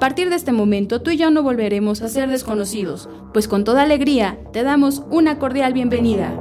A 0.00 0.08
partir 0.08 0.30
de 0.30 0.36
este 0.36 0.50
momento 0.50 1.02
tú 1.02 1.10
y 1.10 1.18
yo 1.18 1.30
no 1.30 1.42
volveremos 1.42 2.00
a 2.00 2.08
ser 2.08 2.30
desconocidos, 2.30 3.06
pues 3.34 3.46
con 3.46 3.64
toda 3.64 3.82
alegría 3.82 4.42
te 4.50 4.62
damos 4.62 5.02
una 5.10 5.38
cordial 5.38 5.74
bienvenida. 5.74 6.34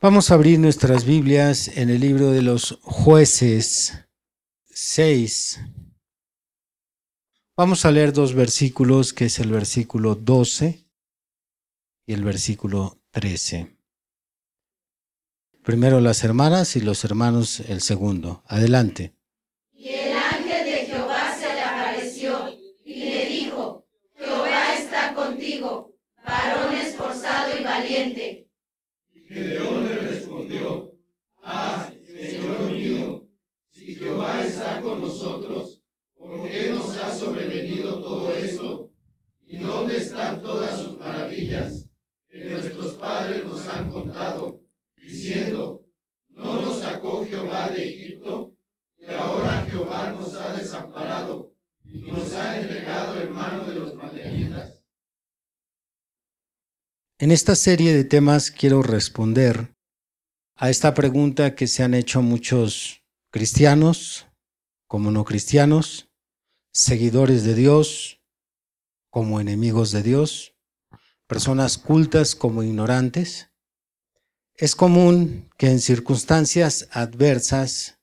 Vamos 0.00 0.30
a 0.30 0.34
abrir 0.34 0.60
nuestras 0.60 1.04
Biblias 1.04 1.76
en 1.76 1.90
el 1.90 2.00
libro 2.00 2.30
de 2.30 2.42
los 2.42 2.78
jueces 2.82 4.06
6. 4.66 5.58
Vamos 7.56 7.84
a 7.84 7.90
leer 7.90 8.12
dos 8.12 8.32
versículos, 8.32 9.12
que 9.12 9.24
es 9.24 9.40
el 9.40 9.50
versículo 9.50 10.14
12 10.14 10.86
y 12.06 12.12
el 12.12 12.22
versículo 12.22 13.00
13. 13.10 13.75
Primero 15.66 16.00
las 16.00 16.22
hermanas 16.22 16.76
y 16.76 16.80
los 16.80 17.04
hermanos 17.04 17.58
el 17.58 17.80
segundo. 17.80 18.44
Adelante. 18.46 19.16
Y 19.72 19.88
el 19.88 20.16
ángel 20.16 20.64
de 20.64 20.86
Jehová 20.86 21.36
se 21.36 21.52
le 21.52 21.60
apareció 21.60 22.56
y 22.84 22.94
le 23.10 23.26
dijo, 23.26 23.84
Jehová 24.14 24.74
está 24.78 25.12
contigo, 25.12 25.92
varón 26.24 26.72
esforzado 26.72 27.58
y 27.60 27.64
valiente. 27.64 28.48
Y 29.12 29.20
Gedeón 29.22 29.88
le 29.88 29.96
respondió, 29.96 30.92
Ah, 31.42 31.90
Señor 32.14 32.70
mío, 32.70 33.28
si 33.68 33.96
Jehová 33.96 34.44
está 34.44 34.80
con 34.80 35.00
nosotros, 35.00 35.82
¿por 36.14 36.48
qué 36.48 36.70
nos 36.70 36.96
ha 36.96 37.12
sobrevenido 37.12 38.00
todo 38.04 38.32
esto? 38.36 38.92
¿Y 39.44 39.56
dónde 39.56 39.96
están 39.96 40.40
todas 40.42 40.78
sus 40.78 40.96
maravillas 40.96 41.88
que 42.30 42.44
nuestros 42.44 42.92
padres 42.92 43.44
nos 43.44 43.66
han 43.66 43.90
contado? 43.90 44.65
Diciendo, 45.06 45.84
¿no 46.30 46.60
nos 46.60 46.80
sacó 46.80 47.24
Jehová 47.24 47.70
de 47.70 47.88
Egipto? 47.88 48.54
Y 48.98 49.06
ahora 49.06 49.66
Jehová 49.70 50.12
nos 50.12 50.34
ha 50.34 50.56
desamparado 50.56 51.54
y 51.84 52.10
nos 52.10 52.32
ha 52.32 52.60
entregado 52.60 53.20
en 53.20 53.32
mano 53.32 53.64
de 53.64 53.74
los 53.74 53.94
madianitas. 53.94 54.82
En 57.18 57.30
esta 57.30 57.54
serie 57.54 57.94
de 57.94 58.04
temas 58.04 58.50
quiero 58.50 58.82
responder 58.82 59.74
a 60.56 60.70
esta 60.70 60.92
pregunta 60.94 61.54
que 61.54 61.66
se 61.66 61.82
han 61.82 61.94
hecho 61.94 62.20
muchos 62.20 63.02
cristianos 63.30 64.26
como 64.86 65.10
no 65.10 65.24
cristianos, 65.24 66.08
seguidores 66.72 67.44
de 67.44 67.54
Dios 67.54 68.20
como 69.10 69.40
enemigos 69.40 69.92
de 69.92 70.02
Dios, 70.02 70.54
personas 71.26 71.78
cultas 71.78 72.34
como 72.34 72.62
ignorantes, 72.62 73.50
es 74.58 74.74
común 74.74 75.50
que 75.58 75.70
en 75.70 75.80
circunstancias 75.80 76.88
adversas, 76.90 77.98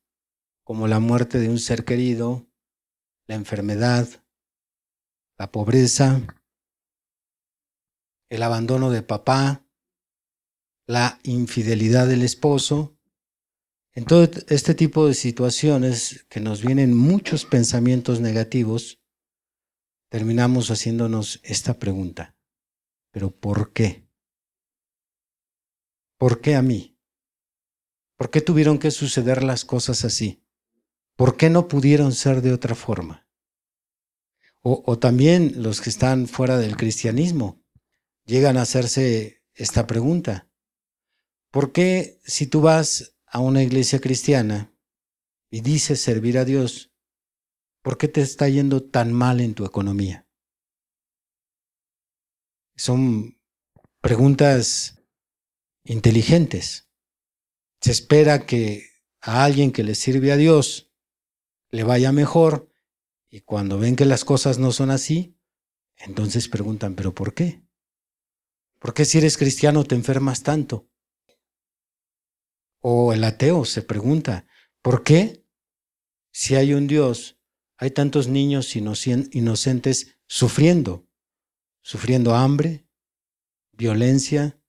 como 0.63 0.87
la 0.87 0.99
muerte 0.99 1.39
de 1.39 1.49
un 1.49 1.59
ser 1.59 1.83
querido, 1.83 2.47
la 3.27 3.35
enfermedad, 3.35 4.07
la 5.37 5.51
pobreza, 5.51 6.21
el 8.29 8.43
abandono 8.43 8.91
de 8.91 9.01
papá, 9.01 9.65
la 10.85 11.19
infidelidad 11.23 12.07
del 12.07 12.21
esposo, 12.21 12.97
en 13.95 14.05
todo 14.05 14.23
este 14.47 14.73
tipo 14.73 15.07
de 15.07 15.13
situaciones 15.13 16.25
que 16.29 16.39
nos 16.39 16.61
vienen 16.61 16.95
muchos 16.95 17.45
pensamientos 17.45 18.21
negativos, 18.21 18.99
terminamos 20.09 20.69
haciéndonos 20.69 21.39
esta 21.43 21.79
pregunta, 21.79 22.35
¿pero 23.11 23.31
por 23.31 23.71
qué? 23.71 24.07
¿Por 26.23 26.39
qué 26.39 26.55
a 26.55 26.61
mí? 26.61 26.97
¿Por 28.15 28.29
qué 28.29 28.39
tuvieron 28.39 28.79
que 28.79 28.91
suceder 28.91 29.43
las 29.43 29.65
cosas 29.65 30.05
así? 30.05 30.41
¿Por 31.17 31.35
qué 31.35 31.49
no 31.49 31.67
pudieron 31.67 32.13
ser 32.13 32.41
de 32.41 32.53
otra 32.53 32.75
forma? 32.75 33.27
O, 34.61 34.97
también 34.97 35.61
los 35.61 35.81
que 35.81 35.89
están 35.89 36.29
fuera 36.29 36.57
del 36.57 36.77
cristianismo 36.77 37.61
llegan 38.23 38.55
a 38.55 38.61
hacerse 38.61 39.43
esta 39.53 39.85
pregunta. 39.85 40.49
¿Por 41.51 41.73
qué 41.73 42.21
si 42.23 42.47
tú 42.47 42.61
vas 42.61 43.17
a 43.25 43.41
una 43.41 43.61
iglesia 43.61 43.99
cristiana 43.99 44.73
y 45.51 45.59
dices 45.59 45.99
servir 45.99 46.37
a 46.37 46.45
Dios, 46.45 46.93
¿por 47.81 47.97
qué 47.97 48.07
te 48.07 48.21
está 48.21 48.47
yendo 48.47 48.81
tan 48.81 49.11
mal 49.11 49.41
en 49.41 49.55
tu 49.55 49.65
economía? 49.65 50.25
Son 52.77 53.37
preguntas 53.99 55.02
inteligentes. 55.83 56.89
Se 57.81 57.91
espera 57.91 58.45
que 58.45 58.89
a 59.21 59.43
alguien 59.43 59.71
que 59.71 59.83
le 59.83 59.95
sirve 59.95 60.31
a 60.31 60.37
Dios 60.37 60.91
le 61.69 61.83
vaya 61.83 62.11
mejor 62.11 62.71
y 63.29 63.41
cuando 63.41 63.79
ven 63.79 63.95
que 63.95 64.05
las 64.05 64.25
cosas 64.25 64.59
no 64.59 64.71
son 64.71 64.91
así, 64.91 65.37
entonces 65.97 66.47
preguntan, 66.47 66.95
¿pero 66.95 67.13
por 67.13 67.33
qué? 67.33 67.63
¿Por 68.79 68.93
qué 68.93 69.05
si 69.05 69.17
eres 69.17 69.37
cristiano 69.37 69.83
te 69.83 69.95
enfermas 69.95 70.43
tanto? 70.43 70.89
O 72.79 73.13
el 73.13 73.23
ateo 73.23 73.65
se 73.65 73.81
pregunta, 73.81 74.45
¿por 74.81 75.03
qué 75.03 75.45
si 76.31 76.55
hay 76.55 76.73
un 76.73 76.87
Dios 76.87 77.39
hay 77.77 77.91
tantos 77.91 78.27
niños 78.27 78.75
inocentes 78.75 80.17
sufriendo? 80.27 81.07
Sufriendo 81.81 82.35
hambre, 82.35 82.87
violencia, 83.71 84.61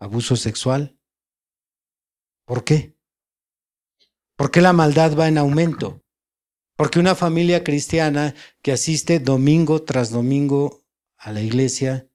abuso 0.00 0.34
sexual. 0.34 0.98
¿Por 2.46 2.64
qué? 2.64 2.96
¿Por 4.36 4.50
qué 4.50 4.60
la 4.62 4.72
maldad 4.72 5.16
va 5.16 5.28
en 5.28 5.38
aumento? 5.38 6.02
Porque 6.74 6.98
una 6.98 7.14
familia 7.14 7.62
cristiana 7.62 8.34
que 8.62 8.72
asiste 8.72 9.20
domingo 9.20 9.82
tras 9.82 10.10
domingo 10.10 10.82
a 11.18 11.30
la 11.30 11.42
iglesia, 11.42 12.08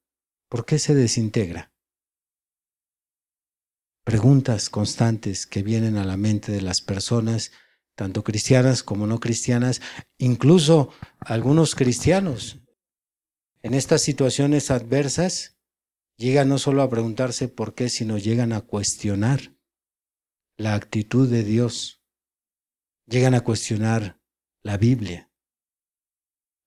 ¿por 0.50 0.66
qué 0.66 0.80
se 0.80 0.96
desintegra? 0.96 1.72
Preguntas 4.04 4.70
constantes 4.70 5.46
que 5.46 5.62
vienen 5.62 5.98
a 5.98 6.04
la 6.04 6.18
mente 6.18 6.52
de 6.52 6.62
las 6.62 6.82
personas, 6.82 7.52
tanto 7.94 8.24
cristianas 8.24 8.82
como 8.82 9.06
no 9.06 9.20
cristianas, 9.20 9.82
incluso 10.18 10.90
algunos 11.20 11.76
cristianos. 11.76 12.60
En 13.62 13.74
estas 13.76 14.02
situaciones 14.02 14.72
adversas, 14.72 15.55
Llega 16.18 16.46
no 16.46 16.58
solo 16.58 16.82
a 16.82 16.90
preguntarse 16.90 17.48
por 17.48 17.76
qué, 17.76 17.90
sino 17.90 18.18
llegan 18.18 18.54
a 18.54 18.62
cuestionar 18.62 19.56
la 20.58 20.74
actitud 20.76 21.30
de 21.30 21.44
Dios. 21.44 22.02
Llegan 23.06 23.34
a 23.34 23.42
cuestionar 23.42 24.22
la 24.64 24.78
Biblia. 24.78 25.30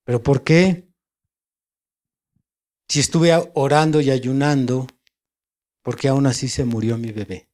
¿Pero 0.04 0.22
por 0.22 0.44
qué? 0.44 0.88
Si 2.88 3.00
estuve 3.00 3.32
orando 3.54 4.00
y 4.00 4.10
ayunando, 4.10 4.86
¿por 5.82 5.96
qué 5.96 6.08
aún 6.08 6.26
así 6.26 6.48
se 6.48 6.64
murió 6.64 6.96
mi 6.98 7.12
bebé? 7.12 7.50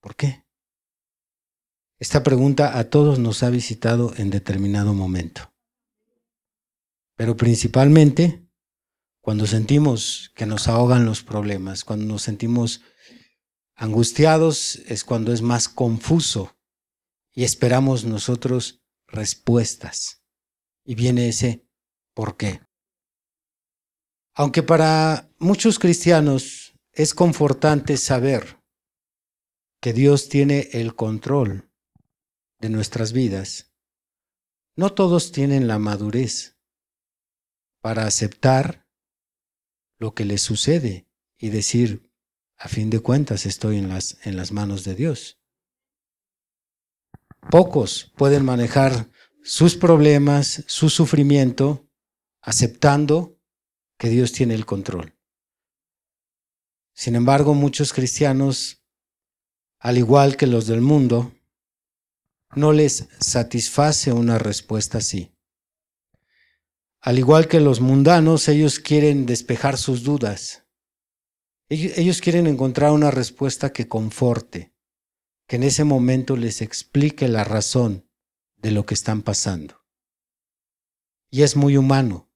¿Por 0.00 0.16
qué? 0.16 0.44
Esta 1.98 2.22
pregunta 2.22 2.78
a 2.78 2.84
todos 2.90 3.18
nos 3.18 3.42
ha 3.42 3.50
visitado 3.50 4.14
en 4.16 4.30
determinado 4.30 4.92
momento. 4.92 5.54
Pero 7.16 7.36
principalmente 7.36 8.43
cuando 9.24 9.46
sentimos 9.46 10.32
que 10.34 10.44
nos 10.44 10.68
ahogan 10.68 11.06
los 11.06 11.22
problemas, 11.22 11.82
cuando 11.82 12.04
nos 12.04 12.20
sentimos 12.20 12.82
angustiados, 13.74 14.76
es 14.84 15.02
cuando 15.02 15.32
es 15.32 15.40
más 15.40 15.70
confuso 15.70 16.58
y 17.32 17.44
esperamos 17.44 18.04
nosotros 18.04 18.84
respuestas. 19.06 20.22
Y 20.84 20.94
viene 20.94 21.30
ese 21.30 21.66
¿por 22.12 22.36
qué? 22.36 22.60
Aunque 24.34 24.62
para 24.62 25.32
muchos 25.38 25.78
cristianos 25.78 26.74
es 26.92 27.14
confortante 27.14 27.96
saber 27.96 28.62
que 29.80 29.94
Dios 29.94 30.28
tiene 30.28 30.68
el 30.74 30.94
control 30.94 31.72
de 32.58 32.68
nuestras 32.68 33.14
vidas, 33.14 33.72
no 34.76 34.92
todos 34.92 35.32
tienen 35.32 35.66
la 35.66 35.78
madurez 35.78 36.58
para 37.80 38.04
aceptar 38.04 38.83
lo 39.98 40.14
que 40.14 40.24
les 40.24 40.42
sucede 40.42 41.06
y 41.38 41.50
decir, 41.50 42.10
a 42.56 42.68
fin 42.68 42.90
de 42.90 43.00
cuentas 43.00 43.46
estoy 43.46 43.78
en 43.78 43.88
las, 43.88 44.18
en 44.26 44.36
las 44.36 44.52
manos 44.52 44.84
de 44.84 44.94
Dios. 44.94 45.38
Pocos 47.50 48.12
pueden 48.16 48.44
manejar 48.44 49.10
sus 49.42 49.76
problemas, 49.76 50.64
su 50.66 50.88
sufrimiento, 50.88 51.86
aceptando 52.40 53.38
que 53.98 54.08
Dios 54.08 54.32
tiene 54.32 54.54
el 54.54 54.64
control. 54.64 55.14
Sin 56.94 57.16
embargo, 57.16 57.54
muchos 57.54 57.92
cristianos, 57.92 58.82
al 59.78 59.98
igual 59.98 60.36
que 60.36 60.46
los 60.46 60.66
del 60.66 60.80
mundo, 60.80 61.32
no 62.54 62.72
les 62.72 63.08
satisface 63.18 64.12
una 64.12 64.38
respuesta 64.38 64.98
así. 64.98 65.33
Al 67.04 67.18
igual 67.18 67.48
que 67.48 67.60
los 67.60 67.82
mundanos, 67.82 68.48
ellos 68.48 68.80
quieren 68.80 69.26
despejar 69.26 69.76
sus 69.76 70.04
dudas. 70.04 70.64
Ellos 71.68 72.22
quieren 72.22 72.46
encontrar 72.46 72.92
una 72.92 73.10
respuesta 73.10 73.74
que 73.74 73.88
conforte, 73.88 74.72
que 75.46 75.56
en 75.56 75.64
ese 75.64 75.84
momento 75.84 76.34
les 76.34 76.62
explique 76.62 77.28
la 77.28 77.44
razón 77.44 78.08
de 78.56 78.70
lo 78.70 78.86
que 78.86 78.94
están 78.94 79.20
pasando. 79.20 79.84
Y 81.30 81.42
es 81.42 81.56
muy 81.56 81.76
humano. 81.76 82.30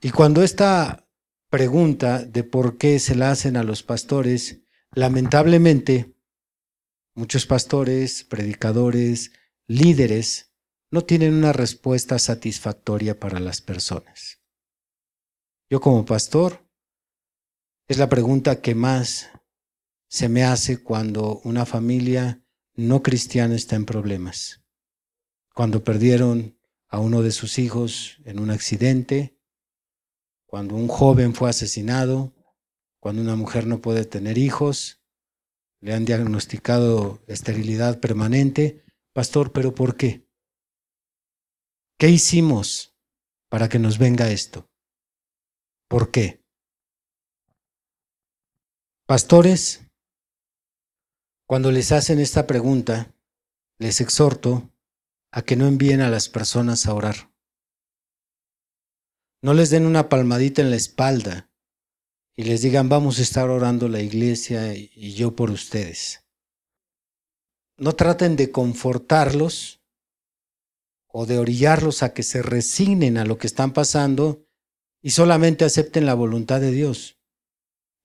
Y 0.00 0.10
cuando 0.10 0.44
esta 0.44 1.08
pregunta 1.50 2.24
de 2.24 2.44
por 2.44 2.78
qué 2.78 3.00
se 3.00 3.16
la 3.16 3.32
hacen 3.32 3.56
a 3.56 3.64
los 3.64 3.82
pastores, 3.82 4.60
lamentablemente, 4.92 6.14
muchos 7.16 7.46
pastores, 7.46 8.22
predicadores, 8.22 9.32
líderes 9.66 10.47
no 10.90 11.02
tienen 11.02 11.34
una 11.34 11.52
respuesta 11.52 12.18
satisfactoria 12.18 13.18
para 13.18 13.40
las 13.40 13.60
personas. 13.60 14.40
Yo 15.70 15.80
como 15.80 16.04
pastor, 16.04 16.66
es 17.88 17.98
la 17.98 18.08
pregunta 18.08 18.60
que 18.60 18.74
más 18.74 19.30
se 20.08 20.28
me 20.28 20.44
hace 20.44 20.82
cuando 20.82 21.40
una 21.44 21.66
familia 21.66 22.42
no 22.74 23.02
cristiana 23.02 23.54
está 23.54 23.76
en 23.76 23.84
problemas. 23.84 24.62
Cuando 25.54 25.84
perdieron 25.84 26.58
a 26.88 27.00
uno 27.00 27.22
de 27.22 27.32
sus 27.32 27.58
hijos 27.58 28.18
en 28.24 28.38
un 28.38 28.50
accidente, 28.50 29.38
cuando 30.46 30.74
un 30.74 30.88
joven 30.88 31.34
fue 31.34 31.50
asesinado, 31.50 32.34
cuando 33.00 33.20
una 33.22 33.36
mujer 33.36 33.66
no 33.66 33.80
puede 33.80 34.04
tener 34.04 34.38
hijos, 34.38 35.02
le 35.80 35.92
han 35.92 36.04
diagnosticado 36.04 37.22
esterilidad 37.26 38.00
permanente, 38.00 38.84
Pastor, 39.12 39.52
pero 39.52 39.74
¿por 39.74 39.96
qué? 39.96 40.27
¿Qué 41.98 42.08
hicimos 42.08 42.96
para 43.50 43.68
que 43.68 43.78
nos 43.78 43.98
venga 43.98 44.30
esto? 44.30 44.70
¿Por 45.88 46.10
qué? 46.10 46.44
Pastores, 49.06 49.86
cuando 51.46 51.72
les 51.72 51.90
hacen 51.92 52.20
esta 52.20 52.46
pregunta, 52.46 53.14
les 53.78 54.00
exhorto 54.00 54.72
a 55.32 55.42
que 55.42 55.56
no 55.56 55.66
envíen 55.66 56.00
a 56.00 56.10
las 56.10 56.28
personas 56.28 56.86
a 56.86 56.94
orar. 56.94 57.32
No 59.42 59.54
les 59.54 59.70
den 59.70 59.86
una 59.86 60.08
palmadita 60.08 60.62
en 60.62 60.70
la 60.70 60.76
espalda 60.76 61.50
y 62.36 62.44
les 62.44 62.62
digan, 62.62 62.88
vamos 62.88 63.18
a 63.18 63.22
estar 63.22 63.50
orando 63.50 63.88
la 63.88 64.00
iglesia 64.00 64.74
y 64.74 65.14
yo 65.14 65.34
por 65.34 65.50
ustedes 65.50 66.28
no 67.78 67.92
traten 67.94 68.36
de 68.36 68.50
confortarlos 68.50 69.77
o 71.20 71.26
de 71.26 71.36
orillarlos 71.36 72.04
a 72.04 72.14
que 72.14 72.22
se 72.22 72.42
resignen 72.42 73.18
a 73.18 73.24
lo 73.24 73.38
que 73.38 73.48
están 73.48 73.72
pasando 73.72 74.46
y 75.02 75.10
solamente 75.10 75.64
acepten 75.64 76.06
la 76.06 76.14
voluntad 76.14 76.60
de 76.60 76.70
Dios. 76.70 77.18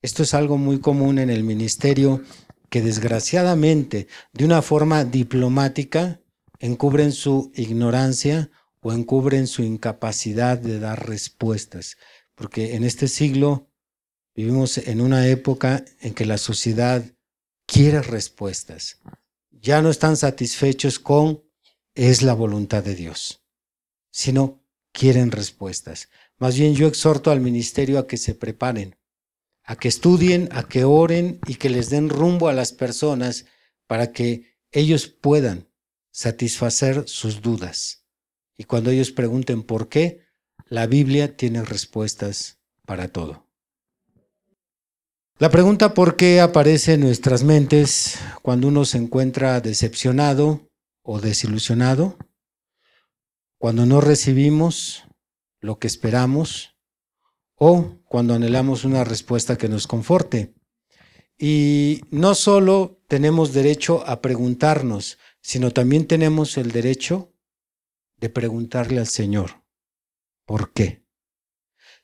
Esto 0.01 0.23
es 0.23 0.33
algo 0.33 0.57
muy 0.57 0.79
común 0.79 1.19
en 1.19 1.29
el 1.29 1.43
ministerio 1.43 2.23
que 2.71 2.81
desgraciadamente 2.81 4.07
de 4.31 4.45
una 4.45 4.63
forma 4.63 5.05
diplomática 5.05 6.21
encubren 6.57 7.11
su 7.11 7.51
ignorancia 7.53 8.49
o 8.81 8.93
encubren 8.93 9.45
su 9.45 9.61
incapacidad 9.61 10.57
de 10.57 10.79
dar 10.79 11.07
respuestas. 11.07 11.97
Porque 12.33 12.73
en 12.73 12.83
este 12.83 13.07
siglo 13.07 13.69
vivimos 14.35 14.79
en 14.79 15.01
una 15.01 15.27
época 15.27 15.85
en 16.01 16.15
que 16.15 16.25
la 16.25 16.39
sociedad 16.39 17.05
quiere 17.67 18.01
respuestas 18.01 18.97
ya 19.63 19.81
no 19.81 19.89
están 19.89 20.17
satisfechos 20.17 20.99
con 20.99 21.41
es 21.95 22.21
la 22.21 22.33
voluntad 22.33 22.83
de 22.83 22.95
Dios, 22.95 23.43
sino 24.11 24.63
quieren 24.91 25.31
respuestas. 25.31 26.09
Más 26.37 26.57
bien 26.57 26.75
yo 26.75 26.87
exhorto 26.87 27.31
al 27.31 27.41
ministerio 27.41 27.99
a 27.99 28.07
que 28.07 28.17
se 28.17 28.35
preparen, 28.35 28.95
a 29.63 29.75
que 29.75 29.87
estudien, 29.87 30.49
a 30.51 30.67
que 30.67 30.83
oren 30.83 31.39
y 31.47 31.55
que 31.55 31.69
les 31.69 31.89
den 31.89 32.09
rumbo 32.09 32.47
a 32.47 32.53
las 32.53 32.71
personas 32.71 33.45
para 33.87 34.11
que 34.11 34.57
ellos 34.71 35.07
puedan 35.07 35.69
satisfacer 36.11 37.07
sus 37.07 37.41
dudas. 37.41 38.05
Y 38.57 38.65
cuando 38.65 38.91
ellos 38.91 39.11
pregunten 39.11 39.63
por 39.63 39.89
qué, 39.89 40.21
la 40.67 40.85
Biblia 40.87 41.35
tiene 41.35 41.63
respuestas 41.63 42.59
para 42.85 43.07
todo. 43.07 43.47
La 45.39 45.49
pregunta 45.49 45.93
por 45.93 46.15
qué 46.15 46.39
aparece 46.39 46.93
en 46.93 47.01
nuestras 47.01 47.43
mentes 47.43 48.19
cuando 48.41 48.67
uno 48.67 48.85
se 48.85 48.97
encuentra 48.97 49.59
decepcionado 49.61 50.69
o 51.03 51.21
desilusionado, 51.21 52.17
cuando 53.57 53.85
no 53.85 54.01
recibimos 54.01 55.03
lo 55.61 55.77
que 55.77 55.87
esperamos 55.87 56.75
o 57.55 57.99
cuando 58.05 58.33
anhelamos 58.33 58.83
una 58.83 59.03
respuesta 59.03 59.57
que 59.57 59.69
nos 59.69 59.85
conforte. 59.85 60.55
Y 61.37 62.01
no 62.09 62.35
solo 62.35 63.03
tenemos 63.07 63.53
derecho 63.53 64.05
a 64.07 64.21
preguntarnos, 64.21 65.19
sino 65.41 65.71
también 65.71 66.07
tenemos 66.07 66.57
el 66.57 66.71
derecho 66.71 67.31
de 68.17 68.29
preguntarle 68.29 68.99
al 68.99 69.07
Señor, 69.07 69.63
¿por 70.45 70.73
qué? 70.73 71.05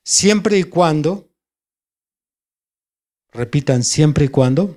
Siempre 0.03 0.59
y 0.59 0.63
cuando 0.63 1.29
Repitan 3.31 3.83
siempre 3.83 4.25
y 4.25 4.27
cuando. 4.27 4.75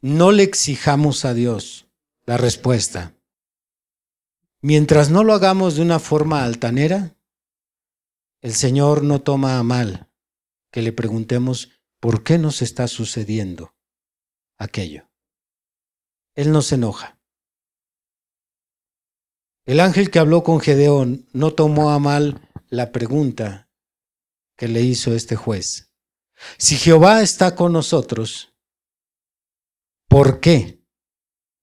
No 0.00 0.32
le 0.32 0.42
exijamos 0.42 1.24
a 1.24 1.34
Dios 1.34 1.85
la 2.26 2.36
respuesta. 2.36 3.14
Mientras 4.60 5.10
no 5.10 5.22
lo 5.22 5.32
hagamos 5.32 5.76
de 5.76 5.82
una 5.82 6.00
forma 6.00 6.44
altanera, 6.44 7.16
el 8.40 8.52
Señor 8.52 9.04
no 9.04 9.22
toma 9.22 9.58
a 9.58 9.62
mal 9.62 10.10
que 10.72 10.82
le 10.82 10.92
preguntemos 10.92 11.70
por 12.00 12.24
qué 12.24 12.36
nos 12.36 12.62
está 12.62 12.88
sucediendo 12.88 13.74
aquello. 14.58 15.08
Él 16.34 16.52
no 16.52 16.62
se 16.62 16.74
enoja. 16.74 17.18
El 19.64 19.80
ángel 19.80 20.10
que 20.10 20.18
habló 20.18 20.42
con 20.42 20.60
Gedeón 20.60 21.28
no 21.32 21.54
tomó 21.54 21.90
a 21.90 21.98
mal 21.98 22.48
la 22.68 22.92
pregunta 22.92 23.70
que 24.56 24.68
le 24.68 24.82
hizo 24.82 25.14
este 25.14 25.36
juez. 25.36 25.92
Si 26.58 26.76
Jehová 26.76 27.22
está 27.22 27.54
con 27.54 27.72
nosotros, 27.72 28.54
¿por 30.08 30.40
qué 30.40 30.85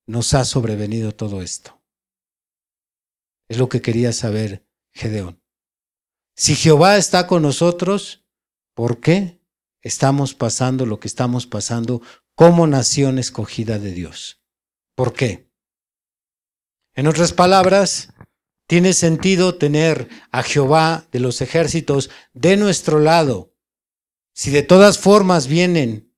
nos 0.06 0.34
ha 0.34 0.46
sobrevenido 0.46 1.14
todo 1.14 1.42
esto? 1.42 1.82
Es 3.48 3.58
lo 3.58 3.70
que 3.70 3.82
quería 3.82 4.14
saber 4.14 4.66
Gedeón. 4.94 5.42
Si 6.36 6.56
Jehová 6.56 6.98
está 6.98 7.28
con 7.28 7.42
nosotros, 7.42 8.26
¿por 8.74 9.00
qué 9.00 9.42
estamos 9.82 10.34
pasando 10.34 10.86
lo 10.86 11.00
que 11.00 11.08
estamos 11.08 11.46
pasando 11.46 12.02
como 12.36 12.66
nación 12.68 13.20
escogida 13.20 13.78
de 13.80 13.92
Dios? 13.92 14.42
¿Por 14.96 15.14
qué? 15.14 15.52
En 16.96 17.08
otras 17.08 17.34
palabras, 17.34 18.14
tiene 18.68 18.94
sentido 18.94 19.58
tener 19.58 20.08
a 20.32 20.42
Jehová 20.42 21.08
de 21.12 21.20
los 21.20 21.42
ejércitos 21.42 22.10
de 22.34 22.58
nuestro 22.58 23.00
lado 23.00 23.54
si 24.34 24.52
de 24.52 24.64
todas 24.64 24.98
formas 24.98 25.48
vienen 25.48 26.13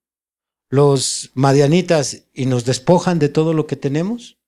los 0.70 1.32
madianitas 1.34 2.28
y 2.34 2.46
nos 2.46 2.66
despojan 2.66 3.20
de 3.20 3.30
todo 3.30 3.54
lo 3.54 3.68
que 3.68 3.76
tenemos, 3.76 4.40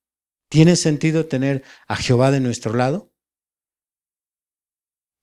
¿tiene 0.49 0.75
sentido 0.75 1.25
tener 1.25 1.63
a 1.87 1.95
Jehová 1.95 2.31
de 2.31 2.39
nuestro 2.39 2.73
lado? 2.73 3.11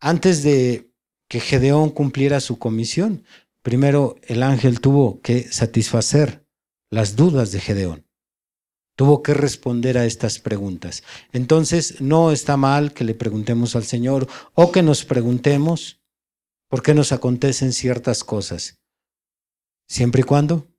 Antes 0.01 0.43
de 0.43 0.93
que 1.29 1.41
Gedeón 1.41 1.91
cumpliera 1.91 2.41
su 2.41 2.59
comisión, 2.59 3.25
primero 3.63 4.17
el 4.23 4.43
ángel 4.43 4.81
tuvo 4.81 5.21
que 5.21 5.51
satisfacer 5.51 6.47
las 6.91 7.17
dudas 7.17 7.53
de 7.53 7.61
Gedeón. 7.61 8.07
Tuvo 8.97 9.23
que 9.23 9.35
responder 9.35 9.99
a 9.99 10.07
estas 10.07 10.39
preguntas. 10.39 11.03
Entonces, 11.33 12.01
no 12.01 12.31
está 12.31 12.57
mal 12.57 12.93
que 12.93 13.03
le 13.03 13.15
preguntemos 13.15 13.75
al 13.75 13.85
Señor 13.85 14.29
o 14.55 14.71
que 14.71 14.83
nos 14.83 15.05
preguntemos 15.05 16.05
¿Por 16.75 16.83
qué 16.83 16.93
nos 16.93 17.13
acontecen 17.13 17.73
ciertas 17.73 18.25
cosas? 18.25 18.81
Siempre 19.87 20.23
y 20.23 20.25
cuando 20.25 20.74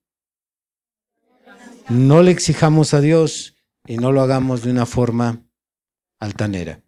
no 1.90 2.24
le 2.24 2.32
exijamos 2.32 2.94
a 2.94 3.02
Dios 3.02 3.56
y 3.86 3.98
no 3.98 4.12
lo 4.12 4.22
hagamos 4.22 4.64
de 4.64 4.72
una 4.72 4.86
forma 4.86 5.46
altanera. 6.20 6.84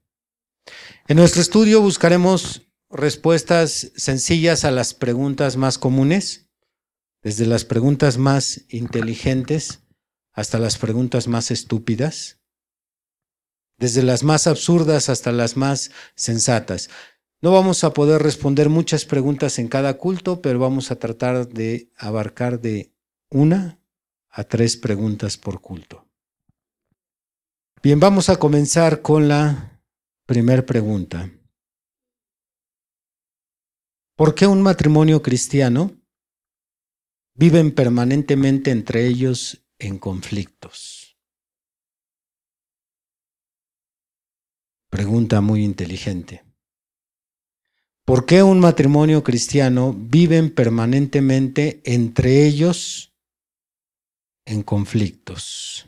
En 1.08 1.18
nuestro 1.18 1.42
estudio 1.42 1.82
buscaremos 1.82 2.64
respuestas 2.90 3.92
sencillas 3.96 4.66
a 4.66 4.72
las 4.72 4.94
preguntas 4.94 5.58
más 5.58 5.78
comunes, 5.78 6.50
desde 7.22 7.46
las 7.46 7.66
preguntas 7.66 8.18
más 8.18 8.66
inteligentes 8.70 9.84
hasta 10.34 10.60
las 10.60 10.78
preguntas 10.78 11.28
más 11.28 11.52
estúpidas, 11.52 12.40
desde 13.78 14.04
las 14.04 14.24
más 14.24 14.48
absurdas 14.48 15.10
hasta 15.10 15.32
las 15.32 15.58
más 15.58 15.92
sensatas. 16.16 16.90
No 17.42 17.52
vamos 17.52 17.84
a 17.84 17.94
poder 17.94 18.24
responder 18.24 18.70
muchas 18.70 19.06
preguntas 19.06 19.60
en 19.60 19.68
cada 19.68 19.98
culto, 19.98 20.42
pero 20.42 20.58
vamos 20.58 20.90
a 20.90 20.98
tratar 20.98 21.48
de 21.48 21.92
abarcar 21.98 22.60
de 22.60 22.94
una 23.30 23.80
a 24.38 24.44
tres 24.44 24.78
preguntas 24.78 25.36
por 25.36 25.60
culto. 25.62 26.08
Bien, 27.82 28.00
vamos 28.00 28.30
a 28.30 28.38
comenzar 28.38 29.02
con 29.02 29.28
la 29.28 29.82
primera 30.28 30.64
pregunta. 30.64 31.32
¿Por 34.16 34.36
qué 34.36 34.46
un 34.46 34.62
matrimonio 34.62 35.24
cristiano 35.24 35.92
viven 37.34 37.74
permanentemente 37.74 38.70
entre 38.70 39.08
ellos 39.08 39.66
en 39.80 39.98
conflictos? 39.98 41.18
Pregunta 44.92 45.42
muy 45.42 45.64
inteligente. 45.64 46.44
¿Por 48.06 48.28
qué 48.28 48.44
un 48.44 48.60
matrimonio 48.60 49.24
cristiano 49.24 49.96
viven 49.98 50.54
permanentemente 50.54 51.82
entre 51.86 52.46
ellos 52.46 53.17
en 54.48 54.64
conflictos? 54.64 55.88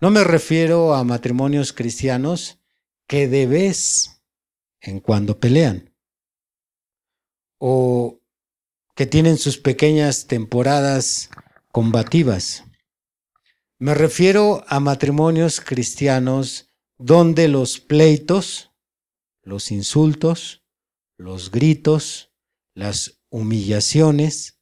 No 0.00 0.10
me 0.10 0.24
refiero 0.24 0.94
a 0.94 1.04
matrimonios 1.04 1.72
cristianos 1.72 2.58
que 3.06 3.28
de 3.28 3.46
vez 3.46 4.22
en 4.80 5.00
cuando 5.00 5.40
pelean 5.40 5.94
o 7.58 8.20
que 8.94 9.06
tienen 9.06 9.38
sus 9.38 9.56
pequeñas 9.56 10.26
temporadas 10.26 11.30
combativas. 11.72 12.64
Me 13.78 13.94
refiero 13.94 14.64
a 14.68 14.80
matrimonios 14.80 15.60
cristianos 15.60 16.70
donde 16.98 17.48
los 17.48 17.78
pleitos, 17.78 18.72
los 19.42 19.70
insultos, 19.70 20.64
los 21.16 21.50
gritos, 21.50 22.32
las 22.74 23.20
humillaciones 23.30 24.55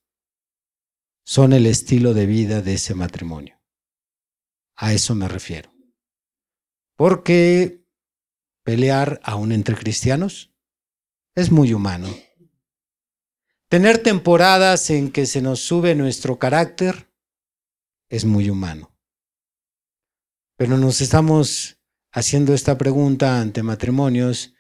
son 1.25 1.53
el 1.53 1.67
estilo 1.67 2.15
de 2.15 2.27
vida 2.27 2.61
de 2.63 2.75
ese 2.75 2.95
matrimonio. 2.95 3.61
A 4.77 4.93
eso 4.93 5.15
me 5.15 5.29
refiero. 5.29 5.73
Porque 6.97 7.85
pelear 8.63 9.21
aún 9.25 9.53
entre 9.53 9.77
cristianos 9.77 10.53
es 11.35 11.51
muy 11.51 11.73
humano. 11.73 12.09
Tener 13.69 13.99
temporadas 13.99 14.91
en 14.91 15.11
que 15.11 15.27
se 15.27 15.43
nos 15.43 15.61
sube 15.61 15.95
nuestro 15.95 16.39
carácter 16.39 17.11
es 18.09 18.25
muy 18.25 18.51
humano. 18.51 18.97
Pero 20.57 20.79
nos 20.79 21.01
estamos 21.01 21.81
haciendo 22.13 22.55
esta 22.55 22.79
pregunta 22.79 23.41
ante 23.41 23.63
matrimonios 23.65 24.55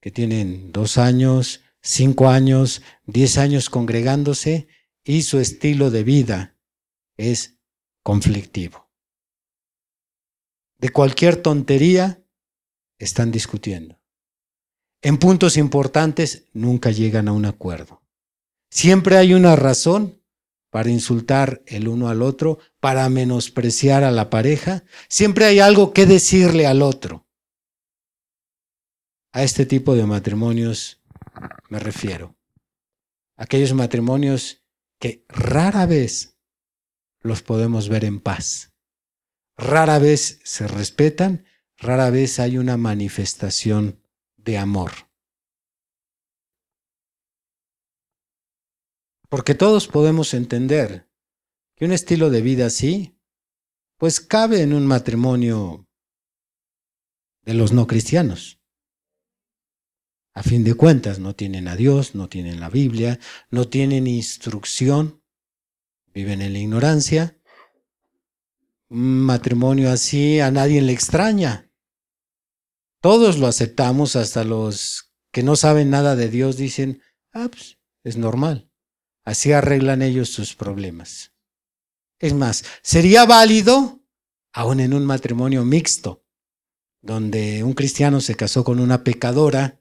que 0.00 0.12
tienen 0.12 0.70
dos 0.70 0.96
años, 0.98 1.62
cinco 1.82 2.28
años, 2.28 2.82
diez 3.06 3.36
años 3.38 3.68
congregándose 3.68 4.68
y 5.04 5.22
su 5.22 5.38
estilo 5.38 5.90
de 5.90 6.04
vida 6.04 6.56
es 7.16 7.58
conflictivo. 8.02 8.90
De 10.78 10.90
cualquier 10.90 11.36
tontería 11.36 12.22
están 12.98 13.30
discutiendo. 13.30 14.00
En 15.02 15.18
puntos 15.18 15.56
importantes 15.56 16.48
nunca 16.52 16.90
llegan 16.90 17.28
a 17.28 17.32
un 17.32 17.46
acuerdo. 17.46 18.02
Siempre 18.70 19.16
hay 19.16 19.34
una 19.34 19.56
razón 19.56 20.22
para 20.70 20.90
insultar 20.90 21.62
el 21.66 21.88
uno 21.88 22.08
al 22.08 22.22
otro, 22.22 22.58
para 22.78 23.08
menospreciar 23.08 24.04
a 24.04 24.10
la 24.10 24.30
pareja. 24.30 24.84
Siempre 25.08 25.46
hay 25.46 25.58
algo 25.58 25.92
que 25.92 26.06
decirle 26.06 26.66
al 26.66 26.82
otro. 26.82 27.26
A 29.32 29.42
este 29.42 29.66
tipo 29.66 29.94
de 29.94 30.06
matrimonios 30.06 31.00
me 31.68 31.78
refiero. 31.78 32.36
Aquellos 33.36 33.72
matrimonios 33.72 34.59
que 35.00 35.24
rara 35.28 35.86
vez 35.86 36.38
los 37.22 37.42
podemos 37.42 37.88
ver 37.88 38.04
en 38.04 38.20
paz. 38.20 38.72
Rara 39.56 39.98
vez 39.98 40.40
se 40.44 40.68
respetan, 40.68 41.46
rara 41.76 42.10
vez 42.10 42.38
hay 42.38 42.58
una 42.58 42.76
manifestación 42.76 44.00
de 44.36 44.58
amor. 44.58 44.92
Porque 49.28 49.54
todos 49.54 49.88
podemos 49.88 50.34
entender 50.34 51.08
que 51.76 51.86
un 51.86 51.92
estilo 51.92 52.30
de 52.30 52.42
vida 52.42 52.66
así, 52.66 53.18
pues 53.96 54.20
cabe 54.20 54.62
en 54.62 54.74
un 54.74 54.86
matrimonio 54.86 55.88
de 57.42 57.54
los 57.54 57.72
no 57.72 57.86
cristianos. 57.86 58.59
A 60.40 60.42
fin 60.42 60.64
de 60.64 60.72
cuentas, 60.72 61.18
no 61.18 61.34
tienen 61.34 61.68
a 61.68 61.76
Dios, 61.76 62.14
no 62.14 62.30
tienen 62.30 62.60
la 62.60 62.70
Biblia, 62.70 63.20
no 63.50 63.68
tienen 63.68 64.06
instrucción, 64.06 65.22
viven 66.14 66.40
en 66.40 66.54
la 66.54 66.58
ignorancia. 66.60 67.38
Un 68.88 69.20
matrimonio 69.20 69.90
así 69.90 70.40
a 70.40 70.50
nadie 70.50 70.80
le 70.80 70.94
extraña. 70.94 71.70
Todos 73.02 73.36
lo 73.36 73.48
aceptamos, 73.48 74.16
hasta 74.16 74.42
los 74.42 75.12
que 75.30 75.42
no 75.42 75.56
saben 75.56 75.90
nada 75.90 76.16
de 76.16 76.30
Dios 76.30 76.56
dicen, 76.56 77.02
ah, 77.34 77.50
pues 77.50 77.76
es 78.02 78.16
normal. 78.16 78.70
Así 79.24 79.52
arreglan 79.52 80.00
ellos 80.00 80.30
sus 80.30 80.54
problemas. 80.54 81.34
Es 82.18 82.32
más, 82.32 82.64
sería 82.82 83.26
válido, 83.26 84.02
aún 84.54 84.80
en 84.80 84.94
un 84.94 85.04
matrimonio 85.04 85.66
mixto, 85.66 86.24
donde 87.02 87.62
un 87.62 87.74
cristiano 87.74 88.22
se 88.22 88.36
casó 88.36 88.64
con 88.64 88.80
una 88.80 89.04
pecadora 89.04 89.79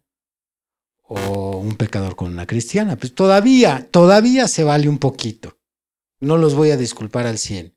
o 1.11 1.57
un 1.57 1.75
pecador 1.75 2.15
con 2.15 2.31
una 2.31 2.45
cristiana, 2.45 2.95
pues 2.95 3.15
todavía, 3.15 3.89
todavía 3.89 4.47
se 4.47 4.63
vale 4.63 4.87
un 4.87 4.99
poquito. 4.99 5.57
No 6.19 6.37
los 6.37 6.53
voy 6.53 6.69
a 6.69 6.77
disculpar 6.77 7.25
al 7.25 7.39
cien. 7.39 7.75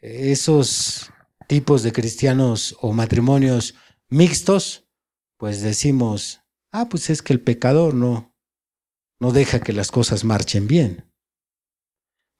Esos 0.00 1.10
tipos 1.48 1.82
de 1.82 1.92
cristianos 1.92 2.76
o 2.82 2.92
matrimonios 2.92 3.74
mixtos, 4.10 4.86
pues 5.38 5.62
decimos, 5.62 6.42
ah, 6.70 6.88
pues 6.90 7.08
es 7.08 7.22
que 7.22 7.32
el 7.32 7.40
pecador 7.40 7.94
no, 7.94 8.36
no 9.18 9.32
deja 9.32 9.60
que 9.60 9.72
las 9.72 9.90
cosas 9.90 10.22
marchen 10.22 10.66
bien. 10.66 11.10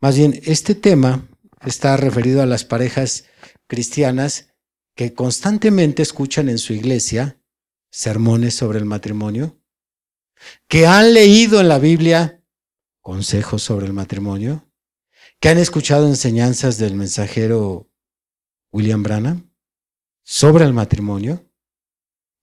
Más 0.02 0.18
bien, 0.18 0.38
este 0.44 0.74
tema 0.74 1.26
está 1.64 1.96
referido 1.96 2.42
a 2.42 2.46
las 2.46 2.66
parejas 2.66 3.24
cristianas 3.66 4.52
que 4.94 5.14
constantemente 5.14 6.02
escuchan 6.02 6.50
en 6.50 6.58
su 6.58 6.74
iglesia 6.74 7.40
sermones 7.96 8.54
sobre 8.54 8.78
el 8.78 8.84
matrimonio, 8.84 9.58
que 10.68 10.86
han 10.86 11.14
leído 11.14 11.62
en 11.62 11.68
la 11.68 11.78
Biblia 11.78 12.44
consejos 13.00 13.62
sobre 13.62 13.86
el 13.86 13.94
matrimonio, 13.94 14.70
que 15.40 15.48
han 15.48 15.56
escuchado 15.56 16.06
enseñanzas 16.06 16.76
del 16.76 16.94
mensajero 16.94 17.90
William 18.70 19.02
Branham 19.02 19.50
sobre 20.22 20.66
el 20.66 20.74
matrimonio 20.74 21.50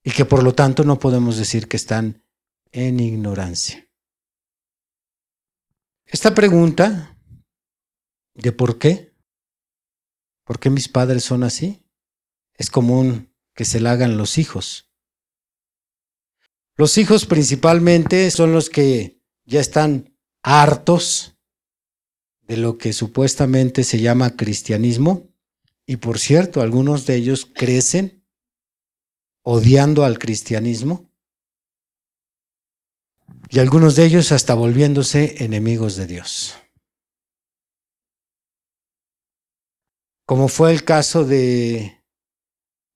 y 0.03 0.09
que 0.09 0.25
por 0.25 0.41
lo 0.41 0.55
tanto 0.55 0.85
no 0.85 0.97
podemos 0.97 1.37
decir 1.37 1.67
que 1.67 1.77
están 1.77 2.25
en 2.71 2.99
ignorancia. 2.99 3.87
Esta 6.07 6.33
pregunta 6.33 7.15
de 8.33 8.51
por 8.53 8.79
qué, 8.79 9.15
por 10.45 10.59
qué 10.59 10.71
mis 10.71 10.89
padres 10.89 11.23
son 11.23 11.43
así, 11.43 11.85
es 12.55 12.71
común 12.71 13.31
que 13.53 13.65
se 13.65 13.79
la 13.79 13.91
hagan 13.91 14.17
los 14.17 14.39
hijos. 14.39 14.89
Los 16.75 16.97
hijos 16.97 17.25
principalmente 17.25 18.31
son 18.31 18.51
los 18.51 18.69
que 18.69 19.21
ya 19.45 19.59
están 19.59 20.17
hartos 20.41 21.37
de 22.41 22.57
lo 22.57 22.77
que 22.77 22.93
supuestamente 22.93 23.83
se 23.83 23.99
llama 23.99 24.35
cristianismo 24.35 25.33
y 25.85 25.97
por 25.97 26.19
cierto, 26.19 26.61
algunos 26.61 27.05
de 27.05 27.15
ellos 27.15 27.45
crecen 27.45 28.25
odiando 29.43 30.05
al 30.05 30.17
cristianismo 30.17 31.09
y 33.49 33.59
algunos 33.59 33.95
de 33.95 34.05
ellos 34.05 34.31
hasta 34.31 34.53
volviéndose 34.53 35.43
enemigos 35.43 35.95
de 35.95 36.07
Dios. 36.07 36.55
Como 40.25 40.47
fue 40.47 40.71
el 40.71 40.85
caso 40.85 41.25
de 41.25 42.01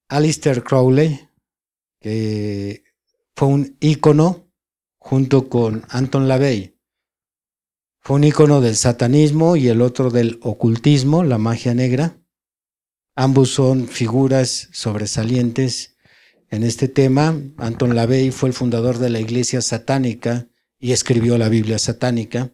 Alistair 0.08 0.64
Crowley, 0.64 1.30
que 2.00 2.84
fue 3.38 3.50
un 3.50 3.78
ícono 3.82 4.52
junto 4.98 5.48
con 5.48 5.86
Anton 5.90 6.28
LaVey. 6.28 6.76
Fue 8.00 8.16
un 8.16 8.24
ícono 8.24 8.62
del 8.62 8.76
satanismo 8.76 9.56
y 9.56 9.68
el 9.68 9.84
otro 9.84 10.10
del 10.10 10.40
ocultismo, 10.42 11.24
la 11.24 11.38
magia 11.38 11.76
negra. 11.76 12.20
Ambos 13.16 13.52
son 13.52 13.88
figuras 13.88 14.70
sobresalientes 14.72 15.98
en 16.50 16.64
este 16.64 16.88
tema. 16.88 17.40
Anton 17.58 17.96
LaVey 17.96 18.32
fue 18.32 18.50
el 18.50 18.56
fundador 18.56 18.98
de 18.98 19.12
la 19.12 19.20
Iglesia 19.20 19.62
Satánica 19.62 20.48
y 20.80 20.92
escribió 20.92 21.38
la 21.38 21.48
Biblia 21.48 21.78
Satánica. 21.78 22.52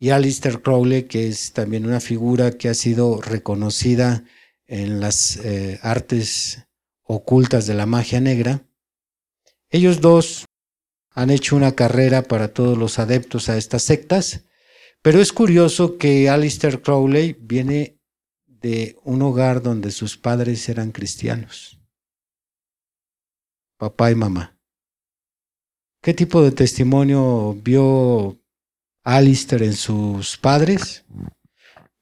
Y 0.00 0.10
Alistair 0.10 0.62
Crowley, 0.62 1.04
que 1.04 1.28
es 1.28 1.52
también 1.52 1.86
una 1.86 2.00
figura 2.00 2.50
que 2.50 2.68
ha 2.68 2.74
sido 2.74 3.20
reconocida 3.20 4.24
en 4.66 4.98
las 4.98 5.36
eh, 5.36 5.78
artes 5.80 6.66
ocultas 7.04 7.68
de 7.68 7.74
la 7.74 7.86
magia 7.86 8.20
negra. 8.20 8.66
Ellos 9.72 10.02
dos 10.02 10.44
han 11.14 11.30
hecho 11.30 11.56
una 11.56 11.74
carrera 11.74 12.22
para 12.22 12.52
todos 12.52 12.76
los 12.76 12.98
adeptos 12.98 13.48
a 13.48 13.56
estas 13.56 13.82
sectas, 13.82 14.44
pero 15.00 15.18
es 15.18 15.32
curioso 15.32 15.96
que 15.96 16.28
Alistair 16.28 16.82
Crowley 16.82 17.34
viene 17.40 17.98
de 18.46 18.98
un 19.02 19.22
hogar 19.22 19.62
donde 19.62 19.90
sus 19.90 20.18
padres 20.18 20.68
eran 20.68 20.92
cristianos, 20.92 21.80
papá 23.78 24.10
y 24.10 24.14
mamá. 24.14 24.58
¿Qué 26.02 26.12
tipo 26.12 26.42
de 26.42 26.52
testimonio 26.52 27.54
vio 27.54 28.38
Alistair 29.04 29.62
en 29.62 29.72
sus 29.72 30.36
padres? 30.36 31.06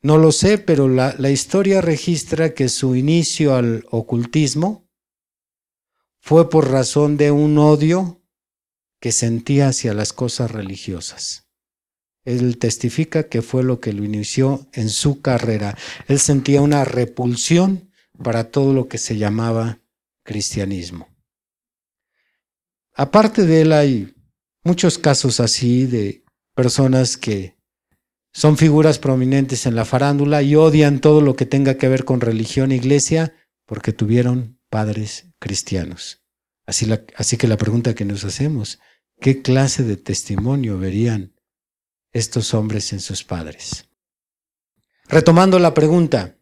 No 0.03 0.19
lo 0.19 0.33
sé, 0.33 0.59
pero 0.59 0.89
la, 0.89 1.15
la 1.19 1.31
historia 1.31 1.81
registra 1.81 2.53
que 2.53 2.69
su 2.69 2.97
inicio 2.97 3.55
al 3.55 3.85
ocultismo 3.91 4.90
fue 6.21 6.51
por 6.51 6.71
razón 6.71 7.17
de 7.17 7.31
un 7.31 7.59
odio 7.59 8.23
que 9.01 9.13
sentía 9.13 9.69
hacia 9.69 9.95
las 9.95 10.13
cosas 10.13 10.51
religiosas. 10.51 11.49
Él 12.25 12.59
testifica 12.59 13.29
que 13.29 13.43
fue 13.43 13.65
lo 13.65 13.81
que 13.81 13.93
lo 13.93 14.05
inició 14.05 14.69
en 14.73 14.91
su 14.91 15.23
carrera. 15.23 15.77
Él 16.07 16.21
sentía 16.21 16.61
una 16.61 16.85
repulsión 16.85 17.91
para 18.23 18.51
todo 18.51 18.75
lo 18.75 18.89
que 18.89 18.99
se 18.99 19.17
llamaba 19.17 19.81
cristianismo. 20.23 21.09
Aparte 22.95 23.47
de 23.47 23.63
él 23.63 23.73
hay 23.73 24.15
muchos 24.63 24.99
casos 24.99 25.41
así 25.41 25.87
de 25.87 26.23
personas 26.55 27.17
que 27.17 27.57
son 28.33 28.59
figuras 28.59 28.99
prominentes 28.99 29.65
en 29.67 29.75
la 29.75 29.87
farándula 29.87 30.43
y 30.43 30.55
odian 30.55 31.01
todo 31.01 31.21
lo 31.23 31.35
que 31.35 31.47
tenga 31.47 31.79
que 31.79 31.89
ver 31.89 32.05
con 32.05 32.21
religión 32.21 32.71
e 32.71 32.77
iglesia 32.77 33.35
porque 33.67 33.93
tuvieron 33.93 34.60
padres 34.71 35.27
cristianos. 35.39 36.23
Así, 36.65 37.37
que 37.37 37.49
la 37.49 37.57
pregunta 37.57 37.95
que 37.95 38.05
nos 38.05 38.25
hacemos, 38.25 38.79
¿qué 39.21 39.43
clase 39.43 39.83
de 39.83 39.97
testimonio 39.97 40.79
verían 40.79 41.35
estos 42.13 42.55
hombres 42.55 42.93
en 42.93 43.01
sus 43.01 43.25
padres? 43.25 43.89
Retomando 45.09 45.59
la 45.59 45.75
pregunta, 45.75 46.39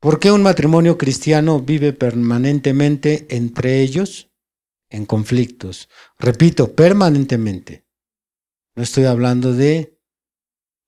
¿por 0.00 0.18
qué 0.18 0.32
un 0.32 0.42
matrimonio 0.42 0.98
cristiano 0.98 1.60
vive 1.60 1.92
permanentemente 1.92 3.28
entre 3.30 3.80
ellos 3.82 4.32
en 4.90 5.06
conflictos? 5.06 5.88
Repito, 6.18 6.74
permanentemente. 6.74 7.86
No 8.74 8.82
estoy 8.82 9.04
hablando 9.04 9.52
de 9.52 10.00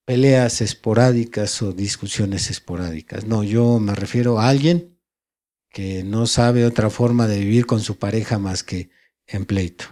peleas 0.05 0.61
esporádicas 0.61 1.63
o 1.63 1.73
discusiones 1.73 2.51
esporádicas. 2.51 3.25
No, 3.25 3.45
yo 3.45 3.79
me 3.79 3.95
refiero 3.95 4.41
a 4.41 4.49
alguien 4.49 4.94
que 5.75 6.05
no 6.05 6.29
sabe 6.29 6.65
otra 6.65 6.89
forma 6.89 7.27
de 7.27 7.41
vivir 7.41 7.67
con 7.67 7.81
su 7.81 7.99
pareja 7.99 8.39
más 8.39 8.63
que 8.63 8.91
en 9.27 9.45
pleito. 9.45 9.87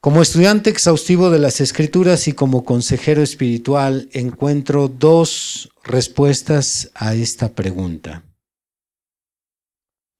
Como 0.00 0.22
estudiante 0.22 0.70
exhaustivo 0.70 1.30
de 1.30 1.40
las 1.40 1.60
escrituras 1.60 2.28
y 2.28 2.32
como 2.32 2.64
consejero 2.64 3.22
espiritual, 3.22 4.08
encuentro 4.12 4.86
dos 4.86 5.70
respuestas 5.82 6.92
a 6.94 7.14
esta 7.14 7.56
pregunta. 7.56 8.24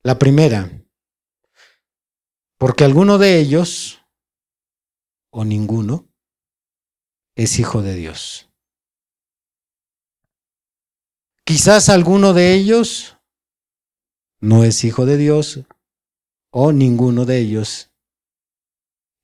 La 0.02 0.18
primera, 0.18 0.73
porque 2.59 2.83
alguno 2.83 3.16
de 3.16 3.38
ellos, 3.38 4.00
o 5.31 5.44
ninguno, 5.44 6.09
es 7.37 7.61
hijo 7.61 7.83
de 7.83 7.94
Dios. 7.94 8.50
Quizás 11.44 11.88
alguno 11.88 12.35
de 12.35 12.55
ellos 12.55 13.17
no 14.40 14.64
es 14.64 14.85
hijo 14.85 15.07
de 15.07 15.16
Dios 15.16 15.64
o 16.51 16.72
ninguno 16.72 17.24
de 17.24 17.38
ellos 17.38 17.90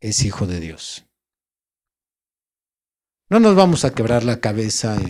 es 0.00 0.24
hijo 0.24 0.46
de 0.46 0.61
Dios. 0.61 1.07
No 3.31 3.40
nos 3.40 3.57
vamos 3.57 3.85
a 3.85 3.94
quebrar 3.94 4.24
la 4.24 4.40
cabeza 4.40 5.00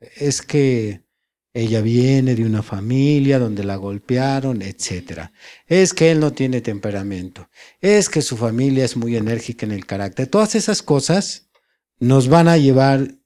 es 0.00 0.42
que 0.42 1.04
ella 1.52 1.80
viene 1.80 2.34
de 2.34 2.44
una 2.44 2.62
familia 2.62 3.38
donde 3.38 3.64
la 3.64 3.76
golpearon, 3.76 4.62
etc. 4.62 5.30
Es 5.66 5.92
que 5.92 6.10
él 6.10 6.20
no 6.20 6.32
tiene 6.32 6.60
temperamento. 6.60 7.48
Es 7.80 8.08
que 8.08 8.22
su 8.22 8.36
familia 8.36 8.84
es 8.84 8.96
muy 8.96 9.16
enérgica 9.16 9.66
en 9.66 9.72
el 9.72 9.86
carácter. 9.86 10.28
Todas 10.28 10.54
esas 10.54 10.82
cosas 10.82 11.50
nos 11.98 12.28
van 12.28 12.48
a 12.48 12.58
llevar 12.58 13.16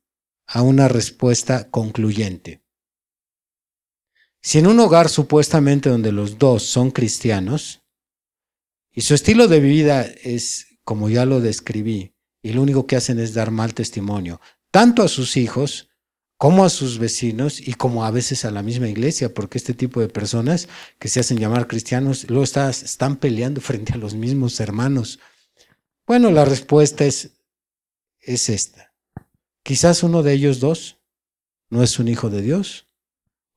a 0.47 0.63
una 0.63 0.89
respuesta 0.89 1.71
concluyente. 1.71 2.62
Si 4.43 4.59
en 4.59 4.67
un 4.67 4.81
hogar 4.81 5.09
supuestamente 5.09 5.89
donde 5.89 6.11
los 6.11 6.37
dos 6.39 6.65
son 6.65 6.91
cristianos 6.91 7.83
y 8.93 9.03
su 9.03 9.15
estilo 9.15 9.47
de 9.47 9.61
vida 9.61 10.03
es 10.03 10.67
como 10.85 11.09
ya 11.09 11.25
lo 11.25 11.41
describí, 11.41 12.13
y 12.43 12.53
lo 12.53 12.63
único 12.63 12.89
que 12.89 12.97
hacen 12.97 13.21
es 13.21 13.35
dar 13.35 13.53
mal 13.53 13.73
testimonio, 13.73 14.41
tanto 14.73 15.05
a 15.05 15.09
sus 15.09 15.37
hijos 15.37 15.89
como 16.37 16.65
a 16.65 16.71
sus 16.71 16.99
vecinos 16.99 17.61
y 17.61 17.75
como 17.75 18.05
a 18.05 18.11
veces 18.11 18.45
a 18.45 18.51
la 18.51 18.65
misma 18.65 18.89
iglesia, 18.89 19.33
porque 19.33 19.59
este 19.59 19.75
tipo 19.75 20.01
de 20.01 20.09
personas 20.09 20.69
que 20.99 21.07
se 21.07 21.21
hacen 21.21 21.39
llamar 21.39 21.69
cristianos 21.69 22.29
luego 22.29 22.43
están 22.43 23.17
peleando 23.17 23.61
frente 23.61 23.93
a 23.93 23.97
los 23.97 24.17
mismos 24.17 24.59
hermanos. 24.59 25.21
Bueno, 26.05 26.33
la 26.33 26.45
respuesta 26.45 27.05
es, 27.05 27.31
es 28.19 28.49
esta. 28.49 28.93
Quizás 29.63 30.03
uno 30.03 30.25
de 30.25 30.33
ellos 30.33 30.59
dos 30.59 30.99
no 31.71 31.85
es 31.85 32.01
un 32.01 32.09
hijo 32.09 32.29
de 32.29 32.43
Dios 32.43 32.89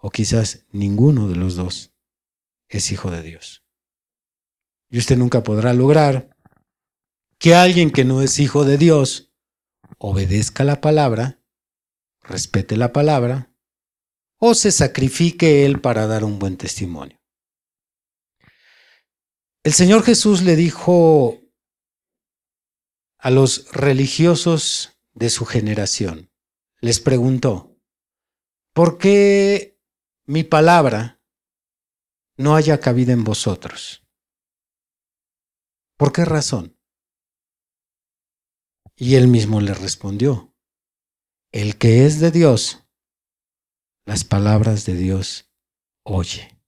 o 0.05 0.11
quizás 0.11 0.67
ninguno 0.71 1.27
de 1.27 1.35
los 1.35 1.55
dos 1.55 1.91
es 2.69 2.91
hijo 2.91 3.09
de 3.09 3.23
Dios. 3.23 3.65
Y 4.87 4.99
usted 4.99 5.17
nunca 5.17 5.41
podrá 5.41 5.73
lograr 5.73 6.37
que 7.39 7.55
alguien 7.55 7.89
que 7.89 8.05
no 8.05 8.21
es 8.21 8.37
hijo 8.37 8.65
de 8.65 8.77
Dios 8.77 9.33
obedezca 9.97 10.63
la 10.63 10.79
palabra, 10.79 11.41
respete 12.21 12.77
la 12.77 12.93
palabra, 12.93 13.51
o 14.37 14.53
se 14.53 14.71
sacrifique 14.71 15.65
él 15.65 15.81
para 15.81 16.05
dar 16.05 16.23
un 16.23 16.37
buen 16.37 16.55
testimonio. 16.55 17.19
El 19.63 19.73
Señor 19.73 20.03
Jesús 20.03 20.43
le 20.43 20.55
dijo 20.55 21.41
a 23.17 23.31
los 23.31 23.71
religiosos 23.71 24.99
de 25.15 25.31
su 25.31 25.45
generación, 25.45 26.29
les 26.79 26.99
preguntó, 26.99 27.75
¿por 28.71 28.99
qué 28.99 29.74
mi 30.25 30.43
palabra 30.43 31.21
no 32.37 32.55
haya 32.55 32.79
cabida 32.79 33.13
en 33.13 33.23
vosotros. 33.23 34.03
¿Por 35.97 36.11
qué 36.11 36.25
razón? 36.25 36.77
Y 38.95 39.15
él 39.15 39.27
mismo 39.27 39.61
le 39.61 39.73
respondió, 39.73 40.53
el 41.51 41.77
que 41.77 42.05
es 42.05 42.19
de 42.19 42.31
Dios, 42.31 42.85
las 44.05 44.23
palabras 44.23 44.85
de 44.85 44.95
Dios 44.95 45.51
oye. 46.03 46.59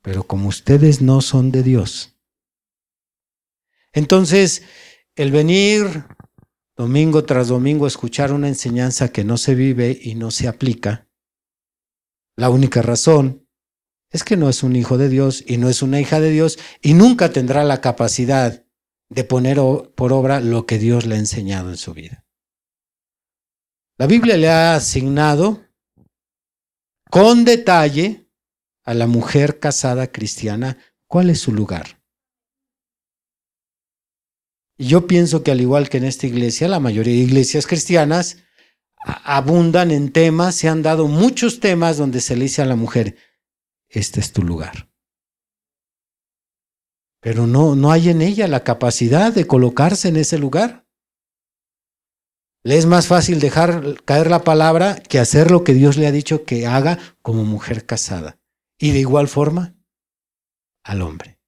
Pero 0.00 0.24
como 0.24 0.48
ustedes 0.48 1.00
no 1.00 1.20
son 1.20 1.52
de 1.52 1.62
Dios, 1.62 2.18
entonces 3.92 4.62
el 5.14 5.30
venir 5.30 6.06
domingo 6.76 7.24
tras 7.24 7.48
domingo 7.48 7.84
a 7.84 7.88
escuchar 7.88 8.32
una 8.32 8.48
enseñanza 8.48 9.12
que 9.12 9.22
no 9.22 9.36
se 9.36 9.54
vive 9.54 9.96
y 10.00 10.14
no 10.14 10.30
se 10.30 10.48
aplica, 10.48 11.08
la 12.36 12.50
única 12.50 12.82
razón 12.82 13.46
es 14.10 14.24
que 14.24 14.36
no 14.36 14.48
es 14.48 14.62
un 14.62 14.76
hijo 14.76 14.98
de 14.98 15.08
Dios 15.08 15.42
y 15.46 15.56
no 15.56 15.68
es 15.68 15.82
una 15.82 16.00
hija 16.00 16.20
de 16.20 16.30
Dios 16.30 16.58
y 16.80 16.94
nunca 16.94 17.32
tendrá 17.32 17.64
la 17.64 17.80
capacidad 17.80 18.64
de 19.08 19.24
poner 19.24 19.58
por 19.94 20.12
obra 20.12 20.40
lo 20.40 20.66
que 20.66 20.78
Dios 20.78 21.06
le 21.06 21.16
ha 21.16 21.18
enseñado 21.18 21.70
en 21.70 21.76
su 21.76 21.92
vida. 21.94 22.24
La 23.98 24.06
Biblia 24.06 24.36
le 24.36 24.48
ha 24.48 24.74
asignado 24.74 25.62
con 27.10 27.44
detalle 27.44 28.26
a 28.84 28.94
la 28.94 29.06
mujer 29.06 29.58
casada 29.60 30.10
cristiana 30.10 30.78
cuál 31.06 31.30
es 31.30 31.40
su 31.40 31.52
lugar. 31.52 32.02
Y 34.78 34.86
yo 34.86 35.06
pienso 35.06 35.42
que 35.42 35.50
al 35.50 35.60
igual 35.60 35.88
que 35.88 35.98
en 35.98 36.04
esta 36.04 36.26
iglesia, 36.26 36.68
la 36.68 36.80
mayoría 36.80 37.12
de 37.12 37.20
iglesias 37.20 37.66
cristianas 37.66 38.38
abundan 39.04 39.90
en 39.90 40.12
temas, 40.12 40.54
se 40.54 40.68
han 40.68 40.82
dado 40.82 41.08
muchos 41.08 41.60
temas 41.60 41.96
donde 41.96 42.20
se 42.20 42.36
le 42.36 42.44
dice 42.44 42.62
a 42.62 42.66
la 42.66 42.76
mujer, 42.76 43.16
este 43.88 44.20
es 44.20 44.32
tu 44.32 44.42
lugar. 44.42 44.90
Pero 47.20 47.46
no, 47.46 47.76
no 47.76 47.92
hay 47.92 48.08
en 48.08 48.20
ella 48.20 48.48
la 48.48 48.64
capacidad 48.64 49.32
de 49.32 49.46
colocarse 49.46 50.08
en 50.08 50.16
ese 50.16 50.38
lugar. 50.38 50.86
Le 52.64 52.78
es 52.78 52.86
más 52.86 53.06
fácil 53.06 53.40
dejar 53.40 54.02
caer 54.04 54.30
la 54.30 54.44
palabra 54.44 54.96
que 54.96 55.18
hacer 55.18 55.50
lo 55.50 55.64
que 55.64 55.74
Dios 55.74 55.96
le 55.96 56.06
ha 56.06 56.12
dicho 56.12 56.44
que 56.44 56.66
haga 56.66 56.98
como 57.22 57.44
mujer 57.44 57.86
casada. 57.86 58.40
Y 58.78 58.90
de 58.90 59.00
igual 59.00 59.28
forma 59.28 59.76
al 60.84 61.02
hombre. 61.02 61.38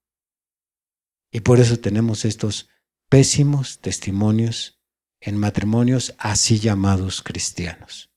Y 1.33 1.41
por 1.41 1.59
eso 1.59 1.79
tenemos 1.79 2.25
estos 2.25 2.69
pésimos 3.09 3.81
testimonios 3.81 4.81
en 5.25 5.39
matrimonios 5.39 6.15
así 6.19 6.59
llamados 6.59 7.23
cristianos. 7.23 8.11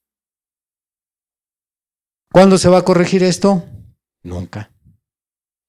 ¿Cuándo 2.31 2.57
se 2.57 2.67
va 2.67 2.79
a 2.79 2.85
corregir 2.85 3.23
esto? 3.23 3.65
Nunca. 4.23 4.73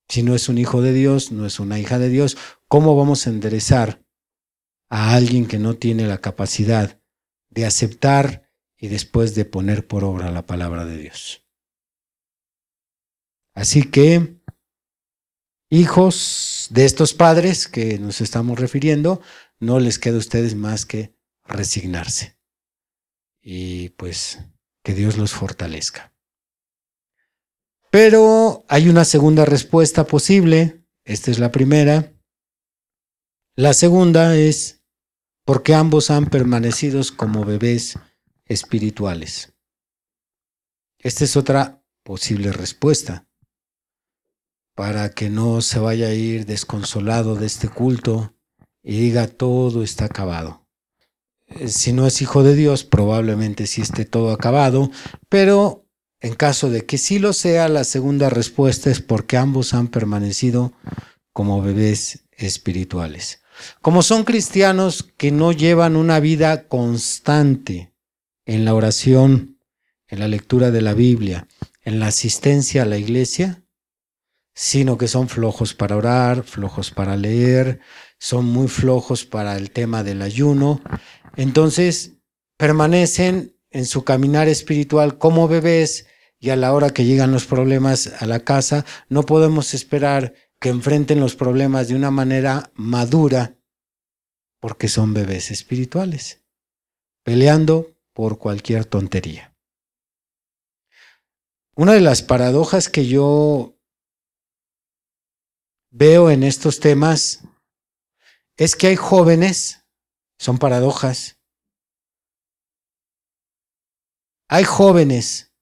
Si 0.08 0.24
no 0.24 0.34
es 0.34 0.48
un 0.48 0.58
hijo 0.58 0.82
de 0.82 0.92
Dios, 0.92 1.30
no 1.30 1.46
es 1.46 1.60
una 1.60 1.78
hija 1.78 1.98
de 1.98 2.08
Dios, 2.08 2.36
¿cómo 2.66 2.96
vamos 2.96 3.26
a 3.26 3.30
enderezar 3.30 4.04
a 4.90 5.14
alguien 5.14 5.46
que 5.46 5.58
no 5.58 5.74
tiene 5.74 6.06
la 6.08 6.18
capacidad 6.18 7.00
de 7.50 7.66
aceptar 7.66 8.50
y 8.76 8.88
después 8.88 9.36
de 9.36 9.44
poner 9.44 9.86
por 9.86 10.02
obra 10.02 10.32
la 10.32 10.44
palabra 10.44 10.84
de 10.84 10.98
Dios? 10.98 11.46
Así 13.54 13.84
que, 13.84 14.40
hijos 15.70 16.66
de 16.70 16.84
estos 16.84 17.14
padres 17.14 17.68
que 17.68 17.98
nos 18.00 18.20
estamos 18.20 18.58
refiriendo, 18.58 19.20
no 19.60 19.78
les 19.78 20.00
queda 20.00 20.16
a 20.16 20.18
ustedes 20.20 20.56
más 20.56 20.84
que 20.84 21.17
resignarse. 21.48 22.38
Y 23.40 23.90
pues 23.90 24.38
que 24.84 24.94
Dios 24.94 25.16
los 25.16 25.32
fortalezca. 25.32 26.14
Pero 27.90 28.64
hay 28.68 28.88
una 28.88 29.04
segunda 29.04 29.44
respuesta 29.44 30.04
posible. 30.04 30.86
Esta 31.04 31.30
es 31.30 31.38
la 31.38 31.50
primera. 31.50 32.12
La 33.56 33.72
segunda 33.72 34.36
es 34.36 34.82
porque 35.44 35.74
ambos 35.74 36.10
han 36.10 36.26
permanecido 36.26 37.00
como 37.16 37.44
bebés 37.44 37.98
espirituales. 38.44 39.54
Esta 40.98 41.24
es 41.24 41.36
otra 41.36 41.82
posible 42.04 42.52
respuesta 42.52 43.26
para 44.74 45.10
que 45.10 45.30
no 45.30 45.60
se 45.60 45.78
vaya 45.78 46.08
a 46.08 46.14
ir 46.14 46.46
desconsolado 46.46 47.34
de 47.34 47.46
este 47.46 47.68
culto 47.68 48.36
y 48.82 49.00
diga 49.00 49.26
todo 49.26 49.82
está 49.82 50.04
acabado. 50.04 50.67
Eh, 51.48 51.68
si 51.68 51.92
no 51.92 52.06
es 52.06 52.22
hijo 52.22 52.42
de 52.42 52.54
Dios, 52.54 52.84
probablemente 52.84 53.66
sí 53.66 53.82
esté 53.82 54.04
todo 54.04 54.32
acabado, 54.32 54.90
pero 55.28 55.86
en 56.20 56.34
caso 56.34 56.70
de 56.70 56.84
que 56.84 56.98
sí 56.98 57.18
lo 57.18 57.32
sea, 57.32 57.68
la 57.68 57.84
segunda 57.84 58.28
respuesta 58.30 58.90
es 58.90 59.00
porque 59.00 59.36
ambos 59.36 59.74
han 59.74 59.88
permanecido 59.88 60.72
como 61.32 61.62
bebés 61.62 62.24
espirituales. 62.32 63.40
Como 63.80 64.02
son 64.02 64.24
cristianos 64.24 65.12
que 65.16 65.30
no 65.30 65.52
llevan 65.52 65.96
una 65.96 66.20
vida 66.20 66.68
constante 66.68 67.92
en 68.46 68.64
la 68.64 68.74
oración, 68.74 69.58
en 70.08 70.20
la 70.20 70.28
lectura 70.28 70.70
de 70.70 70.82
la 70.82 70.94
Biblia, 70.94 71.46
en 71.82 72.00
la 72.00 72.08
asistencia 72.08 72.82
a 72.82 72.86
la 72.86 72.98
iglesia, 72.98 73.62
sino 74.54 74.98
que 74.98 75.06
son 75.06 75.28
flojos 75.28 75.74
para 75.74 75.96
orar, 75.96 76.42
flojos 76.42 76.90
para 76.90 77.16
leer, 77.16 77.80
son 78.18 78.46
muy 78.46 78.66
flojos 78.66 79.24
para 79.24 79.56
el 79.56 79.70
tema 79.70 80.02
del 80.02 80.22
ayuno, 80.22 80.80
entonces 81.38 82.18
permanecen 82.56 83.56
en 83.70 83.86
su 83.86 84.02
caminar 84.02 84.48
espiritual 84.48 85.18
como 85.18 85.46
bebés 85.46 86.08
y 86.40 86.50
a 86.50 86.56
la 86.56 86.72
hora 86.72 86.90
que 86.90 87.04
llegan 87.04 87.30
los 87.30 87.46
problemas 87.46 88.08
a 88.20 88.26
la 88.26 88.40
casa, 88.40 88.84
no 89.08 89.22
podemos 89.22 89.72
esperar 89.72 90.34
que 90.58 90.68
enfrenten 90.68 91.20
los 91.20 91.36
problemas 91.36 91.86
de 91.86 91.94
una 91.94 92.10
manera 92.10 92.72
madura 92.74 93.56
porque 94.58 94.88
son 94.88 95.14
bebés 95.14 95.52
espirituales, 95.52 96.42
peleando 97.22 97.96
por 98.12 98.38
cualquier 98.38 98.84
tontería. 98.84 99.56
Una 101.76 101.92
de 101.92 102.00
las 102.00 102.22
paradojas 102.22 102.88
que 102.88 103.06
yo 103.06 103.78
veo 105.90 106.32
en 106.32 106.42
estos 106.42 106.80
temas 106.80 107.44
es 108.56 108.74
que 108.74 108.88
hay 108.88 108.96
jóvenes, 108.96 109.77
son 110.38 110.58
paradojas, 110.58 111.38
hay 114.48 114.64
jóvenes 114.64 115.52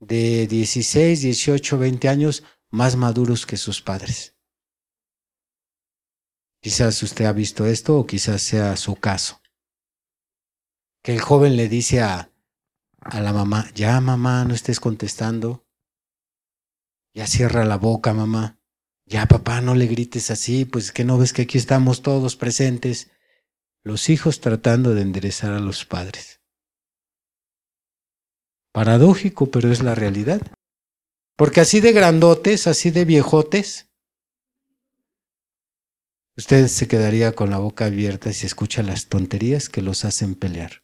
de 0.00 0.46
16, 0.46 1.22
18, 1.22 1.78
20 1.78 2.08
años 2.08 2.44
más 2.70 2.96
maduros 2.96 3.46
que 3.46 3.56
sus 3.56 3.80
padres. 3.80 4.36
Quizás 6.60 7.02
usted 7.02 7.24
ha 7.24 7.32
visto 7.32 7.66
esto 7.66 7.98
o 7.98 8.06
quizás 8.06 8.42
sea 8.42 8.76
su 8.76 8.96
caso. 8.96 9.40
Que 11.02 11.14
el 11.14 11.20
joven 11.20 11.56
le 11.56 11.68
dice 11.68 12.02
a, 12.02 12.30
a 13.00 13.20
la 13.20 13.32
mamá, 13.32 13.70
ya 13.74 14.00
mamá, 14.00 14.44
no 14.44 14.54
estés 14.54 14.80
contestando. 14.80 15.66
Ya 17.14 17.26
cierra 17.26 17.64
la 17.64 17.76
boca, 17.76 18.12
mamá. 18.12 18.60
Ya 19.06 19.26
papá, 19.26 19.62
no 19.62 19.74
le 19.74 19.86
grites 19.86 20.30
así, 20.30 20.66
pues 20.66 20.92
que 20.92 21.04
no 21.04 21.16
ves 21.16 21.32
que 21.32 21.42
aquí 21.42 21.56
estamos 21.56 22.02
todos 22.02 22.36
presentes. 22.36 23.10
Los 23.88 24.10
hijos 24.10 24.42
tratando 24.42 24.94
de 24.94 25.00
enderezar 25.00 25.54
a 25.54 25.60
los 25.60 25.86
padres. 25.86 26.42
Paradójico, 28.70 29.50
pero 29.50 29.72
es 29.72 29.82
la 29.82 29.94
realidad. 29.94 30.42
Porque 31.38 31.62
así 31.62 31.80
de 31.80 31.92
grandotes, 31.92 32.66
así 32.66 32.90
de 32.90 33.06
viejotes, 33.06 33.88
usted 36.36 36.66
se 36.66 36.86
quedaría 36.86 37.32
con 37.32 37.48
la 37.48 37.56
boca 37.56 37.86
abierta 37.86 38.30
si 38.34 38.44
escucha 38.44 38.82
las 38.82 39.06
tonterías 39.06 39.70
que 39.70 39.80
los 39.80 40.04
hacen 40.04 40.34
pelear. 40.34 40.82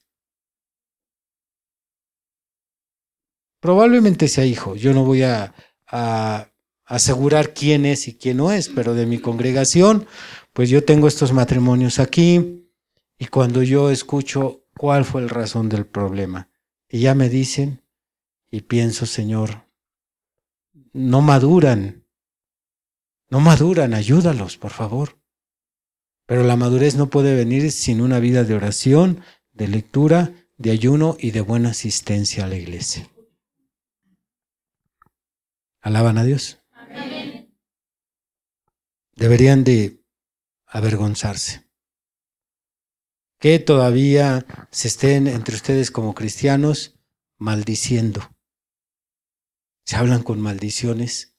Probablemente 3.61 4.29
sea 4.29 4.47
hijo. 4.47 4.77
Yo 4.77 4.95
no 4.95 5.05
voy 5.05 5.25
a, 5.25 5.55
a 5.89 6.51
asegurar 6.87 7.53
quién 7.53 7.85
es 7.85 8.09
y 8.09 8.17
quién 8.17 8.39
no 8.39 8.51
es, 8.51 8.71
pero 8.71 8.95
de 8.95 9.05
mi 9.05 9.19
congregación, 9.19 10.07
pues 10.55 10.71
yo 10.71 10.87
tengo 10.87 11.07
estos 11.07 11.35
matrimonios 11.35 11.99
aquí 11.99 12.64
y 13.19 13.27
cuando 13.27 13.63
yo 13.63 13.91
escucho 13.91 14.65
cuál 14.77 15.05
fue 15.05 15.23
el 15.23 15.29
razón 15.29 15.69
del 15.69 15.87
problema 15.87 16.49
y 16.89 17.01
ya 17.01 17.15
me 17.15 17.29
dicen, 17.29 17.83
y 18.51 18.63
pienso, 18.63 19.07
Señor, 19.07 19.69
no 20.93 21.21
maduran, 21.21 22.07
no 23.29 23.41
maduran, 23.41 23.95
ayúdalos, 23.95 24.57
por 24.57 24.71
favor. 24.71 25.19
Pero 26.27 26.45
la 26.45 26.57
madurez 26.57 26.95
no 26.95 27.11
puede 27.11 27.35
venir 27.35 27.73
sin 27.73 28.01
una 28.01 28.21
vida 28.21 28.45
de 28.45 28.55
oración, 28.55 29.23
de 29.53 29.69
lectura, 29.69 30.33
de 30.57 30.71
ayuno 30.71 31.17
y 31.19 31.33
de 31.33 31.41
buena 31.41 31.71
asistencia 31.71 32.45
a 32.45 32.49
la 32.49 32.57
iglesia. 32.57 33.11
¿Alaban 35.81 36.17
a 36.17 36.25
Dios? 36.25 36.61
Deberían 39.17 39.65
de 39.65 40.03
avergonzarse. 40.67 41.65
Que 43.45 43.59
todavía 43.59 44.47
se 44.71 44.89
estén 44.89 45.27
entre 45.27 45.55
ustedes 45.55 45.91
como 45.91 46.15
cristianos 46.15 46.95
maldiciendo 47.39 48.23
se 49.85 49.97
hablan 49.97 50.23
con 50.23 50.41
maldiciones. 50.41 51.37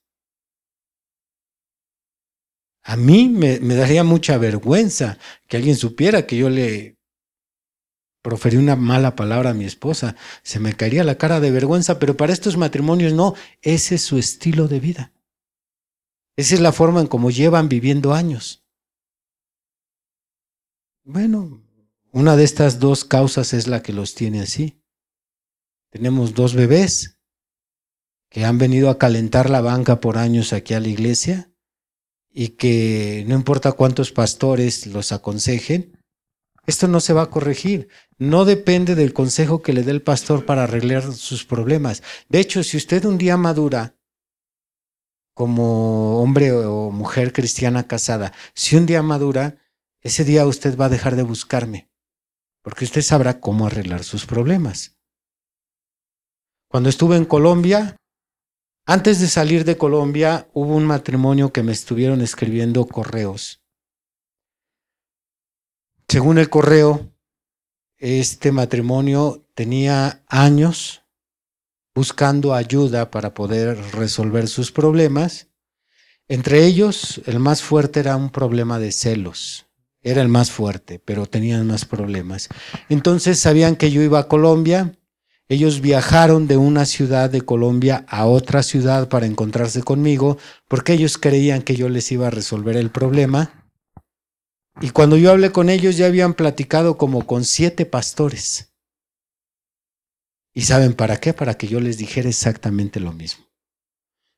A 2.83 2.95
mí 2.95 3.29
me, 3.29 3.57
daría 3.59 4.03
mucha 4.03 4.37
vergüenza 4.37 5.17
que 5.47 5.57
alguien 5.57 5.75
supiera 5.75 6.27
que 6.27 6.37
yo 6.37 6.49
le 6.49 6.99
proferí 8.21 8.57
una 8.57 8.75
mala 8.75 9.15
palabra 9.15 9.51
a 9.51 9.53
mi 9.55 9.65
esposa. 9.65 10.15
Se 10.43 10.59
me 10.59 10.73
caería 10.73 11.03
la 11.03 11.17
cara 11.17 11.39
de 11.39 11.49
vergüenza, 11.49 11.97
pero 11.97 12.15
para 12.15 12.33
estos 12.33 12.57
matrimonios 12.57 13.13
no, 13.13 13.33
ese 13.61 13.95
es 13.95 14.03
su 14.03 14.19
estilo 14.19 14.67
de 14.67 14.79
vida. 14.79 15.13
Esa 16.37 16.55
es 16.55 16.61
la 16.61 16.71
forma 16.71 17.01
en 17.01 17.07
cómo 17.07 17.31
llevan 17.31 17.69
viviendo 17.69 18.13
años. 18.13 18.63
Bueno, 21.03 21.64
una 22.15 22.37
de 22.37 22.45
estas 22.45 22.79
dos 22.79 23.03
causas 23.03 23.53
es 23.53 23.67
la 23.67 23.83
que 23.83 23.91
los 23.91 24.15
tiene 24.15 24.39
así. 24.39 24.81
Tenemos 25.91 26.33
dos 26.33 26.53
bebés 26.55 27.19
que 28.29 28.45
han 28.45 28.57
venido 28.57 28.89
a 28.89 28.97
calentar 28.97 29.49
la 29.49 29.59
banca 29.59 29.99
por 29.99 30.17
años 30.17 30.53
aquí 30.53 30.73
a 30.73 30.79
la 30.79 30.87
iglesia 30.87 31.51
y 32.31 32.49
que 32.55 33.25
no 33.27 33.35
importa 33.35 33.73
cuántos 33.73 34.13
pastores 34.13 34.87
los 34.87 35.11
aconsejen, 35.11 35.99
esto 36.65 36.87
no 36.87 37.01
se 37.01 37.11
va 37.11 37.23
a 37.23 37.29
corregir. 37.29 37.89
No 38.17 38.45
depende 38.45 38.95
del 38.95 39.11
consejo 39.11 39.61
que 39.61 39.73
le 39.73 39.83
dé 39.83 39.91
el 39.91 40.01
pastor 40.01 40.45
para 40.45 40.63
arreglar 40.63 41.13
sus 41.13 41.43
problemas. 41.43 42.01
De 42.29 42.39
hecho, 42.39 42.63
si 42.63 42.77
usted 42.77 43.03
un 43.03 43.17
día 43.17 43.35
madura 43.35 43.97
como 45.33 46.21
hombre 46.21 46.53
o 46.53 46.91
mujer 46.91 47.33
cristiana 47.33 47.87
casada, 47.87 48.31
si 48.53 48.77
un 48.77 48.85
día 48.85 49.03
madura, 49.03 49.57
ese 49.99 50.23
día 50.23 50.47
usted 50.47 50.77
va 50.77 50.85
a 50.85 50.89
dejar 50.89 51.17
de 51.17 51.23
buscarme, 51.23 51.89
porque 52.65 52.83
usted 52.83 53.03
sabrá 53.03 53.39
cómo 53.39 53.67
arreglar 53.67 54.03
sus 54.03 54.25
problemas. 54.25 54.97
Cuando 56.67 56.89
estuve 56.89 57.15
en 57.15 57.25
Colombia, 57.25 57.95
antes 58.87 59.19
de 59.19 59.27
salir 59.27 59.65
de 59.65 59.77
Colombia 59.77 60.49
hubo 60.51 60.75
un 60.75 60.83
matrimonio 60.83 61.53
que 61.53 61.61
me 61.61 61.71
estuvieron 61.71 62.21
escribiendo 62.21 62.87
correos. 62.87 63.61
Según 66.07 66.39
el 66.39 66.49
correo, 66.49 67.13
este 67.97 68.51
matrimonio 68.51 69.45
tenía 69.53 70.23
años 70.27 71.03
buscando 71.93 72.55
ayuda 72.55 73.11
para 73.11 73.35
poder 73.35 73.77
resolver 73.91 74.47
sus 74.47 74.71
problemas. 74.71 75.51
Entre 76.27 76.65
ellos, 76.65 77.21
el 77.27 77.39
más 77.39 77.61
fuerte 77.61 77.99
era 77.99 78.15
un 78.15 78.31
problema 78.31 78.79
de 78.79 78.91
celos. 78.91 79.67
Era 80.05 80.21
el 80.21 80.29
más 80.29 80.51
fuerte, 80.51 80.99
pero 80.99 81.25
tenían 81.25 81.65
más 81.65 81.83
problemas. 81.83 82.47
Entonces 82.89 83.39
sabían 83.39 83.75
que 83.75 83.89
yo 83.89 84.03
iba 84.03 84.19
a 84.19 84.27
Colombia. 84.27 84.91
Ellos 85.49 85.81
viajaron 85.81 86.45
de 86.45 86.57
una 86.57 86.85
ciudad 86.85 87.27
de 87.31 87.41
Colombia 87.41 88.05
a 88.07 88.27
otra 88.27 88.61
ciudad 88.61 89.09
para 89.09 89.25
encontrarse 89.25 89.81
conmigo, 89.81 90.37
porque 90.67 90.93
ellos 90.93 91.17
creían 91.17 91.63
que 91.63 91.75
yo 91.75 91.89
les 91.89 92.11
iba 92.11 92.27
a 92.27 92.29
resolver 92.29 92.77
el 92.77 92.91
problema. 92.91 93.67
Y 94.79 94.91
cuando 94.91 95.17
yo 95.17 95.31
hablé 95.31 95.51
con 95.51 95.71
ellos 95.71 95.97
ya 95.97 96.05
habían 96.05 96.35
platicado 96.35 96.97
como 96.97 97.25
con 97.25 97.43
siete 97.43 97.87
pastores. 97.87 98.75
¿Y 100.53 100.61
saben 100.61 100.93
para 100.93 101.17
qué? 101.17 101.33
Para 101.33 101.55
que 101.55 101.67
yo 101.67 101.79
les 101.79 101.97
dijera 101.97 102.29
exactamente 102.29 102.99
lo 102.99 103.11
mismo. 103.11 103.45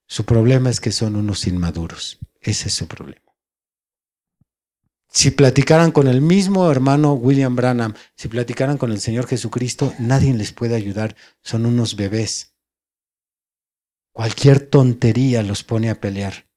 Su 0.08 0.23
problema 0.23 0.69
es 0.69 0.80
que 0.80 0.93
son 0.93 1.17
unos 1.17 1.45
inmaduros. 1.45 2.19
Ese 2.39 2.69
es 2.69 2.73
su 2.73 2.88
problema. 2.88 3.26
Si 5.17 5.32
platicaran 5.32 5.91
con 5.91 6.08
el 6.08 6.21
mismo 6.21 6.69
hermano 6.69 7.13
William 7.13 7.56
Branham, 7.56 7.95
si 8.15 8.27
platicaran 8.27 8.77
con 8.77 8.91
el 8.91 9.01
Señor 9.01 9.25
Jesucristo, 9.25 9.91
nadie 9.97 10.32
les 10.36 10.51
puede 10.51 10.75
ayudar. 10.75 11.15
Son 11.41 11.65
unos 11.65 11.95
bebés. 11.95 12.56
Cualquier 14.13 14.60
tontería 14.60 15.41
los 15.41 15.63
pone 15.63 15.89
a 15.89 15.99
pelear 15.99 16.47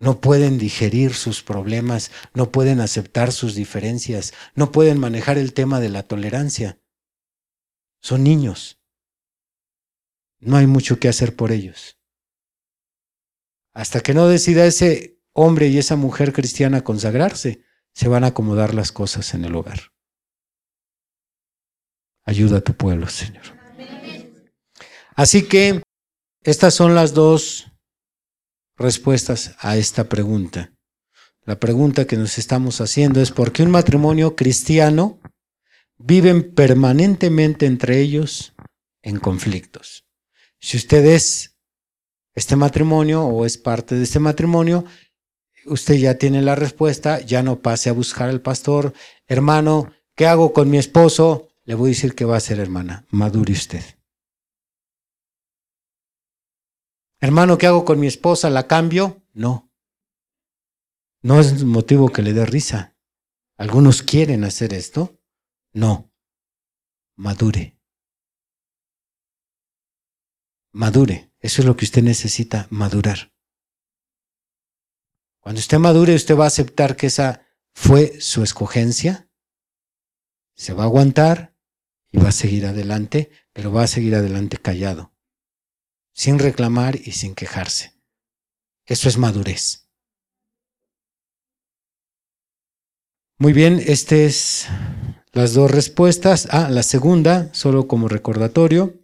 no 0.00 0.22
pueden 0.22 0.58
digerir 0.58 1.14
sus 1.14 1.42
problemas, 1.42 2.10
no 2.32 2.50
pueden 2.50 2.80
aceptar 2.80 3.32
sus 3.32 3.54
diferencias, 3.54 4.32
no 4.54 4.72
pueden 4.72 4.98
manejar 4.98 5.36
el 5.36 5.52
tema 5.52 5.78
de 5.78 5.90
la 5.90 6.04
tolerancia. 6.04 6.80
Son 8.00 8.24
niños. 8.24 8.80
No 10.38 10.56
hay 10.56 10.66
mucho 10.66 10.98
que 10.98 11.08
hacer 11.08 11.36
por 11.36 11.52
ellos. 11.52 11.98
Hasta 13.74 14.00
que 14.00 14.14
no 14.14 14.26
decida 14.26 14.64
ese 14.64 15.19
hombre 15.32 15.68
y 15.68 15.78
esa 15.78 15.96
mujer 15.96 16.32
cristiana 16.32 16.82
consagrarse, 16.82 17.64
se 17.92 18.08
van 18.08 18.24
a 18.24 18.28
acomodar 18.28 18.74
las 18.74 18.92
cosas 18.92 19.34
en 19.34 19.44
el 19.44 19.54
hogar. 19.54 19.92
Ayuda 22.24 22.58
a 22.58 22.60
tu 22.60 22.74
pueblo, 22.74 23.08
Señor. 23.08 23.44
Así 25.14 25.48
que 25.48 25.82
estas 26.42 26.74
son 26.74 26.94
las 26.94 27.12
dos 27.12 27.66
respuestas 28.76 29.54
a 29.58 29.76
esta 29.76 30.08
pregunta. 30.08 30.72
La 31.44 31.58
pregunta 31.58 32.06
que 32.06 32.16
nos 32.16 32.38
estamos 32.38 32.80
haciendo 32.80 33.20
es 33.20 33.30
por 33.30 33.52
qué 33.52 33.62
un 33.62 33.70
matrimonio 33.70 34.36
cristiano 34.36 35.20
viven 35.98 36.54
permanentemente 36.54 37.66
entre 37.66 38.00
ellos 38.00 38.54
en 39.02 39.18
conflictos. 39.18 40.06
Si 40.60 40.76
usted 40.76 41.04
es 41.04 41.56
este 42.34 42.56
matrimonio 42.56 43.24
o 43.24 43.44
es 43.44 43.58
parte 43.58 43.94
de 43.96 44.04
este 44.04 44.18
matrimonio, 44.18 44.84
usted 45.70 45.94
ya 45.94 46.18
tiene 46.18 46.42
la 46.42 46.54
respuesta, 46.54 47.20
ya 47.20 47.42
no 47.42 47.60
pase 47.60 47.88
a 47.88 47.94
buscar 47.94 48.28
al 48.28 48.40
pastor, 48.40 48.92
hermano, 49.26 49.92
¿qué 50.14 50.26
hago 50.26 50.52
con 50.52 50.68
mi 50.68 50.78
esposo? 50.78 51.48
Le 51.64 51.74
voy 51.74 51.90
a 51.90 51.94
decir 51.94 52.14
que 52.14 52.24
va 52.24 52.36
a 52.36 52.40
ser 52.40 52.58
hermana, 52.58 53.06
madure 53.10 53.52
usted. 53.52 53.82
Hermano, 57.20 57.58
¿qué 57.58 57.66
hago 57.66 57.84
con 57.84 58.00
mi 58.00 58.06
esposa? 58.06 58.50
¿La 58.50 58.66
cambio? 58.66 59.22
No. 59.32 59.70
No 61.22 61.38
es 61.38 61.64
motivo 61.64 62.08
que 62.08 62.22
le 62.22 62.32
dé 62.32 62.46
risa. 62.46 62.96
Algunos 63.58 64.02
quieren 64.02 64.42
hacer 64.44 64.72
esto. 64.72 65.20
No. 65.72 66.10
Madure. 67.16 67.78
Madure. 70.72 71.30
Eso 71.40 71.60
es 71.60 71.66
lo 71.66 71.76
que 71.76 71.84
usted 71.84 72.02
necesita, 72.02 72.66
madurar. 72.70 73.32
Cuando 75.40 75.58
usted 75.58 75.78
madure, 75.78 76.14
usted 76.14 76.36
va 76.36 76.44
a 76.44 76.48
aceptar 76.48 76.96
que 76.96 77.06
esa 77.06 77.46
fue 77.74 78.20
su 78.20 78.42
escogencia, 78.42 79.28
se 80.54 80.74
va 80.74 80.84
a 80.84 80.86
aguantar 80.86 81.56
y 82.12 82.18
va 82.18 82.28
a 82.28 82.32
seguir 82.32 82.66
adelante, 82.66 83.30
pero 83.52 83.72
va 83.72 83.84
a 83.84 83.86
seguir 83.86 84.14
adelante 84.14 84.58
callado 84.58 85.12
sin 86.12 86.38
reclamar 86.38 86.96
y 86.96 87.12
sin 87.12 87.34
quejarse. 87.34 87.94
Eso 88.84 89.08
es 89.08 89.16
madurez. 89.16 89.88
Muy 93.38 93.54
bien, 93.54 93.80
estas 93.86 94.12
es 94.12 94.68
las 95.32 95.54
dos 95.54 95.70
respuestas. 95.70 96.48
Ah, 96.50 96.68
la 96.68 96.82
segunda, 96.82 97.48
solo 97.54 97.88
como 97.88 98.08
recordatorio, 98.08 99.00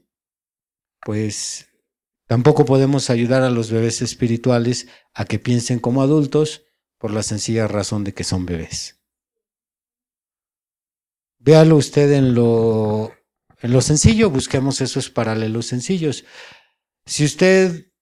pues 1.01 1.69
tampoco 2.27 2.65
podemos 2.65 3.11
ayudar 3.11 3.43
a 3.43 3.51
los 3.51 3.71
bebés 3.71 4.03
espirituales 4.03 4.89
a 5.15 5.25
que 5.25 5.39
piensen 5.39 5.79
como 5.79 6.03
adultos 6.03 6.65
por 6.99 7.11
la 7.11 7.23
sencilla 7.23 7.67
razón 7.69 8.05
de 8.05 8.15
que 8.15 8.25
son 8.25 8.47
bebés. 8.47 9.01
Véalo 11.39 11.77
usted 11.77 12.13
en 12.13 12.35
lo, 12.35 13.13
en 13.61 13.73
lo 13.73 13.81
sencillo, 13.81 14.31
busquemos 14.31 14.81
esos 14.81 15.11
paralelos 15.11 15.67
sencillos. 15.67 16.25
Si 17.05 17.25
usted 17.25 17.93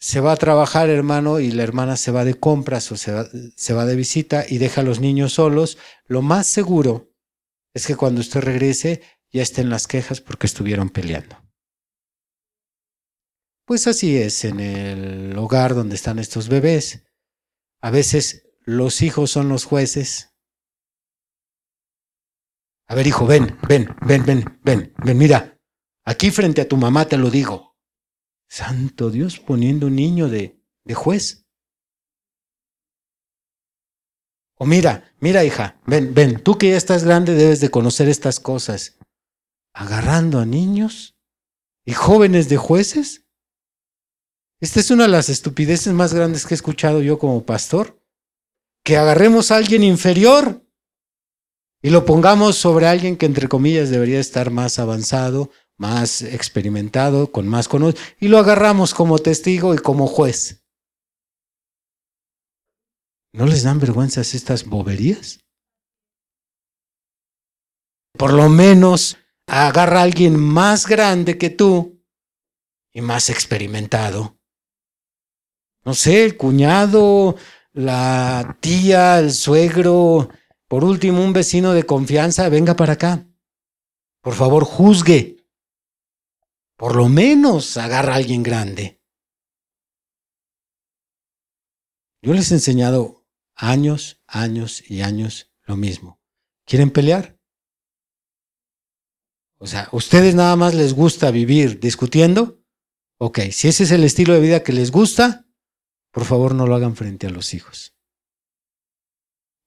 se 0.00 0.20
va 0.20 0.32
a 0.32 0.36
trabajar, 0.36 0.88
hermano, 0.88 1.40
y 1.40 1.50
la 1.50 1.64
hermana 1.64 1.96
se 1.96 2.12
va 2.12 2.24
de 2.24 2.34
compras 2.34 2.90
o 2.92 2.96
se 2.96 3.12
va, 3.12 3.84
de 3.84 3.96
visita 3.96 4.44
y 4.48 4.58
deja 4.58 4.80
a 4.80 4.84
los 4.84 5.00
niños 5.00 5.34
solos, 5.34 5.76
lo 6.06 6.22
más 6.22 6.46
seguro 6.46 7.12
es 7.74 7.86
que 7.86 7.96
cuando 7.96 8.20
usted 8.20 8.40
regrese 8.40 9.02
ya 9.30 9.42
estén 9.42 9.68
las 9.68 9.86
quejas 9.86 10.20
porque 10.20 10.46
estuvieron 10.46 10.88
peleando. 10.88 11.36
Pues 13.68 13.86
así 13.86 14.16
es 14.16 14.46
en 14.46 14.60
el 14.60 15.36
hogar 15.36 15.74
donde 15.74 15.94
están 15.94 16.18
estos 16.18 16.48
bebés. 16.48 17.04
A 17.82 17.90
veces 17.90 18.48
los 18.64 19.02
hijos 19.02 19.30
son 19.30 19.50
los 19.50 19.66
jueces. 19.66 20.34
A 22.86 22.94
ver, 22.94 23.06
hijo, 23.06 23.26
ven, 23.26 23.58
ven, 23.68 23.94
ven, 24.06 24.24
ven, 24.24 24.58
ven, 24.64 24.94
ven, 25.04 25.18
mira. 25.18 25.60
Aquí 26.06 26.30
frente 26.30 26.62
a 26.62 26.66
tu 26.66 26.78
mamá 26.78 27.08
te 27.08 27.18
lo 27.18 27.28
digo. 27.28 27.76
Santo 28.48 29.10
Dios 29.10 29.38
poniendo 29.38 29.88
un 29.88 29.96
niño 29.96 30.30
de, 30.30 30.58
de 30.84 30.94
juez. 30.94 31.46
O 34.56 34.64
mira, 34.64 35.14
mira 35.20 35.44
hija, 35.44 35.78
ven, 35.84 36.14
ven, 36.14 36.42
tú 36.42 36.56
que 36.56 36.70
ya 36.70 36.78
estás 36.78 37.04
grande 37.04 37.34
debes 37.34 37.60
de 37.60 37.70
conocer 37.70 38.08
estas 38.08 38.40
cosas. 38.40 38.98
Agarrando 39.74 40.38
a 40.38 40.46
niños 40.46 41.18
y 41.84 41.92
jóvenes 41.92 42.48
de 42.48 42.56
jueces. 42.56 43.27
Esta 44.60 44.80
es 44.80 44.90
una 44.90 45.04
de 45.04 45.10
las 45.10 45.28
estupideces 45.28 45.92
más 45.92 46.14
grandes 46.14 46.44
que 46.44 46.54
he 46.54 46.56
escuchado 46.56 47.00
yo 47.00 47.18
como 47.18 47.44
pastor. 47.44 48.00
Que 48.84 48.96
agarremos 48.96 49.50
a 49.50 49.56
alguien 49.56 49.82
inferior 49.82 50.64
y 51.82 51.90
lo 51.90 52.04
pongamos 52.04 52.56
sobre 52.56 52.86
alguien 52.86 53.16
que 53.16 53.26
entre 53.26 53.48
comillas 53.48 53.90
debería 53.90 54.18
estar 54.18 54.50
más 54.50 54.78
avanzado 54.78 55.50
más 55.78 56.22
experimentado, 56.22 57.30
con 57.30 57.48
más 57.48 57.68
conocimiento, 57.68 58.16
y 58.20 58.28
lo 58.28 58.38
agarramos 58.38 58.92
como 58.92 59.18
testigo 59.18 59.74
y 59.74 59.78
como 59.78 60.06
juez. 60.06 60.64
¿No 63.32 63.46
les 63.46 63.62
dan 63.62 63.78
vergüenzas 63.78 64.34
estas 64.34 64.64
boberías? 64.64 65.40
Por 68.18 68.32
lo 68.32 68.48
menos 68.48 69.16
agarra 69.46 70.00
a 70.00 70.02
alguien 70.02 70.36
más 70.36 70.86
grande 70.86 71.38
que 71.38 71.50
tú 71.50 72.02
y 72.92 73.00
más 73.00 73.30
experimentado. 73.30 74.37
No 75.88 75.94
sé, 75.94 76.26
el 76.26 76.36
cuñado, 76.36 77.36
la 77.72 78.58
tía, 78.60 79.20
el 79.20 79.32
suegro, 79.32 80.28
por 80.66 80.84
último 80.84 81.24
un 81.24 81.32
vecino 81.32 81.72
de 81.72 81.84
confianza, 81.84 82.50
venga 82.50 82.76
para 82.76 82.92
acá. 82.92 83.26
Por 84.20 84.34
favor, 84.34 84.64
juzgue. 84.64 85.46
Por 86.76 86.94
lo 86.94 87.08
menos 87.08 87.78
agarra 87.78 88.12
a 88.12 88.16
alguien 88.16 88.42
grande. 88.42 89.00
Yo 92.20 92.34
les 92.34 92.50
he 92.50 92.56
enseñado 92.56 93.24
años, 93.54 94.22
años 94.26 94.82
y 94.90 95.00
años 95.00 95.50
lo 95.64 95.76
mismo. 95.76 96.20
¿Quieren 96.66 96.90
pelear? 96.90 97.40
O 99.56 99.66
sea, 99.66 99.84
¿a 99.84 99.96
ustedes 99.96 100.34
nada 100.34 100.54
más 100.54 100.74
les 100.74 100.92
gusta 100.92 101.30
vivir 101.30 101.80
discutiendo? 101.80 102.62
Ok, 103.16 103.38
si 103.52 103.68
ese 103.68 103.84
es 103.84 103.90
el 103.90 104.04
estilo 104.04 104.34
de 104.34 104.40
vida 104.40 104.62
que 104.62 104.74
les 104.74 104.90
gusta, 104.90 105.46
por 106.10 106.24
favor 106.24 106.54
no 106.54 106.66
lo 106.66 106.74
hagan 106.74 106.96
frente 106.96 107.26
a 107.26 107.30
los 107.30 107.54
hijos. 107.54 107.94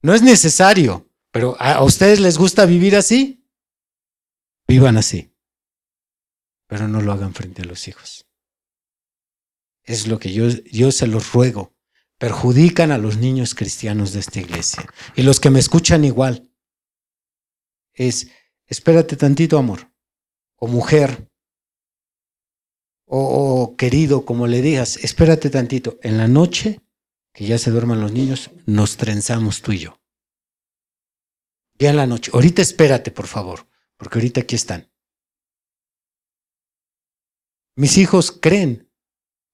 No 0.02 0.14
es 0.14 0.22
necesario, 0.22 1.10
pero 1.32 1.56
¿a 1.60 1.84
ustedes 1.84 2.20
les 2.20 2.38
gusta 2.38 2.66
vivir 2.66 2.96
así? 2.96 3.46
Vivan 4.68 4.98
así 4.98 5.32
pero 6.72 6.88
no 6.88 7.02
lo 7.02 7.12
hagan 7.12 7.34
frente 7.34 7.64
a 7.64 7.66
los 7.66 7.90
hijos. 7.90 8.26
Es 9.84 10.08
lo 10.08 10.20
que 10.20 10.32
yo, 10.32 10.48
yo 10.72 10.94
se 10.94 11.06
los 11.06 11.34
ruego. 11.34 11.76
Perjudican 12.18 12.94
a 12.94 12.98
los 12.98 13.18
niños 13.18 13.56
cristianos 13.56 14.14
de 14.14 14.22
esta 14.22 14.40
iglesia. 14.40 14.86
Y 15.18 15.24
los 15.24 15.42
que 15.42 15.50
me 15.50 15.60
escuchan 15.60 16.06
igual. 16.06 16.50
Es, 17.92 18.30
espérate 18.68 19.18
tantito, 19.18 19.58
amor, 19.58 19.92
o 20.56 20.68
mujer, 20.68 21.30
o, 23.14 23.20
o 23.64 23.76
querido, 23.76 24.24
como 24.24 24.48
le 24.48 24.62
digas, 24.62 24.96
espérate 25.04 25.50
tantito. 25.50 26.00
En 26.02 26.18
la 26.18 26.30
noche, 26.30 26.80
que 27.34 27.46
ya 27.46 27.58
se 27.58 27.70
duerman 27.70 28.00
los 28.00 28.14
niños, 28.14 28.52
nos 28.66 28.96
trenzamos 28.96 29.62
tú 29.62 29.74
y 29.74 29.80
yo. 29.80 30.02
Ya 31.78 31.90
en 31.90 31.98
la 31.98 32.08
noche. 32.08 32.32
Ahorita 32.34 32.62
espérate, 32.62 33.12
por 33.12 33.28
favor, 33.28 33.68
porque 33.98 34.18
ahorita 34.18 34.42
aquí 34.42 34.56
están. 34.56 34.90
Mis 37.76 37.98
hijos 37.98 38.32
creen, 38.32 38.90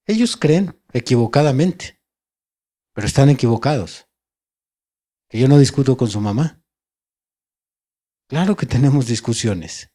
ellos 0.06 0.38
creen 0.38 0.80
equivocadamente, 0.94 2.00
pero 2.94 3.08
están 3.08 3.30
equivocados. 3.30 4.08
Que 5.30 5.40
yo 5.40 5.48
no 5.48 5.58
discuto 5.58 5.98
con 5.98 6.10
su 6.10 6.22
mamá. 6.22 6.62
Claro 8.30 8.56
que 8.56 8.68
tenemos 8.68 9.08
discusiones, 9.08 9.92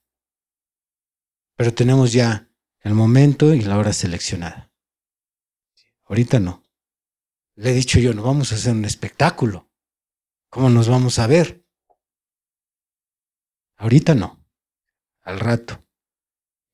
pero 1.56 1.72
tenemos 1.72 2.12
ya 2.12 2.51
el 2.82 2.94
momento 2.94 3.54
y 3.54 3.62
la 3.62 3.78
hora 3.78 3.92
seleccionada. 3.92 4.72
Ahorita 6.04 6.40
no. 6.40 6.62
Le 7.54 7.70
he 7.70 7.74
dicho 7.74 8.00
yo, 8.00 8.14
no 8.14 8.22
vamos 8.22 8.52
a 8.52 8.56
hacer 8.56 8.72
un 8.72 8.84
espectáculo. 8.84 9.70
¿Cómo 10.50 10.68
nos 10.68 10.88
vamos 10.88 11.18
a 11.18 11.26
ver? 11.26 11.64
Ahorita 13.76 14.14
no. 14.14 14.44
Al 15.22 15.40
rato. 15.40 15.84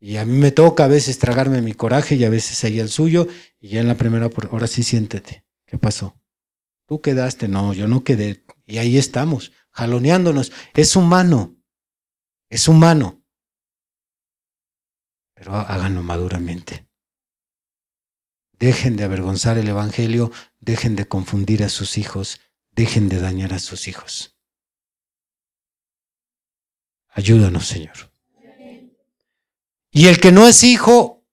Y 0.00 0.16
a 0.16 0.24
mí 0.24 0.38
me 0.38 0.52
toca 0.52 0.84
a 0.84 0.88
veces 0.88 1.18
tragarme 1.18 1.60
mi 1.60 1.74
coraje 1.74 2.14
y 2.14 2.24
a 2.24 2.30
veces 2.30 2.62
ahí 2.64 2.80
el 2.80 2.88
suyo. 2.88 3.26
Y 3.60 3.70
ya 3.70 3.80
en 3.80 3.88
la 3.88 3.96
primera, 3.96 4.30
ahora 4.50 4.66
sí 4.66 4.82
siéntete. 4.82 5.44
¿Qué 5.66 5.78
pasó? 5.78 6.20
Tú 6.86 7.00
quedaste, 7.00 7.48
no, 7.48 7.74
yo 7.74 7.86
no 7.86 8.04
quedé. 8.04 8.44
Y 8.64 8.78
ahí 8.78 8.96
estamos, 8.96 9.52
jaloneándonos. 9.70 10.52
Es 10.74 10.96
humano. 10.96 11.56
Es 12.48 12.68
humano. 12.68 13.17
Pero 15.38 15.54
háganlo 15.54 16.02
maduramente. 16.02 16.88
Dejen 18.58 18.96
de 18.96 19.04
avergonzar 19.04 19.56
el 19.56 19.68
Evangelio, 19.68 20.32
dejen 20.58 20.96
de 20.96 21.06
confundir 21.06 21.62
a 21.62 21.68
sus 21.68 21.96
hijos, 21.96 22.40
dejen 22.72 23.08
de 23.08 23.20
dañar 23.20 23.54
a 23.54 23.60
sus 23.60 23.86
hijos. 23.86 24.36
Ayúdanos, 27.10 27.68
Señor. 27.68 28.12
Y 29.92 30.08
el 30.08 30.20
que 30.20 30.32
no 30.32 30.46
es 30.46 30.64
hijo, 30.64 31.24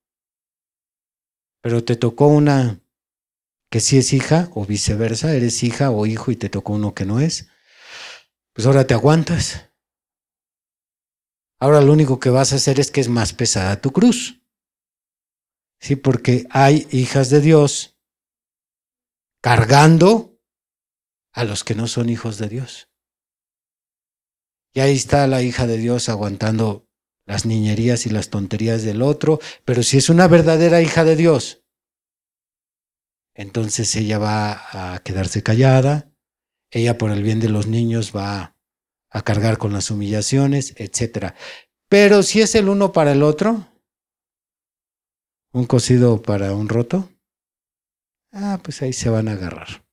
pero 1.62 1.84
te 1.84 1.96
tocó 1.96 2.28
una 2.28 2.80
que 3.72 3.80
sí 3.80 3.98
es 3.98 4.14
hija 4.14 4.50
o 4.54 4.66
viceversa, 4.66 5.34
eres 5.34 5.64
hija 5.64 5.90
o 5.90 6.06
hijo 6.06 6.32
y 6.32 6.36
te 6.36 6.50
tocó 6.50 6.74
uno 6.74 6.94
que 6.94 7.06
no 7.06 7.20
es, 7.20 7.48
pues 8.54 8.68
ahora 8.68 8.86
te 8.86 8.94
aguantas. 8.94 9.65
Ahora 11.60 11.82
lo 11.82 11.94
único 11.94 12.20
que 12.20 12.30
vas 12.30 12.54
a 12.54 12.58
hacer 12.58 12.80
es 12.80 12.92
que 12.92 13.02
es 13.02 13.10
más 13.10 13.34
pesada 13.34 13.82
tu 13.82 13.92
cruz. 13.92 14.42
Sí, 15.80 15.96
porque 15.96 16.46
hay 16.50 16.88
hijas 16.92 17.30
de 17.30 17.42
Dios 17.42 17.98
cargando 19.42 20.40
a 21.34 21.44
los 21.44 21.64
que 21.64 21.76
no 21.76 21.88
son 21.88 22.10
hijos 22.10 22.38
de 22.38 22.50
Dios. 22.50 22.90
Y 24.74 24.80
ahí 24.80 24.96
está 24.96 25.28
la 25.28 25.42
hija 25.42 25.68
de 25.68 25.78
Dios 25.78 26.10
aguantando 26.10 26.88
las 27.26 27.46
niñerías 27.46 28.06
y 28.06 28.10
las 28.10 28.30
tonterías 28.30 28.84
del 28.84 29.02
otro, 29.02 29.40
pero 29.64 29.84
si 29.84 29.98
es 29.98 30.10
una 30.10 30.28
verdadera 30.28 30.82
hija 30.82 31.04
de 31.04 31.16
Dios, 31.16 31.64
entonces 33.34 33.96
ella 33.96 34.20
va 34.20 34.94
a 34.96 35.00
quedarse 35.00 35.44
callada, 35.44 36.12
ella 36.72 36.98
por 36.98 37.12
el 37.12 37.24
bien 37.24 37.40
de 37.40 37.50
los 37.50 37.68
niños 37.68 38.16
va 38.16 38.55
a 39.16 39.22
cargar 39.22 39.58
con 39.58 39.72
las 39.72 39.92
humillaciones, 39.92 40.74
etc. 40.76 41.34
Pero 41.88 42.22
si 42.22 42.42
es 42.42 42.54
el 42.54 42.68
uno 42.68 42.92
para 42.92 43.14
el 43.14 43.24
otro, 43.24 43.66
un 45.54 45.66
cosido 45.66 46.22
para 46.22 46.54
un 46.54 46.68
roto, 46.68 47.10
ah, 48.34 48.60
pues 48.62 48.82
ahí 48.82 48.92
se 48.92 49.10
van 49.10 49.30
a 49.30 49.32
agarrar. 49.32 49.86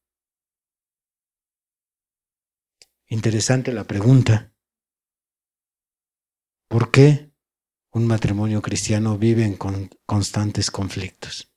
Interesante 3.07 3.73
la 3.73 3.85
pregunta. 3.85 4.53
¿Por 6.69 6.91
qué 6.91 7.33
un 7.93 8.09
matrimonio 8.09 8.61
cristiano 8.61 9.19
vive 9.19 9.45
en 9.45 9.57
con 9.57 9.89
constantes 10.05 10.69
conflictos? 10.73 11.55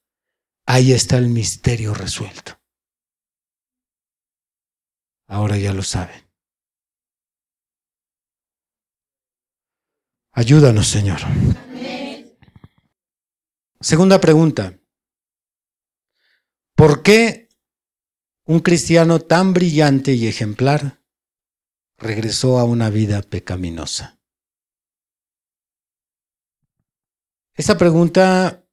Ahí 0.68 0.92
está 0.92 1.18
el 1.18 1.30
misterio 1.30 1.96
resuelto. 1.96 2.62
Ahora 5.28 5.58
ya 5.58 5.74
lo 5.74 5.82
saben. 5.82 6.25
Ayúdanos, 10.38 10.90
Señor. 10.90 11.20
Segunda 13.80 14.20
pregunta. 14.20 14.78
¿Por 16.76 17.04
qué 17.04 17.48
un 18.44 18.60
cristiano 18.60 19.22
tan 19.22 19.54
brillante 19.54 20.12
y 20.12 20.28
ejemplar 20.28 21.02
regresó 21.98 22.60
a 22.60 22.66
una 22.66 22.90
vida 22.90 23.22
pecaminosa? 23.22 24.20
Esta 27.54 27.78
pregunta 27.78 28.68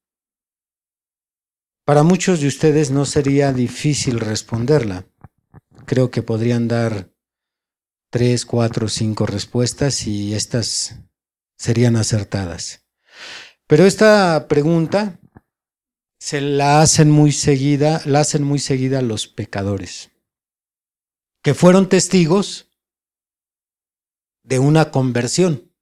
para 1.85 2.03
muchos 2.03 2.41
de 2.41 2.49
ustedes 2.49 2.91
no 2.91 3.05
sería 3.05 3.53
difícil 3.53 4.19
responderla. 4.19 5.07
Creo 5.87 6.11
que 6.11 6.23
podrían 6.23 6.67
dar 6.67 7.13
tres, 8.11 8.47
cuatro, 8.47 8.89
cinco 8.89 9.27
respuestas 9.27 10.09
y 10.09 10.35
estas 10.35 10.97
serían 11.63 11.95
acertadas. 11.95 12.85
Pero 13.69 13.87
esta 13.87 14.49
pregunta 14.49 15.21
se 16.19 16.41
la 16.41 16.83
hacen 16.83 17.09
muy 17.09 17.31
seguida, 17.31 18.03
la 18.05 18.21
hacen 18.21 18.43
muy 18.43 18.59
seguida 18.59 19.01
los 19.01 19.29
pecadores, 19.29 20.11
que 21.41 21.55
fueron 21.55 21.89
testigos 21.89 22.69
de 24.43 24.59
una 24.59 24.91
conversión. 24.91 25.73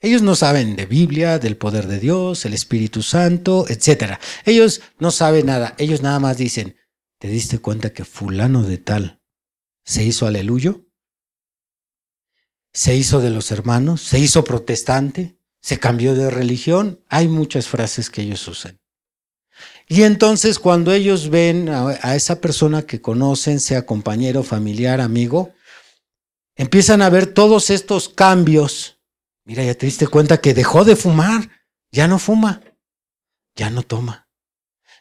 Ellos 0.00 0.22
no 0.22 0.34
saben 0.34 0.74
de 0.74 0.86
Biblia, 0.86 1.38
del 1.38 1.56
poder 1.56 1.86
de 1.86 2.00
Dios, 2.00 2.44
el 2.44 2.52
Espíritu 2.52 3.02
Santo, 3.02 3.66
etc. 3.68 4.18
Ellos 4.44 4.82
no 4.98 5.12
saben 5.12 5.46
nada. 5.46 5.76
Ellos 5.78 6.02
nada 6.02 6.18
más 6.18 6.36
dicen, 6.36 6.76
¿te 7.20 7.28
diste 7.28 7.60
cuenta 7.60 7.92
que 7.92 8.04
fulano 8.04 8.64
de 8.64 8.78
tal 8.78 9.22
se 9.84 10.02
hizo 10.04 10.26
aleluyo? 10.26 10.85
¿Se 12.76 12.94
hizo 12.94 13.20
de 13.20 13.30
los 13.30 13.50
hermanos? 13.52 14.02
¿Se 14.02 14.18
hizo 14.18 14.44
protestante? 14.44 15.38
¿Se 15.62 15.78
cambió 15.78 16.14
de 16.14 16.28
religión? 16.28 17.02
Hay 17.08 17.26
muchas 17.26 17.68
frases 17.68 18.10
que 18.10 18.20
ellos 18.20 18.46
usan. 18.46 18.78
Y 19.88 20.02
entonces 20.02 20.58
cuando 20.58 20.92
ellos 20.92 21.30
ven 21.30 21.70
a, 21.70 22.14
esa 22.14 22.38
persona 22.42 22.82
que 22.82 23.00
conocen, 23.00 23.60
sea 23.60 23.86
compañero, 23.86 24.42
familiar, 24.42 25.00
amigo, 25.00 25.54
empiezan 26.54 27.00
a 27.00 27.08
ver 27.08 27.32
todos 27.32 27.70
estos 27.70 28.10
cambios 28.10 28.96
Mira, 29.46 29.62
ya 29.62 29.74
te 29.74 29.86
diste 29.86 30.08
cuenta 30.08 30.40
que 30.40 30.54
dejó 30.54 30.84
de 30.84 30.96
fumar, 30.96 31.48
ya 31.92 32.08
no 32.08 32.18
fuma, 32.18 32.62
ya 33.54 33.70
no 33.70 33.84
toma, 33.84 34.28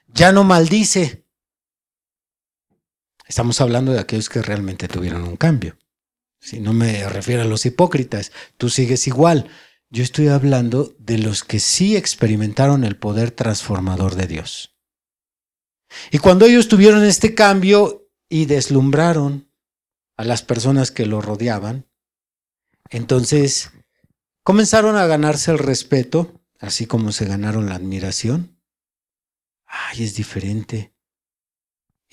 ya 0.05 0.31
no 0.31 0.43
maldice. 0.43 1.25
Estamos 3.27 3.59
hablando 3.59 3.91
de 3.91 3.99
aquellos 3.99 4.29
que 4.29 4.43
realmente 4.43 4.88
tuvieron 4.88 5.23
un 5.23 5.35
cambio. 5.35 5.75
Si 6.45 6.60
no 6.60 6.73
me 6.73 7.08
refiero 7.10 7.41
a 7.41 7.45
los 7.45 7.65
hipócritas, 7.65 8.31
tú 8.58 8.69
sigues 8.69 9.08
igual. 9.08 9.49
Yo 9.89 10.03
estoy 10.03 10.27
hablando 10.27 10.95
de 10.99 11.17
los 11.17 11.43
que 11.43 11.60
sí 11.60 11.95
experimentaron 11.95 12.84
el 12.84 12.97
poder 12.97 13.31
transformador 13.31 14.15
de 14.15 14.27
Dios. 14.27 14.75
Y 16.12 16.19
cuando 16.19 16.45
ellos 16.45 16.67
tuvieron 16.67 17.03
este 17.03 17.36
cambio 17.36 18.10
y 18.29 18.45
deslumbraron 18.45 19.51
a 20.17 20.23
las 20.23 20.43
personas 20.43 20.91
que 20.91 21.05
lo 21.05 21.22
rodeaban, 21.22 21.88
entonces 22.89 23.72
Comenzaron 24.45 24.95
a 24.95 25.07
ganarse 25.07 25.49
el 25.49 25.57
respeto, 25.57 26.39
así 26.59 26.86
como 26.86 27.11
se 27.11 27.26
ganaron 27.26 27.67
la 27.67 27.74
admiración. 27.74 28.61
Ay, 29.65 30.03
es 30.03 30.13
diferente. 30.13 30.93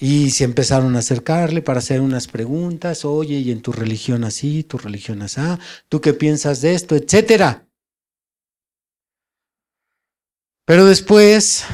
Y 0.04 0.30
se 0.30 0.42
empezaron 0.42 0.96
a 0.96 0.98
acercarle 0.98 1.62
para 1.62 1.78
hacer 1.78 2.00
unas 2.00 2.26
preguntas, 2.26 3.04
oye, 3.04 3.36
y 3.36 3.52
en 3.52 3.62
tu 3.62 3.70
religión 3.70 4.24
así, 4.24 4.64
tu 4.64 4.76
religión 4.76 5.22
así, 5.22 5.40
¿tú 5.88 6.00
qué 6.00 6.12
piensas 6.12 6.60
de 6.60 6.74
esto? 6.74 6.96
Etcétera. 6.96 7.68
Pero 10.66 10.86
después, 10.86 11.64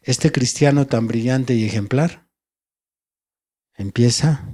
este 0.00 0.32
cristiano 0.32 0.88
tan 0.88 1.06
brillante 1.06 1.54
y 1.54 1.64
ejemplar 1.64 2.28
empieza 3.74 4.52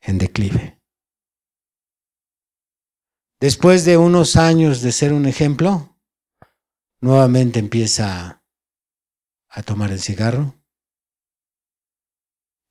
en 0.00 0.18
declive. 0.18 0.82
Después 3.38 3.84
de 3.84 3.96
unos 3.96 4.34
años 4.34 4.82
de 4.82 4.90
ser 4.90 5.12
un 5.12 5.26
ejemplo, 5.26 5.96
nuevamente 7.00 7.60
empieza 7.60 8.42
a 9.48 9.62
tomar 9.62 9.92
el 9.92 10.00
cigarro. 10.00 10.59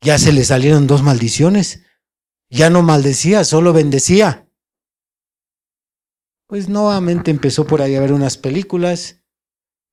Ya 0.01 0.17
se 0.17 0.31
le 0.31 0.45
salieron 0.45 0.87
dos 0.87 1.03
maldiciones. 1.03 1.83
Ya 2.49 2.69
no 2.69 2.81
maldecía, 2.81 3.43
solo 3.43 3.73
bendecía. 3.73 4.45
pues 6.47 6.67
nuevamente 6.67 7.29
empezó 7.29 7.67
por 7.67 7.81
ahí 7.83 7.93
a 7.93 8.01
ver 8.01 8.11
unas 8.11 8.35
películas, 8.35 9.21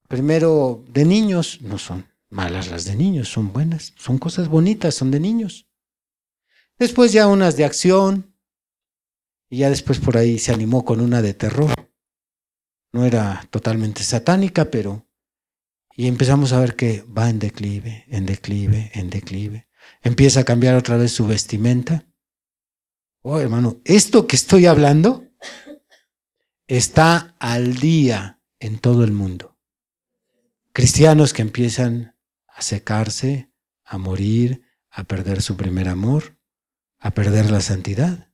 primero 0.09 0.83
de 0.89 1.05
niños, 1.05 1.61
no 1.61 1.77
son 1.77 2.07
malas 2.31 2.71
las 2.71 2.87
de 2.87 2.97
niños, 2.97 3.29
son 3.29 3.53
buenas, 3.53 3.93
son 3.99 4.17
cosas 4.17 4.49
bonitas, 4.49 4.95
son 4.95 5.11
de 5.11 5.21
niños. 5.21 5.69
Después 6.79 7.13
ya 7.13 7.27
unas 7.27 7.59
de 7.59 7.67
acción, 7.67 8.35
y 9.51 9.59
ya 9.59 9.71
después 9.71 10.01
por 10.01 10.17
ahí 10.17 10.39
se 10.39 10.53
animó 10.53 10.85
con 10.85 11.01
una 11.01 11.23
de 11.23 11.35
terror. 11.35 11.75
No 12.93 13.05
era 13.05 13.47
totalmente 13.51 14.03
satánica, 14.03 14.71
pero... 14.71 15.07
Y 15.95 16.09
empezamos 16.09 16.53
a 16.53 16.61
ver 16.61 16.75
que 16.77 17.03
va 17.03 17.31
en 17.31 17.39
declive, 17.39 18.05
en 18.09 18.27
declive, 18.27 18.91
en 18.95 19.09
declive. 19.09 19.66
Empieza 20.03 20.41
a 20.41 20.45
cambiar 20.45 20.75
otra 20.75 20.97
vez 20.97 21.13
su 21.13 21.27
vestimenta. 21.27 22.07
Oh, 23.23 23.41
hermano, 23.41 23.81
esto 23.85 24.27
que 24.27 24.37
estoy 24.37 24.67
hablando 24.67 25.27
está 26.67 27.35
al 27.39 27.77
día 27.77 28.41
en 28.61 28.79
todo 28.79 29.05
el 29.05 29.13
mundo. 29.13 29.57
Cristianos 30.73 31.33
que 31.33 31.43
empiezan 31.43 32.17
a 32.47 32.63
secarse, 32.63 33.51
a 33.85 33.99
morir, 33.99 34.63
a 34.91 35.05
perder 35.05 35.43
su 35.43 35.57
primer 35.57 35.89
amor, 35.89 36.39
a 36.99 37.13
perder 37.13 37.51
la 37.51 37.61
santidad 37.61 38.27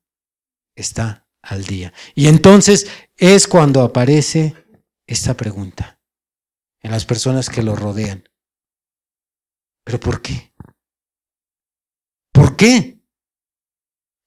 está 0.74 1.28
al 1.42 1.64
día. 1.64 1.92
Y 2.14 2.28
entonces 2.28 2.86
es 3.16 3.46
cuando 3.46 3.82
aparece 3.82 4.54
esta 5.06 5.34
pregunta 5.34 6.00
en 6.80 6.90
las 6.90 7.04
personas 7.04 7.48
que 7.48 7.62
lo 7.62 7.76
rodean. 7.76 8.28
¿Pero 9.84 9.98
por 9.98 10.22
qué? 10.22 10.51
¿Por 12.32 12.56
qué? 12.56 13.00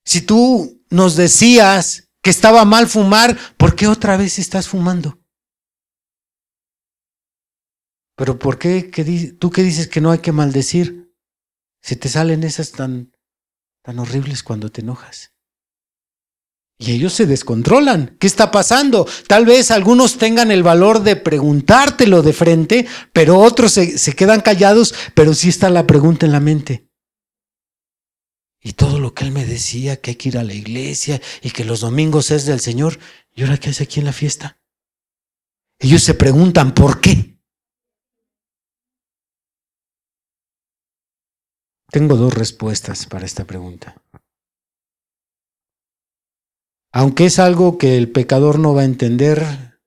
Si 0.06 0.22
tú 0.22 0.84
nos 0.90 1.16
decías 1.16 2.10
que 2.22 2.30
estaba 2.30 2.64
mal 2.66 2.88
fumar, 2.88 3.38
¿por 3.58 3.76
qué 3.76 3.88
otra 3.88 4.18
vez 4.18 4.40
estás 4.40 4.68
fumando? 4.68 5.20
¿Pero 8.16 8.40
por 8.40 8.58
qué? 8.58 8.84
¿Tú 9.40 9.50
qué 9.50 9.64
dices 9.64 9.88
que 9.88 10.02
no 10.02 10.12
hay 10.12 10.20
que 10.20 10.32
maldecir? 10.32 11.14
Si 11.82 11.96
te 11.96 12.08
salen 12.08 12.44
esas 12.44 12.72
tan, 12.72 13.12
tan 13.84 14.00
horribles 14.00 14.42
cuando 14.42 14.72
te 14.72 14.82
enojas. 14.82 15.36
Y 16.78 16.92
ellos 16.92 17.14
se 17.14 17.26
descontrolan. 17.26 18.18
¿Qué 18.20 18.28
está 18.28 18.52
pasando? 18.52 19.08
Tal 19.28 19.46
vez 19.46 19.72
algunos 19.72 20.18
tengan 20.18 20.52
el 20.52 20.64
valor 20.64 21.04
de 21.04 21.16
preguntártelo 21.16 22.22
de 22.22 22.34
frente, 22.34 22.88
pero 23.14 23.40
otros 23.40 23.72
se, 23.74 24.16
quedan 24.16 24.42
callados, 24.42 24.94
pero 25.14 25.34
sí 25.34 25.50
está 25.50 25.70
la 25.70 25.88
pregunta 25.88 26.26
en 26.26 26.32
la 26.34 26.42
mente. 26.42 26.85
Y 28.66 28.74
todo 28.74 29.00
lo 29.00 29.14
que 29.14 29.24
él 29.24 29.32
me 29.32 29.46
decía, 29.46 30.02
que 30.02 30.10
hay 30.10 30.16
que 30.16 30.30
ir 30.30 30.40
a 30.40 30.44
la 30.44 30.56
iglesia 30.56 31.22
y 31.44 31.52
que 31.52 31.64
los 31.64 31.82
domingos 31.82 32.32
es 32.32 32.48
del 32.48 32.60
Señor, 32.60 32.98
¿y 33.32 33.44
ahora 33.44 33.60
qué 33.60 33.70
hace 33.70 33.84
aquí 33.84 34.00
en 34.00 34.08
la 34.08 34.12
fiesta? 34.12 34.60
Ellos 35.78 36.02
se 36.02 36.16
preguntan, 36.16 36.74
¿por 36.74 37.00
qué? 37.00 37.38
Tengo 41.92 42.16
dos 42.16 42.34
respuestas 42.34 43.06
para 43.06 43.28
esta 43.28 43.46
pregunta. 43.46 44.02
Aunque 46.92 47.26
es 47.26 47.38
algo 47.38 47.78
que 47.78 47.98
el 47.98 48.12
pecador 48.12 48.58
no 48.58 48.74
va 48.74 48.82
a 48.82 48.86
entender, 48.86 49.80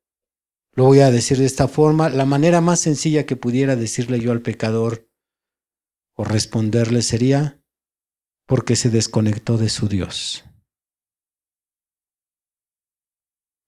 lo 0.74 0.84
voy 0.84 1.00
a 1.00 1.10
decir 1.10 1.38
de 1.38 1.46
esta 1.46 1.66
forma, 1.66 2.10
la 2.10 2.26
manera 2.26 2.60
más 2.60 2.78
sencilla 2.78 3.26
que 3.26 3.34
pudiera 3.34 3.74
decirle 3.74 4.20
yo 4.20 4.30
al 4.30 4.40
pecador 4.40 5.10
o 6.14 6.22
responderle 6.22 7.02
sería 7.02 7.58
porque 8.48 8.76
se 8.76 8.88
desconectó 8.88 9.58
de 9.58 9.68
su 9.68 9.88
Dios. 9.88 10.42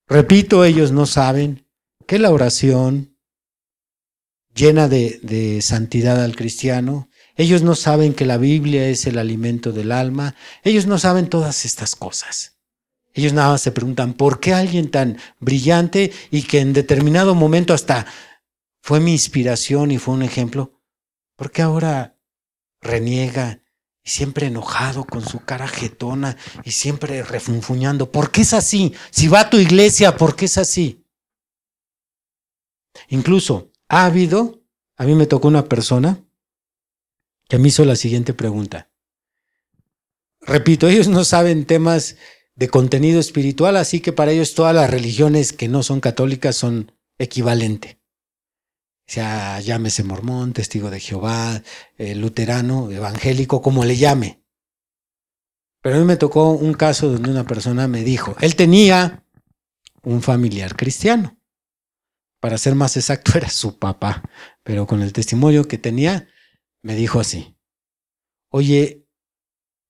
Repito, 0.08 0.64
ellos 0.64 0.90
no 0.90 1.04
saben 1.04 1.66
que 2.06 2.18
la 2.18 2.30
oración 2.30 3.18
llena 4.54 4.88
de, 4.88 5.60
santidad 5.60 6.24
al 6.24 6.34
cristiano, 6.34 7.10
ellos 7.36 7.62
no 7.62 7.74
saben 7.74 8.14
que 8.14 8.24
la 8.24 8.38
Biblia 8.38 8.88
es 8.88 9.06
el 9.06 9.18
alimento 9.18 9.70
del 9.70 9.92
alma, 9.92 10.34
ellos 10.64 10.86
no 10.86 10.98
saben 10.98 11.28
todas 11.28 11.66
estas 11.66 11.94
cosas. 11.94 12.58
Ellos 13.12 13.34
nada 13.34 13.50
más 13.50 13.60
se 13.60 13.72
preguntan, 13.72 14.14
¿por 14.14 14.40
qué 14.40 14.54
alguien 14.54 14.90
tan 14.90 15.18
brillante 15.40 16.10
y 16.30 16.42
que 16.44 16.60
en 16.60 16.72
determinado 16.72 17.34
momento 17.34 17.74
hasta 17.74 18.06
fue 18.80 18.98
mi 18.98 19.12
inspiración 19.12 19.90
y 19.90 19.98
fue 19.98 20.14
un 20.14 20.22
ejemplo? 20.22 20.80
¿Por 21.36 21.52
qué 21.52 21.60
ahora 21.60 22.16
reniega 22.80 23.60
y 24.04 24.10
siempre 24.10 24.46
enojado 24.46 25.04
con 25.04 25.24
su 25.26 25.40
cara 25.40 25.68
jetona 25.68 26.36
y 26.64 26.72
siempre 26.72 27.22
refunfuñando? 27.22 28.10
¿Por 28.10 28.30
qué 28.30 28.42
es 28.42 28.54
así? 28.54 28.94
Si 29.10 29.28
va 29.28 29.40
a 29.40 29.50
tu 29.50 29.58
iglesia, 29.58 30.16
¿por 30.16 30.36
qué 30.36 30.46
es 30.46 30.58
así? 30.58 31.04
Incluso 33.08 33.70
ha 33.88 34.04
habido, 34.06 34.62
a 34.96 35.04
mí 35.04 35.14
me 35.14 35.26
tocó 35.26 35.48
una 35.48 35.64
persona 35.64 36.24
que 37.48 37.58
me 37.58 37.68
hizo 37.68 37.84
la 37.84 37.96
siguiente 37.96 38.32
pregunta. 38.32 38.90
Repito, 40.40 40.88
ellos 40.88 41.08
no 41.08 41.24
saben 41.24 41.66
temas 41.66 42.16
de 42.54 42.68
contenido 42.68 43.20
espiritual, 43.20 43.76
así 43.76 44.00
que 44.00 44.12
para 44.12 44.32
ellos 44.32 44.54
todas 44.54 44.74
las 44.74 44.90
religiones 44.90 45.52
que 45.52 45.68
no 45.68 45.82
son 45.82 46.00
católicas 46.00 46.56
son 46.56 46.92
equivalente. 47.18 47.99
Sea, 49.10 49.58
llámese 49.58 50.04
mormón, 50.04 50.52
testigo 50.52 50.88
de 50.88 51.00
Jehová, 51.00 51.64
eh, 51.98 52.14
luterano, 52.14 52.92
evangélico, 52.92 53.60
como 53.60 53.84
le 53.84 53.96
llame. 53.96 54.44
Pero 55.82 55.96
a 55.96 55.98
mí 55.98 56.04
me 56.04 56.16
tocó 56.16 56.52
un 56.52 56.74
caso 56.74 57.10
donde 57.10 57.28
una 57.28 57.44
persona 57.44 57.88
me 57.88 58.04
dijo, 58.04 58.36
él 58.40 58.54
tenía 58.54 59.26
un 60.04 60.22
familiar 60.22 60.76
cristiano. 60.76 61.36
Para 62.38 62.56
ser 62.56 62.76
más 62.76 62.96
exacto, 62.96 63.32
era 63.36 63.48
su 63.48 63.80
papá, 63.80 64.22
pero 64.62 64.86
con 64.86 65.02
el 65.02 65.12
testimonio 65.12 65.66
que 65.66 65.76
tenía, 65.76 66.28
me 66.80 66.94
dijo 66.94 67.18
así, 67.18 67.56
oye, 68.50 69.08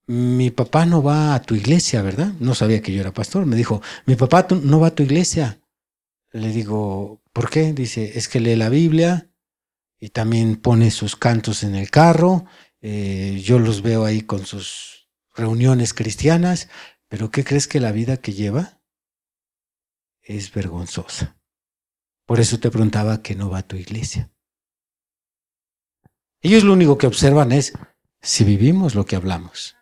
mi 0.06 0.50
papá 0.50 0.86
no 0.86 1.02
va 1.02 1.34
a 1.34 1.42
tu 1.42 1.54
iglesia, 1.54 2.00
¿verdad? 2.00 2.32
No 2.40 2.54
sabía 2.54 2.80
que 2.80 2.94
yo 2.94 3.02
era 3.02 3.12
pastor. 3.12 3.44
Me 3.44 3.56
dijo, 3.56 3.82
mi 4.06 4.16
papá 4.16 4.46
no 4.62 4.80
va 4.80 4.86
a 4.86 4.94
tu 4.94 5.02
iglesia. 5.02 5.59
Le 6.33 6.49
digo, 6.49 7.22
¿por 7.33 7.51
qué? 7.51 7.72
Dice, 7.72 8.18
es 8.18 8.28
que 8.28 8.41
lee 8.41 8.57
la 8.57 8.68
Biblia 8.68 9.31
y 9.99 10.11
también 10.11 10.57
pone 10.57 10.91
sus 10.91 11.16
cantos 11.16 11.62
en 11.62 11.74
el 11.74 11.91
carro. 11.91 12.45
Eh, 12.81 13.41
yo 13.45 13.59
los 13.59 13.83
veo 13.83 14.05
ahí 14.05 14.22
con 14.22 14.47
sus 14.47 15.09
reuniones 15.35 15.93
cristianas, 15.93 16.68
pero 17.09 17.31
¿qué 17.31 17.45
crees 17.45 17.66
que 17.66 17.81
la 17.81 17.93
vida 17.93 18.16
que 18.16 18.33
lleva 18.33 18.81
es 20.22 20.53
vergonzosa? 20.53 21.37
Por 22.26 22.39
eso 22.39 22.61
te 22.61 22.70
preguntaba 22.70 23.22
que 23.22 23.35
no 23.35 23.51
va 23.51 23.59
a 23.59 23.66
tu 23.66 23.76
iglesia. 23.76 24.31
Ellos 26.43 26.64
lo 26.64 26.72
único 26.72 26.97
que 26.97 27.07
observan 27.07 27.53
es 27.53 27.72
si 28.22 28.45
vivimos 28.45 28.95
lo 28.95 29.05
que 29.05 29.16
hablamos. 29.16 29.76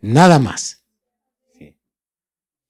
Nada 0.00 0.38
más. 0.38 0.85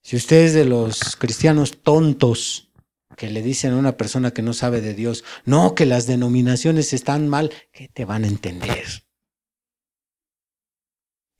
Si 0.06 0.14
usted 0.14 0.44
es 0.44 0.54
de 0.54 0.64
los 0.64 1.16
cristianos 1.16 1.82
tontos 1.82 2.70
que 3.16 3.28
le 3.28 3.42
dicen 3.42 3.72
a 3.72 3.76
una 3.76 3.96
persona 3.96 4.30
que 4.30 4.40
no 4.40 4.52
sabe 4.52 4.80
de 4.80 4.94
Dios, 4.94 5.24
no, 5.44 5.74
que 5.74 5.84
las 5.84 6.06
denominaciones 6.06 6.92
están 6.92 7.26
mal, 7.26 7.52
¿qué 7.72 7.88
te 7.88 8.04
van 8.04 8.22
a 8.22 8.28
entender? 8.28 8.84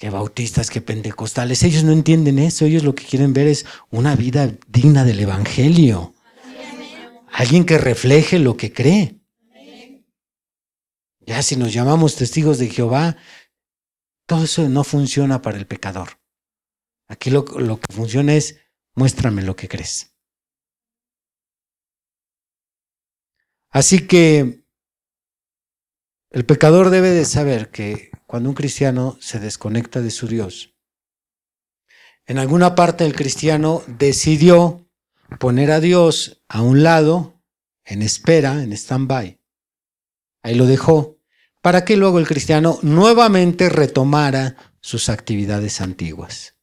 Que 0.00 0.10
bautistas, 0.10 0.68
que 0.68 0.80
pentecostales, 0.80 1.62
ellos 1.62 1.84
no 1.84 1.92
entienden 1.92 2.40
eso, 2.40 2.64
ellos 2.64 2.82
lo 2.82 2.96
que 2.96 3.04
quieren 3.04 3.32
ver 3.32 3.46
es 3.46 3.66
una 3.92 4.16
vida 4.16 4.52
digna 4.66 5.04
del 5.04 5.20
Evangelio. 5.20 6.12
Alguien 7.30 7.66
que 7.66 7.78
refleje 7.78 8.40
lo 8.40 8.56
que 8.56 8.72
cree. 8.72 9.20
Ya 11.20 11.40
si 11.42 11.54
nos 11.54 11.72
llamamos 11.72 12.16
testigos 12.16 12.58
de 12.58 12.68
Jehová, 12.68 13.16
todo 14.26 14.42
eso 14.42 14.68
no 14.68 14.82
funciona 14.82 15.40
para 15.40 15.56
el 15.56 15.68
pecador. 15.68 16.18
Aquí 17.09 17.30
lo, 17.30 17.44
que 17.44 17.92
funciona 17.92 18.34
es, 18.34 18.61
muéstrame 18.94 19.42
lo 19.42 19.54
que 19.54 19.68
crees. 19.68 20.14
Así 23.70 24.07
que 24.07 24.64
el 26.30 26.46
pecador 26.46 26.90
debe 26.90 27.11
de 27.11 27.24
saber 27.24 27.70
que 27.70 28.11
cuando 28.26 28.48
un 28.48 28.54
cristiano 28.54 29.16
se 29.20 29.38
desconecta 29.38 30.00
de 30.00 30.11
su 30.11 30.26
Dios, 30.26 30.74
en 32.26 32.38
alguna 32.38 32.74
parte 32.74 33.07
el 33.07 33.14
cristiano 33.14 33.82
decidió 33.86 34.88
poner 35.38 35.70
a 35.70 35.80
Dios 35.80 36.42
a 36.48 36.62
un 36.62 36.82
lado, 36.82 37.40
en 37.84 38.02
espera, 38.02 38.62
en 38.62 38.72
stand-by. 38.72 39.40
Ahí 40.42 40.54
lo 40.54 40.66
dejó 40.66 41.18
para 41.61 41.84
que 41.84 41.96
luego 41.96 42.18
el 42.18 42.26
cristiano 42.26 42.78
nuevamente 42.82 43.68
retomara 43.68 44.57
sus 44.80 45.09
actividades 45.09 45.80
antiguas. 45.80 46.55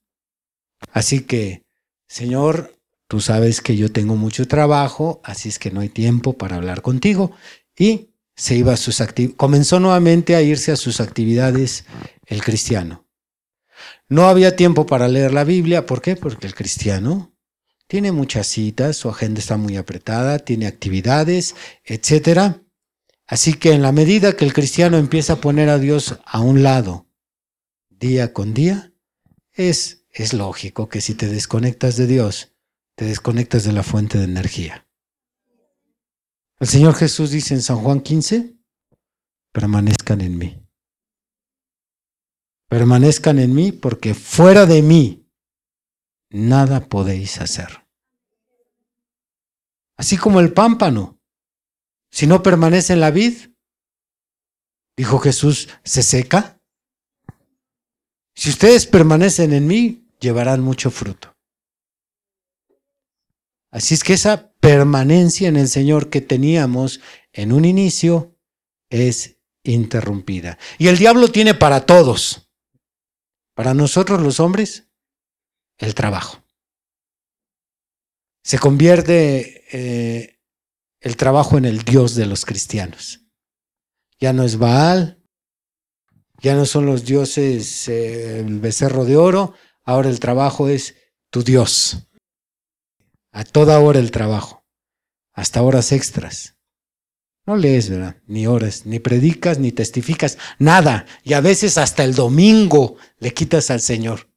Así 0.91 1.21
que, 1.21 1.63
Señor, 2.07 2.77
tú 3.07 3.19
sabes 3.19 3.61
que 3.61 3.77
yo 3.77 3.91
tengo 3.91 4.15
mucho 4.15 4.47
trabajo, 4.47 5.21
así 5.23 5.49
es 5.49 5.59
que 5.59 5.71
no 5.71 5.81
hay 5.81 5.89
tiempo 5.89 6.33
para 6.33 6.57
hablar 6.57 6.81
contigo. 6.81 7.31
Y 7.77 8.09
se 8.35 8.55
iba 8.55 8.73
a 8.73 8.77
sus 8.77 9.01
comenzó 9.37 9.79
nuevamente 9.79 10.35
a 10.35 10.41
irse 10.41 10.71
a 10.71 10.75
sus 10.75 10.99
actividades 10.99 11.85
el 12.25 12.43
cristiano. 12.43 13.07
No 14.09 14.25
había 14.25 14.55
tiempo 14.55 14.85
para 14.85 15.07
leer 15.07 15.33
la 15.33 15.43
Biblia, 15.43 15.85
¿por 15.85 16.01
qué? 16.01 16.15
Porque 16.15 16.47
el 16.47 16.55
cristiano 16.55 17.33
tiene 17.87 18.11
muchas 18.11 18.47
citas, 18.47 18.97
su 18.97 19.09
agenda 19.09 19.39
está 19.39 19.57
muy 19.57 19.77
apretada, 19.77 20.39
tiene 20.39 20.67
actividades, 20.67 21.55
etc. 21.83 22.57
Así 23.27 23.53
que 23.53 23.71
en 23.71 23.81
la 23.81 23.91
medida 23.91 24.35
que 24.35 24.45
el 24.45 24.53
cristiano 24.53 24.97
empieza 24.97 25.33
a 25.33 25.41
poner 25.41 25.69
a 25.69 25.79
Dios 25.79 26.17
a 26.25 26.41
un 26.41 26.63
lado, 26.63 27.07
día 27.89 28.33
con 28.33 28.53
día, 28.53 28.93
es, 29.53 30.02
es 30.13 30.33
lógico 30.33 30.89
que 30.89 31.01
si 31.01 31.15
te 31.15 31.27
desconectas 31.27 31.97
de 31.97 32.05
Dios, 32.07 32.55
te 32.95 33.05
desconectas 33.05 33.63
de 33.63 33.73
la 33.73 33.83
fuente 33.83 34.19
de 34.19 34.25
energía. 34.25 34.87
El 36.59 36.67
Señor 36.67 36.93
Jesús 36.93 37.31
dice 37.31 37.55
en 37.55 37.61
San 37.61 37.77
Juan 37.77 37.99
15, 37.99 38.55
permanezcan 39.51 40.21
en 40.21 40.37
mí. 40.37 40.65
Permanezcan 42.69 43.39
en 43.39 43.53
mí 43.53 43.71
porque 43.71 44.13
fuera 44.13 44.65
de 44.65 44.81
mí 44.81 45.27
nada 46.29 46.87
podéis 46.87 47.41
hacer. 47.41 47.85
Así 49.97 50.17
como 50.17 50.39
el 50.39 50.53
pámpano, 50.53 51.19
si 52.11 52.27
no 52.27 52.43
permanece 52.43 52.93
en 52.93 52.99
la 52.99 53.11
vid, 53.11 53.33
dijo 54.95 55.19
Jesús, 55.19 55.69
se 55.83 56.03
seca. 56.03 56.61
Si 58.35 58.49
ustedes 58.49 58.85
permanecen 58.87 59.53
en 59.53 59.67
mí, 59.67 60.02
llevarán 60.23 60.61
mucho 60.61 60.89
fruto. 60.89 61.35
Así 63.69 63.93
es 63.93 64.03
que 64.03 64.13
esa 64.13 64.53
permanencia 64.59 65.49
en 65.49 65.57
el 65.57 65.67
Señor 65.67 66.09
que 66.09 66.21
teníamos 66.21 67.01
en 67.33 67.51
un 67.51 67.65
inicio 67.65 68.37
es 68.89 69.39
interrumpida. 69.63 70.57
Y 70.77 70.87
el 70.87 70.97
diablo 70.97 71.27
tiene 71.27 71.53
para 71.53 71.85
todos. 71.85 72.49
Para 73.55 73.73
nosotros 73.73 74.21
los 74.21 74.39
hombres, 74.39 74.89
el 75.77 75.93
trabajo. 75.93 76.43
Se 78.43 78.59
convierte 78.59 79.65
eh, 79.71 80.39
el 81.01 81.17
trabajo 81.17 81.57
en 81.57 81.65
el 81.65 81.79
Dios 81.79 82.15
de 82.15 82.25
los 82.25 82.45
cristianos. 82.45 83.21
Ya 84.19 84.33
no 84.33 84.43
es 84.43 84.57
Baal, 84.57 85.23
ya 86.41 86.55
no 86.55 86.65
son 86.65 86.85
los 86.85 87.05
dioses 87.05 87.87
eh, 87.87 88.39
el 88.39 88.59
becerro 88.59 89.05
de 89.05 89.17
oro, 89.17 89.53
ahora 89.83 90.09
el 90.09 90.19
trabajo 90.19 90.69
es 90.69 90.95
tu 91.29 91.43
Dios. 91.43 92.07
A 93.31 93.43
toda 93.43 93.79
hora 93.79 93.99
el 93.99 94.11
trabajo, 94.11 94.65
hasta 95.33 95.61
horas 95.61 95.91
extras. 95.91 96.55
No 97.45 97.57
lees, 97.57 97.89
¿verdad? 97.89 98.21
Ni 98.25 98.47
horas, 98.47 98.85
ni 98.85 98.99
predicas, 98.99 99.59
ni 99.59 99.71
testificas, 99.71 100.37
nada. 100.59 101.05
Y 101.23 101.33
a 101.33 101.41
veces 101.41 101.77
hasta 101.77 102.03
el 102.03 102.15
domingo 102.15 102.95
le 103.17 103.33
quitas 103.33 103.69
al 103.69 103.81
Señor. 103.81 104.29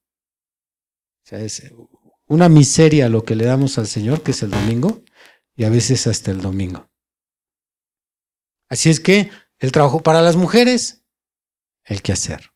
O 1.25 1.29
sea, 1.29 1.41
es 1.41 1.63
una 2.27 2.49
miseria 2.49 3.09
lo 3.09 3.25
que 3.25 3.37
le 3.37 3.45
damos 3.45 3.79
al 3.79 3.87
Señor, 3.87 4.23
que 4.23 4.33
es 4.33 4.43
el 4.43 4.51
domingo, 4.51 5.05
y 5.55 5.65
a 5.65 5.71
veces 5.71 6.07
hasta 6.07 6.31
el 6.31 6.41
domingo. 6.41 6.91
Así 8.69 8.91
es 8.91 8.99
que 8.99 9.31
el 9.59 9.73
trabajo 9.73 10.03
para 10.03 10.23
las 10.23 10.37
mujeres, 10.37 11.05
el 11.85 12.03
que 12.03 12.13
hacer. 12.13 12.51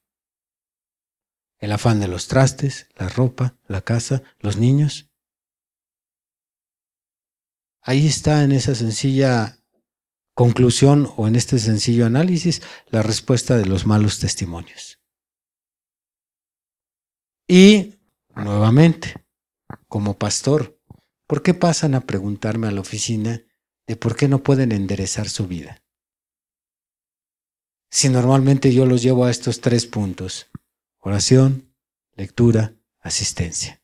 El 1.61 1.73
afán 1.73 2.01
de 2.01 2.09
los 2.09 2.27
trastes, 2.27 2.89
la 2.97 3.09
ropa, 3.09 3.57
la 3.69 3.83
casa, 3.83 4.23
los 4.41 4.57
niños. 4.57 5.11
Ahí 7.83 8.07
está 8.07 8.43
en 8.43 8.53
esa 8.53 8.75
sencilla 8.75 9.59
conclusión 10.35 11.13
o 11.17 11.29
en 11.29 11.37
este 11.37 11.59
sencillo 11.59 12.07
análisis 12.07 12.63
la 12.87 13.03
respuesta 13.03 13.59
de 13.59 13.67
los 13.67 13.87
malos 13.87 14.21
testimonios. 14.21 14.99
Y, 17.47 17.99
nuevamente, 18.35 19.27
como 19.87 20.17
pastor, 20.17 20.81
¿por 21.27 21.43
qué 21.43 21.53
pasan 21.53 21.95
a 21.95 22.01
preguntarme 22.03 22.69
a 22.69 22.71
la 22.71 22.81
oficina 22.81 23.43
de 23.87 23.97
por 23.97 24.17
qué 24.17 24.29
no 24.29 24.43
pueden 24.43 24.73
enderezar 24.73 25.29
su 25.29 25.47
vida? 25.47 25.83
Si 27.91 28.09
normalmente 28.09 28.73
yo 28.73 28.87
los 28.87 29.03
llevo 29.03 29.25
a 29.25 29.31
estos 29.31 29.61
tres 29.61 29.85
puntos, 29.85 30.49
oración, 31.01 31.75
lectura, 32.15 32.75
asistencia. 33.01 33.83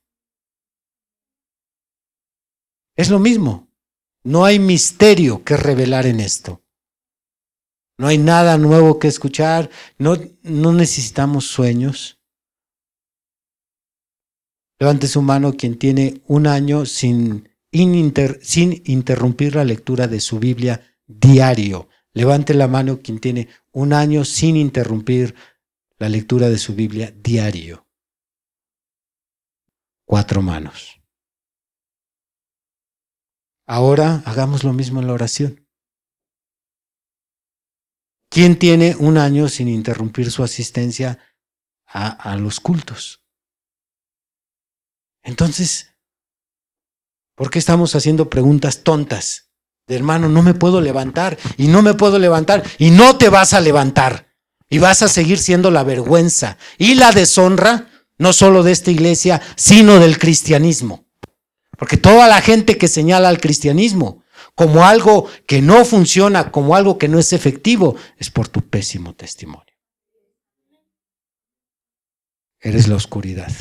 Es 2.94 3.10
lo 3.10 3.18
mismo, 3.18 3.68
no 4.24 4.44
hay 4.44 4.58
misterio 4.58 5.44
que 5.44 5.56
revelar 5.56 6.06
en 6.06 6.20
esto. 6.20 6.62
No 7.98 8.08
hay 8.08 8.18
nada 8.18 8.58
nuevo 8.58 8.98
que 8.98 9.08
escuchar. 9.08 9.70
No, 9.98 10.16
no 10.42 10.72
necesitamos 10.72 11.46
sueños. 11.46 12.20
Levante 14.78 15.06
su 15.06 15.22
mano 15.22 15.54
quien 15.54 15.78
tiene 15.78 16.22
un 16.26 16.46
año 16.46 16.84
sin, 16.84 17.48
sin 17.70 18.82
interrumpir 18.84 19.54
la 19.54 19.64
lectura 19.64 20.08
de 20.08 20.20
su 20.20 20.38
Biblia 20.38 20.82
diario. 21.06 21.88
Levante 22.12 22.52
la 22.52 22.68
mano 22.68 23.00
quien 23.00 23.20
tiene 23.20 23.48
un 23.72 23.92
año 23.92 24.24
sin 24.24 24.56
interrumpir 24.56 25.34
la 25.98 26.08
lectura 26.08 26.48
de 26.48 26.58
su 26.58 26.74
Biblia 26.74 27.12
diario. 27.16 27.86
Cuatro 30.04 30.42
manos. 30.42 31.00
Ahora 33.66 34.22
hagamos 34.26 34.62
lo 34.62 34.72
mismo 34.72 35.00
en 35.00 35.08
la 35.08 35.14
oración. 35.14 35.66
¿Quién 38.30 38.58
tiene 38.58 38.94
un 38.98 39.18
año 39.18 39.48
sin 39.48 39.68
interrumpir 39.68 40.30
su 40.30 40.44
asistencia 40.44 41.18
a, 41.86 42.36
los 42.36 42.60
cultos? 42.60 43.24
Entonces, 45.22 45.96
¿por 47.34 47.50
qué 47.50 47.58
estamos 47.58 47.96
haciendo 47.96 48.28
preguntas 48.28 48.84
tontas? 48.84 49.50
De 49.88 49.96
hermano, 49.96 50.28
no 50.28 50.42
me 50.42 50.54
puedo 50.54 50.80
levantar 50.80 51.38
y 51.56 51.68
no 51.68 51.82
me 51.82 51.94
puedo 51.94 52.18
levantar 52.18 52.62
y 52.78 52.90
no 52.90 53.16
te 53.16 53.28
vas 53.28 53.54
a 53.54 53.60
levantar 53.60 54.25
y 54.68 54.78
vas 54.78 55.02
a 55.02 55.08
seguir 55.08 55.38
siendo 55.38 55.70
la 55.70 55.84
vergüenza 55.84 56.58
y 56.78 56.94
la 56.94 57.12
deshonra, 57.12 57.90
no 58.18 58.32
solo 58.32 58.62
de 58.62 58.72
esta 58.72 58.90
iglesia, 58.90 59.40
sino 59.56 59.98
del 59.98 60.18
cristianismo. 60.18 61.06
Porque 61.78 61.96
toda 61.96 62.28
la 62.28 62.40
gente 62.40 62.78
que 62.78 62.88
señala 62.88 63.28
al 63.28 63.40
cristianismo 63.40 64.24
como 64.54 64.86
algo 64.86 65.28
que 65.46 65.60
no 65.60 65.84
funciona, 65.84 66.50
como 66.50 66.74
algo 66.74 66.96
que 66.96 67.08
no 67.08 67.18
es 67.18 67.32
efectivo, 67.32 67.96
es 68.16 68.30
por 68.30 68.48
tu 68.48 68.62
pésimo 68.62 69.14
testimonio. 69.14 69.66
Eres 72.60 72.88
la 72.88 72.96
oscuridad. 72.96 73.52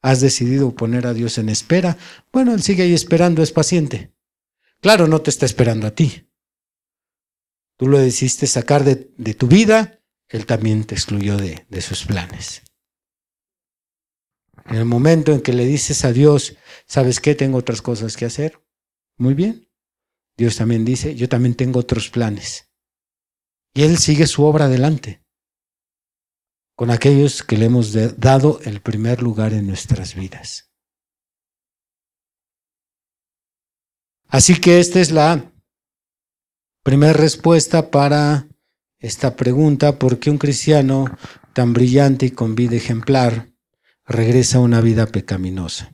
Has 0.00 0.20
decidido 0.20 0.74
poner 0.74 1.06
a 1.06 1.12
Dios 1.12 1.38
en 1.38 1.50
espera. 1.50 1.96
Bueno, 2.32 2.54
Él 2.54 2.62
sigue 2.62 2.82
ahí 2.84 2.94
esperando, 2.94 3.42
es 3.42 3.52
paciente. 3.52 4.12
Claro, 4.80 5.06
no 5.06 5.20
te 5.20 5.30
está 5.30 5.46
esperando 5.46 5.86
a 5.86 5.92
ti. 5.92 6.26
Tú 7.82 7.88
lo 7.88 7.98
decidiste 7.98 8.46
sacar 8.46 8.84
de, 8.84 9.34
tu 9.34 9.48
vida, 9.48 9.98
Él 10.28 10.46
también 10.46 10.84
te 10.84 10.94
excluyó 10.94 11.36
de, 11.36 11.66
de 11.68 11.80
sus 11.80 12.04
planes. 12.04 12.62
En 14.66 14.76
el 14.76 14.84
momento 14.84 15.32
en 15.32 15.40
que 15.40 15.52
le 15.52 15.64
dices 15.64 16.04
a 16.04 16.12
Dios, 16.12 16.56
¿sabes 16.86 17.18
qué? 17.18 17.34
Tengo 17.34 17.58
otras 17.58 17.82
cosas 17.82 18.16
que 18.16 18.24
hacer. 18.24 18.64
Muy 19.18 19.34
bien. 19.34 19.68
Dios 20.36 20.58
también 20.58 20.84
dice, 20.84 21.16
yo 21.16 21.28
también 21.28 21.56
tengo 21.56 21.80
otros 21.80 22.08
planes. 22.08 22.70
Y 23.74 23.82
Él 23.82 23.98
sigue 23.98 24.28
su 24.28 24.44
obra 24.44 24.66
adelante 24.66 25.24
con 26.76 26.92
aquellos 26.92 27.42
que 27.42 27.56
le 27.56 27.64
hemos 27.64 27.92
dado 28.16 28.60
el 28.62 28.80
primer 28.80 29.20
lugar 29.20 29.52
en 29.54 29.66
nuestras 29.66 30.14
vidas. 30.14 30.70
Así 34.28 34.60
que 34.60 34.78
esta 34.78 35.00
es 35.00 35.10
la 35.10 35.51
primera 36.82 37.12
respuesta 37.12 37.90
para 37.90 38.48
esta 38.98 39.36
pregunta, 39.36 39.98
¿por 39.98 40.18
qué 40.18 40.30
un 40.30 40.38
cristiano 40.38 41.06
tan 41.52 41.72
brillante 41.72 42.26
y 42.26 42.30
con 42.30 42.54
vida 42.54 42.76
ejemplar 42.76 43.52
regresa 44.06 44.58
a 44.58 44.60
una 44.60 44.80
vida 44.80 45.06
pecaminosa. 45.06 45.92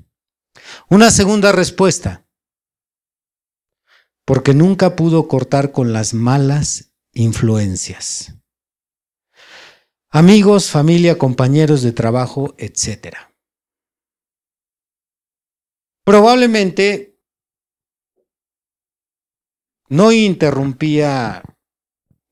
Una 0.89 1.11
segunda 1.11 1.53
respuesta, 1.53 2.27
porque 4.25 4.55
nunca 4.55 4.97
pudo 4.97 5.29
cortar 5.29 5.73
con 5.73 5.93
las 5.93 6.15
malas 6.15 6.93
influencias. 7.13 8.35
Amigos, 10.11 10.71
familia, 10.71 11.19
compañeros 11.19 11.83
de 11.83 11.93
trabajo, 11.93 12.55
etc. 12.59 13.15
Probablemente 16.05 17.18
no 19.89 20.13
interrumpía 20.13 21.43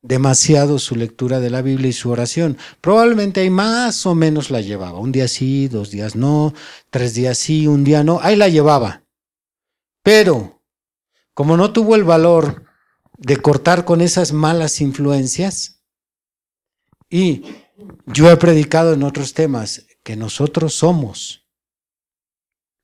demasiado 0.03 0.79
su 0.79 0.95
lectura 0.95 1.41
de 1.41 1.51
la 1.51 1.63
Biblia 1.63 1.89
y 1.89 1.93
su 1.93 2.11
oración. 2.11 2.57
Probablemente 2.81 3.41
ahí 3.41 3.51
más 3.51 4.07
o 4.07 4.15
menos 4.15 4.51
la 4.51 4.61
llevaba. 4.61 5.01
Un 5.01 5.13
día 5.13 5.27
sí, 5.27 5.69
dos 5.69 5.91
días 5.91 6.15
no, 6.15 6.55
tres 6.91 7.15
días 7.15 7.39
sí, 7.39 7.67
un 7.67 7.83
día 7.83 8.05
no. 8.05 8.21
Ahí 8.23 8.37
la 8.37 8.49
llevaba. 8.49 9.03
Pero, 10.03 10.63
como 11.35 11.57
no 11.57 11.73
tuvo 11.73 11.97
el 11.97 12.05
valor 12.05 12.65
de 13.19 13.39
cortar 13.39 13.85
con 13.85 14.01
esas 14.01 14.33
malas 14.33 14.81
influencias, 14.81 15.83
y 17.09 17.45
yo 18.07 18.31
he 18.31 18.37
predicado 18.37 18.95
en 18.95 19.03
otros 19.03 19.35
temas 19.35 19.87
que 20.03 20.17
nosotros 20.17 20.75
somos 20.75 21.47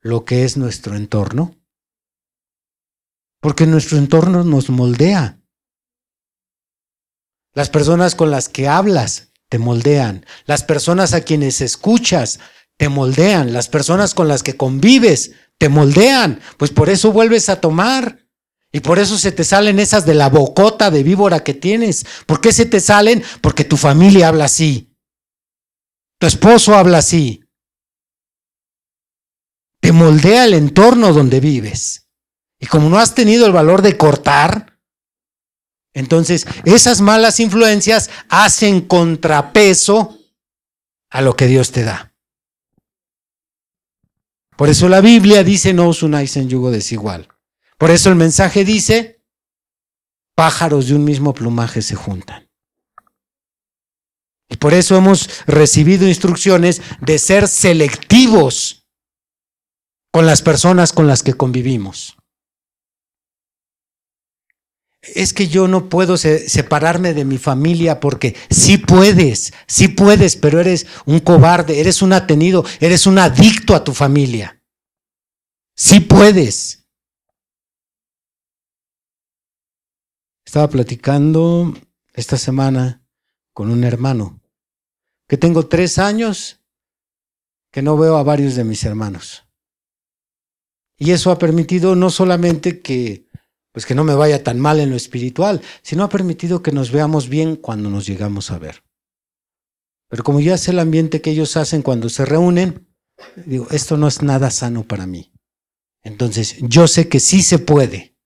lo 0.01 0.25
que 0.25 0.45
es 0.45 0.57
nuestro 0.57 0.97
entorno? 0.97 1.55
Porque 3.43 3.66
nuestro 3.66 3.99
entorno 3.99 4.45
nos 4.45 4.70
moldea. 4.70 5.40
Las 7.55 7.68
personas 7.68 8.14
con 8.14 8.30
las 8.30 8.49
que 8.49 8.68
hablas 8.68 9.32
te 9.49 9.59
moldean. 9.59 10.24
Las 10.47 10.62
personas 10.62 11.12
a 11.12 11.22
quienes 11.22 11.61
escuchas 11.61 12.38
te 12.76 12.88
moldean. 12.88 13.53
Las 13.53 13.68
personas 13.68 14.14
con 14.14 14.28
las 14.28 14.45
que 14.45 14.57
convives 14.57 15.32
te 15.59 15.68
moldean. 15.68 16.40
Pues 16.57 16.70
por 16.70 16.88
eso 16.88 17.11
vuelves 17.11 17.49
a 17.49 17.61
tomar. 17.61 18.24
Y 18.70 18.78
por 18.78 19.01
eso 19.01 19.18
se 19.18 19.32
te 19.32 19.43
salen 19.43 19.80
esas 19.80 20.07
de 20.07 20.14
la 20.14 20.28
bocota 20.28 20.93
de 20.93 21.03
víbora 21.03 21.43
que 21.43 21.53
tienes. 21.53 22.07
¿Por 22.26 22.40
qué 22.40 22.53
se 22.53 22.64
te 22.64 22.78
salen? 22.78 23.24
Porque 23.40 23.64
tu 23.64 23.76
familia 23.76 24.28
habla 24.28 24.45
así. 24.45 24.97
Tu 26.20 26.28
esposo 26.28 26.76
habla 26.76 26.99
así. 26.99 27.45
Te 29.80 29.90
moldea 29.90 30.45
el 30.45 30.55
entorno 30.55 31.12
donde 31.12 31.40
vives. 31.40 32.03
Y 32.62 32.66
como 32.68 32.88
no 32.88 33.00
has 33.00 33.16
tenido 33.16 33.44
el 33.44 33.52
valor 33.52 33.82
de 33.82 33.96
cortar, 33.96 34.78
entonces 35.94 36.46
esas 36.64 37.00
malas 37.00 37.40
influencias 37.40 38.08
hacen 38.28 38.82
contrapeso 38.82 40.16
a 41.10 41.22
lo 41.22 41.34
que 41.34 41.48
Dios 41.48 41.72
te 41.72 41.82
da. 41.82 42.14
Por 44.56 44.68
eso 44.68 44.88
la 44.88 45.00
Biblia 45.00 45.42
dice 45.42 45.74
no 45.74 45.88
os 45.88 46.04
unáis 46.04 46.36
en 46.36 46.48
yugo 46.48 46.70
desigual. 46.70 47.26
Por 47.78 47.90
eso 47.90 48.10
el 48.10 48.14
mensaje 48.14 48.64
dice, 48.64 49.20
pájaros 50.36 50.86
de 50.86 50.94
un 50.94 51.02
mismo 51.02 51.34
plumaje 51.34 51.82
se 51.82 51.96
juntan. 51.96 52.48
Y 54.48 54.56
por 54.58 54.72
eso 54.72 54.96
hemos 54.96 55.28
recibido 55.48 56.06
instrucciones 56.06 56.80
de 57.00 57.18
ser 57.18 57.48
selectivos 57.48 58.86
con 60.12 60.26
las 60.26 60.42
personas 60.42 60.92
con 60.92 61.08
las 61.08 61.24
que 61.24 61.34
convivimos. 61.34 62.16
Es 65.03 65.32
que 65.32 65.48
yo 65.48 65.66
no 65.66 65.88
puedo 65.88 66.16
separarme 66.16 67.12
de 67.12 67.24
mi 67.24 67.36
familia 67.36 67.98
porque 67.98 68.36
sí 68.50 68.78
puedes, 68.78 69.53
sí 69.66 69.88
puedes, 69.88 70.36
pero 70.36 70.61
eres 70.61 70.86
un 71.07 71.18
cobarde, 71.18 71.80
eres 71.80 72.03
un 72.03 72.12
atenido, 72.12 72.64
eres 72.78 73.07
un 73.07 73.18
adicto 73.18 73.74
a 73.74 73.82
tu 73.82 73.92
familia. 73.92 74.62
Sí 75.74 75.98
puedes. 76.00 76.86
Estaba 80.46 80.68
platicando 80.68 81.74
esta 82.12 82.36
semana 82.36 83.03
con 83.53 83.70
un 83.70 83.82
hermano 83.84 84.40
que 85.26 85.36
tengo 85.36 85.66
tres 85.66 85.98
años 85.98 86.61
que 87.72 87.82
no 87.82 87.96
veo 87.96 88.18
a 88.18 88.22
varios 88.22 88.55
de 88.55 88.64
mis 88.64 88.84
hermanos. 88.84 89.46
Y 90.98 91.11
eso 91.11 91.30
ha 91.30 91.38
permitido 91.38 91.96
no 91.96 92.11
solamente 92.11 92.82
que, 92.82 93.26
pues 93.73 93.87
que 93.87 93.95
no 93.95 94.05
me 94.05 94.14
vaya 94.14 94.45
tan 94.45 94.61
mal 94.61 94.81
en 94.81 94.91
lo 94.91 94.97
espiritual, 94.97 95.62
sino 95.83 96.05
ha 96.05 96.09
permitido 96.09 96.62
que 96.62 96.73
nos 96.73 96.93
veamos 96.93 97.29
bien 97.29 97.57
cuando 97.57 97.91
nos 97.91 98.07
llegamos 98.07 98.51
a 98.51 98.59
ver. 98.59 98.85
Pero 100.09 100.25
como 100.25 100.41
ya 100.41 100.59
sé 100.59 100.73
el 100.73 100.79
ambiente 100.79 101.23
que 101.23 101.31
ellos 101.31 101.57
hacen 101.57 101.81
cuando 101.81 102.11
se 102.11 102.27
reúnen, 102.27 102.87
digo, 103.47 103.66
esto 103.70 103.97
no 103.97 104.09
es 104.09 104.23
nada 104.23 104.51
sano 104.51 104.85
para 104.85 105.07
mí. 105.07 105.33
Entonces, 106.03 106.57
yo 106.61 106.87
sé 106.87 107.09
que 107.09 107.18
sí 107.18 107.43
se 107.43 107.59
puede 107.59 108.18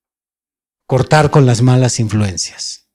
cortar 0.85 1.31
con 1.31 1.45
las 1.45 1.61
malas 1.61 1.99
influencias. 1.99 2.89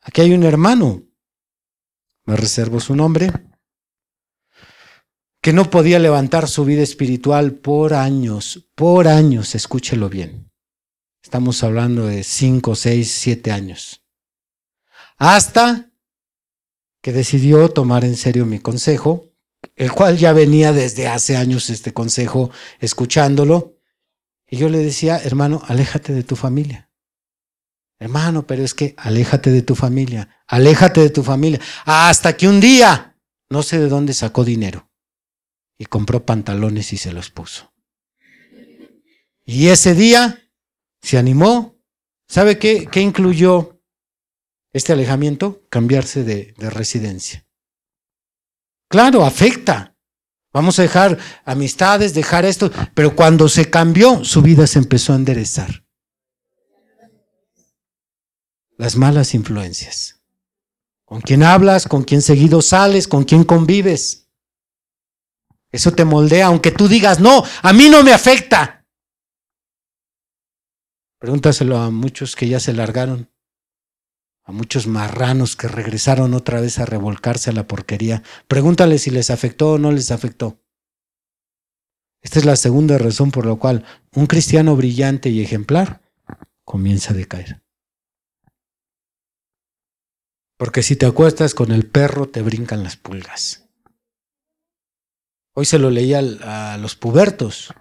Aquí 0.00 0.22
hay 0.22 0.32
un 0.32 0.44
hermano, 0.44 1.02
me 2.24 2.36
reservo 2.36 2.80
su 2.80 2.96
nombre, 2.96 3.30
que 5.40 5.52
no 5.52 5.70
podía 5.70 5.98
levantar 5.98 6.48
su 6.48 6.64
vida 6.64 6.82
espiritual 6.82 7.52
por 7.52 7.94
años, 7.94 8.68
por 8.74 9.08
años, 9.08 9.54
escúchelo 9.54 10.08
bien. 10.10 10.52
Estamos 11.22 11.62
hablando 11.62 12.06
de 12.06 12.24
cinco, 12.24 12.74
seis, 12.74 13.10
siete 13.10 13.50
años. 13.50 14.04
Hasta 15.16 15.90
que 17.02 17.12
decidió 17.12 17.70
tomar 17.70 18.04
en 18.04 18.16
serio 18.16 18.44
mi 18.44 18.58
consejo, 18.58 19.32
el 19.76 19.92
cual 19.92 20.18
ya 20.18 20.32
venía 20.34 20.72
desde 20.72 21.08
hace 21.08 21.36
años 21.36 21.70
este 21.70 21.92
consejo 21.92 22.50
escuchándolo, 22.78 23.78
y 24.46 24.56
yo 24.56 24.68
le 24.68 24.78
decía, 24.78 25.18
hermano, 25.18 25.62
aléjate 25.68 26.12
de 26.12 26.24
tu 26.24 26.36
familia. 26.36 26.90
Hermano, 27.98 28.46
pero 28.46 28.62
es 28.64 28.74
que 28.74 28.94
aléjate 28.98 29.50
de 29.50 29.62
tu 29.62 29.74
familia, 29.74 30.42
aléjate 30.46 31.00
de 31.00 31.10
tu 31.10 31.22
familia. 31.22 31.60
Hasta 31.84 32.36
que 32.36 32.48
un 32.48 32.60
día, 32.60 33.16
no 33.48 33.62
sé 33.62 33.78
de 33.78 33.88
dónde 33.88 34.12
sacó 34.12 34.44
dinero 34.44 34.89
y 35.80 35.86
compró 35.86 36.26
pantalones 36.26 36.92
y 36.92 36.98
se 36.98 37.10
los 37.10 37.30
puso. 37.30 37.72
Y 39.46 39.68
ese 39.68 39.94
día 39.94 40.38
se 41.00 41.16
animó. 41.16 41.80
¿Sabe 42.28 42.58
qué, 42.58 42.86
qué 42.86 43.00
incluyó 43.00 43.80
este 44.74 44.92
alejamiento? 44.92 45.64
Cambiarse 45.70 46.22
de, 46.22 46.52
de 46.58 46.68
residencia. 46.68 47.46
Claro, 48.88 49.24
afecta. 49.24 49.96
Vamos 50.52 50.78
a 50.78 50.82
dejar 50.82 51.16
amistades, 51.46 52.12
dejar 52.12 52.44
esto. 52.44 52.70
Pero 52.92 53.16
cuando 53.16 53.48
se 53.48 53.70
cambió, 53.70 54.22
su 54.22 54.42
vida 54.42 54.66
se 54.66 54.80
empezó 54.80 55.14
a 55.14 55.16
enderezar. 55.16 55.86
Las 58.76 58.96
malas 58.96 59.32
influencias. 59.32 60.20
Con 61.06 61.22
quién 61.22 61.42
hablas, 61.42 61.88
con 61.88 62.04
quién 62.04 62.20
seguido 62.20 62.60
sales, 62.60 63.08
con 63.08 63.24
quién 63.24 63.44
convives. 63.44 64.29
Eso 65.72 65.92
te 65.92 66.04
moldea, 66.04 66.46
aunque 66.46 66.72
tú 66.72 66.88
digas, 66.88 67.20
no, 67.20 67.44
a 67.62 67.72
mí 67.72 67.88
no 67.88 68.02
me 68.02 68.12
afecta. 68.12 68.86
Pregúntaselo 71.18 71.76
a 71.76 71.90
muchos 71.90 72.34
que 72.34 72.48
ya 72.48 72.60
se 72.60 72.72
largaron 72.72 73.30
a 74.50 74.52
muchos 74.52 74.88
marranos 74.88 75.54
que 75.54 75.68
regresaron 75.68 76.34
otra 76.34 76.60
vez 76.60 76.80
a 76.80 76.84
revolcarse 76.84 77.50
a 77.50 77.52
la 77.52 77.68
porquería. 77.68 78.24
Pregúntale 78.48 78.98
si 78.98 79.10
les 79.10 79.30
afectó 79.30 79.72
o 79.72 79.78
no 79.78 79.92
les 79.92 80.10
afectó. 80.10 80.60
Esta 82.20 82.40
es 82.40 82.44
la 82.44 82.56
segunda 82.56 82.98
razón 82.98 83.30
por 83.30 83.46
la 83.46 83.54
cual 83.54 83.84
un 84.12 84.26
cristiano 84.26 84.74
brillante 84.74 85.30
y 85.30 85.40
ejemplar 85.40 86.02
comienza 86.64 87.12
a 87.12 87.16
decaer. 87.16 87.62
Porque 90.58 90.82
si 90.82 90.96
te 90.96 91.06
acuestas 91.06 91.54
con 91.54 91.70
el 91.70 91.86
perro 91.86 92.28
te 92.28 92.42
brincan 92.42 92.82
las 92.82 92.96
pulgas. 92.96 93.59
Hoy 95.52 95.64
se 95.64 95.78
lo 95.78 95.90
leí 95.90 96.14
a 96.14 96.76
los 96.78 96.96
pubertos. 96.96 97.74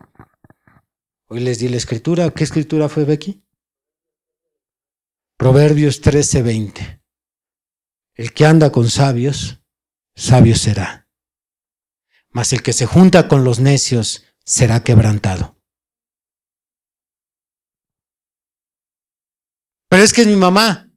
Hoy 1.27 1.39
les 1.41 1.59
di 1.59 1.69
la 1.69 1.77
escritura. 1.77 2.31
¿Qué 2.31 2.43
escritura 2.43 2.89
fue 2.89 3.05
Becky? 3.05 3.43
Proverbios 5.37 6.01
13:20. 6.01 7.01
El 8.15 8.33
que 8.33 8.45
anda 8.45 8.71
con 8.71 8.89
sabios, 8.89 9.61
sabio 10.15 10.55
será. 10.55 11.07
Mas 12.31 12.51
el 12.51 12.61
que 12.61 12.73
se 12.73 12.85
junta 12.85 13.27
con 13.27 13.43
los 13.43 13.59
necios 13.59 14.25
será 14.43 14.83
quebrantado. 14.83 15.55
Pero 19.87 20.03
es 20.03 20.11
que 20.11 20.21
es 20.21 20.27
mi 20.27 20.35
mamá. 20.35 20.91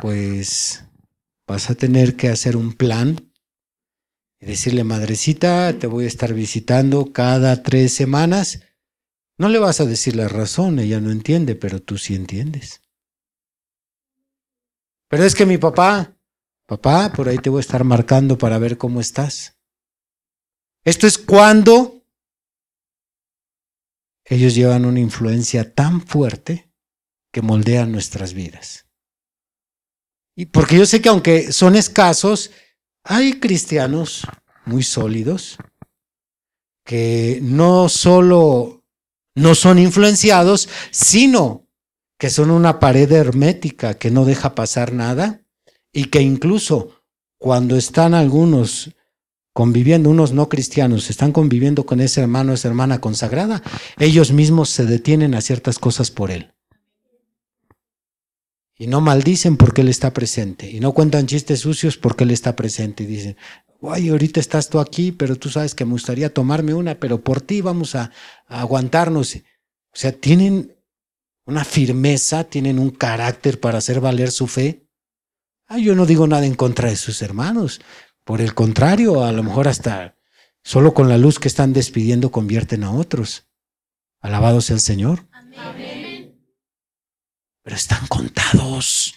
Pues 0.00 0.84
vas 1.46 1.70
a 1.70 1.74
tener 1.74 2.16
que 2.16 2.28
hacer 2.28 2.56
un 2.56 2.72
plan 2.72 3.29
y 4.40 4.46
decirle, 4.46 4.84
madrecita, 4.84 5.78
te 5.78 5.86
voy 5.86 6.04
a 6.04 6.08
estar 6.08 6.32
visitando 6.34 7.12
cada 7.12 7.62
tres 7.62 7.92
semanas 7.92 8.60
no 9.40 9.48
le 9.48 9.58
vas 9.58 9.80
a 9.80 9.86
decir 9.86 10.16
la 10.16 10.28
razón, 10.28 10.78
ella 10.80 11.00
no 11.00 11.10
entiende, 11.10 11.54
pero 11.54 11.80
tú 11.80 11.96
sí 11.96 12.14
entiendes. 12.14 12.82
Pero 15.08 15.24
es 15.24 15.34
que 15.34 15.46
mi 15.46 15.56
papá, 15.56 16.14
papá, 16.66 17.10
por 17.10 17.26
ahí 17.26 17.38
te 17.38 17.48
voy 17.48 17.60
a 17.60 17.62
estar 17.62 17.82
marcando 17.82 18.36
para 18.36 18.58
ver 18.58 18.76
cómo 18.76 19.00
estás. 19.00 19.56
Esto 20.84 21.06
es 21.06 21.16
cuando 21.16 22.04
ellos 24.26 24.54
llevan 24.54 24.84
una 24.84 25.00
influencia 25.00 25.74
tan 25.74 26.06
fuerte 26.06 26.70
que 27.32 27.40
moldean 27.40 27.92
nuestras 27.92 28.34
vidas. 28.34 28.90
Y 30.36 30.44
porque 30.44 30.76
yo 30.76 30.84
sé 30.84 31.00
que 31.00 31.08
aunque 31.08 31.50
son 31.50 31.76
escasos, 31.76 32.50
hay 33.04 33.40
cristianos 33.40 34.26
muy 34.66 34.82
sólidos 34.82 35.58
que 36.84 37.38
no 37.42 37.88
solo 37.88 38.84
no 39.34 39.54
son 39.54 39.78
influenciados, 39.78 40.68
sino 40.90 41.68
que 42.18 42.30
son 42.30 42.50
una 42.50 42.78
pared 42.80 43.10
hermética 43.12 43.94
que 43.94 44.10
no 44.10 44.24
deja 44.24 44.54
pasar 44.54 44.92
nada 44.92 45.42
y 45.92 46.06
que 46.06 46.20
incluso 46.20 47.02
cuando 47.38 47.76
están 47.76 48.12
algunos 48.12 48.94
conviviendo, 49.52 50.10
unos 50.10 50.32
no 50.32 50.48
cristianos, 50.48 51.10
están 51.10 51.32
conviviendo 51.32 51.86
con 51.86 52.00
ese 52.00 52.20
hermano, 52.20 52.52
esa 52.52 52.68
hermana 52.68 53.00
consagrada, 53.00 53.62
ellos 53.98 54.32
mismos 54.32 54.70
se 54.70 54.84
detienen 54.84 55.34
a 55.34 55.40
ciertas 55.40 55.78
cosas 55.78 56.10
por 56.10 56.30
él. 56.30 56.52
Y 58.80 58.86
no 58.86 59.02
maldicen 59.02 59.58
porque 59.58 59.82
él 59.82 59.88
está 59.88 60.14
presente. 60.14 60.70
Y 60.70 60.80
no 60.80 60.94
cuentan 60.94 61.26
chistes 61.26 61.60
sucios 61.60 61.98
porque 61.98 62.24
él 62.24 62.30
está 62.30 62.56
presente. 62.56 63.02
Y 63.02 63.06
dicen, 63.08 63.36
Ay, 63.82 64.08
ahorita 64.08 64.40
estás 64.40 64.70
tú 64.70 64.80
aquí, 64.80 65.12
pero 65.12 65.36
tú 65.36 65.50
sabes 65.50 65.74
que 65.74 65.84
me 65.84 65.92
gustaría 65.92 66.32
tomarme 66.32 66.72
una, 66.72 66.94
pero 66.94 67.22
por 67.22 67.42
ti 67.42 67.60
vamos 67.60 67.94
a, 67.94 68.10
a 68.46 68.62
aguantarnos. 68.62 69.36
O 69.36 69.40
sea, 69.92 70.12
tienen 70.12 70.74
una 71.44 71.62
firmeza, 71.62 72.44
tienen 72.44 72.78
un 72.78 72.88
carácter 72.88 73.60
para 73.60 73.76
hacer 73.76 74.00
valer 74.00 74.30
su 74.30 74.46
fe. 74.46 74.88
Ah, 75.66 75.78
yo 75.78 75.94
no 75.94 76.06
digo 76.06 76.26
nada 76.26 76.46
en 76.46 76.54
contra 76.54 76.88
de 76.88 76.96
sus 76.96 77.20
hermanos. 77.20 77.82
Por 78.24 78.40
el 78.40 78.54
contrario, 78.54 79.24
a 79.24 79.32
lo 79.32 79.42
mejor 79.42 79.68
hasta 79.68 80.16
solo 80.64 80.94
con 80.94 81.10
la 81.10 81.18
luz 81.18 81.38
que 81.38 81.48
están 81.48 81.74
despidiendo 81.74 82.30
convierten 82.30 82.82
a 82.82 82.92
otros. 82.92 83.46
Alabado 84.22 84.62
sea 84.62 84.76
el 84.76 84.80
Señor. 84.80 85.29
Pero 87.70 87.78
están 87.78 88.04
contados. 88.08 89.14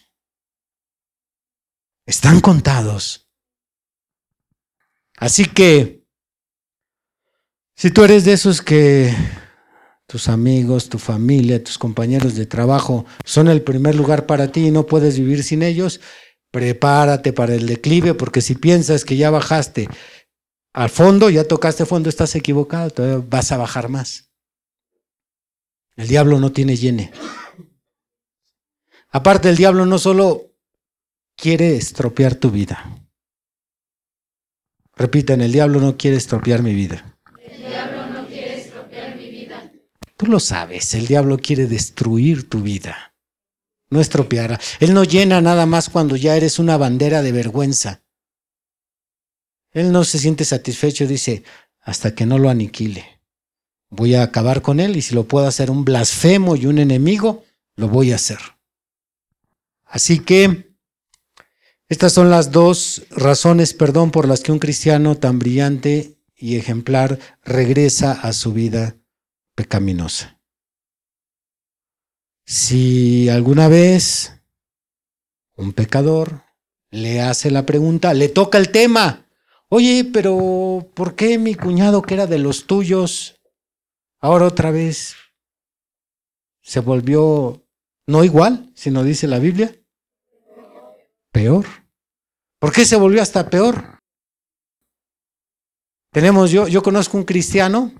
Están 2.06 2.39
contados. 2.39 3.28
Así 5.18 5.45
que, 5.45 6.06
si 7.76 7.89
tú 7.89 8.04
eres 8.04 8.26
de 8.26 8.34
esos 8.34 8.62
que 8.62 9.12
tus 10.06 10.30
amigos, 10.30 10.88
tu 10.88 10.99
familia, 10.99 11.64
tus 11.64 11.80
compañeros 11.80 12.36
de 12.36 12.45
trabajo 12.45 13.08
son 13.26 13.47
el 13.47 13.64
primer 13.64 13.95
lugar 13.95 14.28
para 14.28 14.51
ti 14.51 14.68
y 14.68 14.72
no 14.72 14.86
puedes 14.86 15.18
vivir 15.18 15.43
sin 15.43 15.64
ellos, 15.64 15.99
prepárate 16.51 17.34
para 17.34 17.56
el 17.56 17.66
declive, 17.66 18.14
porque 18.14 18.41
si 18.41 18.54
piensas 18.54 19.04
que 19.04 19.18
ya 19.18 19.32
bajaste 19.32 19.89
al 20.74 20.91
fondo, 20.91 21.32
ya 21.32 21.47
tocaste 21.47 21.88
fondo, 21.88 22.08
estás 22.08 22.36
equivocado, 22.36 22.91
todavía 22.91 23.26
vas 23.28 23.51
a 23.51 23.58
bajar 23.58 23.89
más. 23.89 24.30
El 25.95 26.08
diablo 26.08 26.39
no 26.39 26.51
tiene 26.51 26.78
llene. 26.78 27.12
Aparte, 29.16 29.47
el 29.47 29.57
diablo 29.57 29.86
no 29.86 29.99
solo 29.99 30.55
quiere 31.36 31.76
estropear 31.76 32.34
tu 32.34 32.49
vida. 32.49 32.99
Repiten, 34.95 35.41
el 35.41 35.51
diablo 35.51 35.80
no 35.80 35.97
quiere 35.97 36.18
estropear 36.18 36.64
mi 36.64 36.74
vida. 36.74 37.16
El 37.39 37.59
diablo 37.59 38.07
no 38.07 38.28
quiere 38.28 38.59
estropear 38.59 39.16
mi 39.16 39.30
vida. 39.30 39.72
Tú 40.18 40.26
lo 40.26 40.39
sabes, 40.39 40.95
el 40.95 41.05
diablo 41.05 41.38
quiere 41.38 41.68
destruir 41.68 42.49
tu 42.49 42.61
vida, 42.61 43.14
no 43.91 44.01
estropearla. 44.01 44.59
Él 44.80 44.95
no 44.95 45.03
llena 45.03 45.41
nada 45.41 45.68
más 45.68 45.91
cuando 45.91 46.16
ya 46.16 46.36
eres 46.36 46.57
una 46.57 46.78
bandera 46.78 47.22
de 47.22 47.32
vergüenza. 47.32 48.01
Él 49.74 49.91
no 49.91 50.05
se 50.05 50.18
siente 50.18 50.43
satisfecho, 50.43 51.05
dice, 51.05 51.43
hasta 51.82 52.16
que 52.16 52.26
no 52.26 52.39
lo 52.39 52.49
aniquile. 52.49 53.20
Voy 53.91 54.16
a 54.16 54.24
acabar 54.24 54.64
con 54.64 54.80
él 54.80 54.97
y 54.97 55.03
si 55.03 55.14
lo 55.14 55.28
puedo 55.28 55.45
hacer 55.45 55.70
un 55.70 55.86
blasfemo 55.86 56.55
y 56.55 56.66
un 56.66 56.80
enemigo, 56.80 57.43
lo 57.76 57.89
voy 57.89 58.11
a 58.11 58.16
hacer. 58.16 58.39
Así 59.93 60.17
que 60.21 60.75
estas 61.87 62.13
son 62.13 62.31
las 62.31 62.49
dos 62.49 63.03
razones, 63.11 63.75
perdón, 63.75 64.09
por 64.09 64.27
las 64.27 64.39
que 64.39 64.51
un 64.51 64.57
cristiano 64.57 65.19
tan 65.19 65.37
brillante 65.37 66.17
y 66.35 66.55
ejemplar 66.55 67.19
regresa 67.43 68.11
a 68.11 68.33
su 68.33 68.53
vida 68.53 68.97
pecaminosa. 69.53 70.41
Si 72.43 73.29
alguna 73.29 73.67
vez 73.67 74.41
un 75.57 75.73
pecador 75.73 76.41
le 76.89 77.21
hace 77.21 77.51
la 77.51 77.67
pregunta, 77.67 78.15
le 78.15 78.29
toca 78.29 78.57
el 78.57 78.71
tema, 78.71 79.27
oye, 79.69 80.09
pero 80.11 80.89
¿por 80.95 81.13
qué 81.13 81.37
mi 81.37 81.53
cuñado 81.53 82.01
que 82.01 82.15
era 82.15 82.25
de 82.25 82.39
los 82.39 82.65
tuyos, 82.65 83.39
ahora 84.19 84.47
otra 84.47 84.71
vez 84.71 85.13
se 86.63 86.79
volvió 86.79 87.63
no 88.07 88.23
igual, 88.23 88.71
sino 88.73 89.03
dice 89.03 89.27
la 89.27 89.37
Biblia? 89.37 89.77
Peor. 91.34 91.65
¿Por 92.59 92.71
qué 92.71 92.86
se 92.86 92.95
volvió 92.95 93.21
hasta 93.21 93.49
peor? 93.49 93.99
Tenemos, 96.13 96.51
yo, 96.51 96.67
yo 96.67 96.84
conozco 96.84 97.17
un 97.17 97.23
cristiano, 97.23 97.91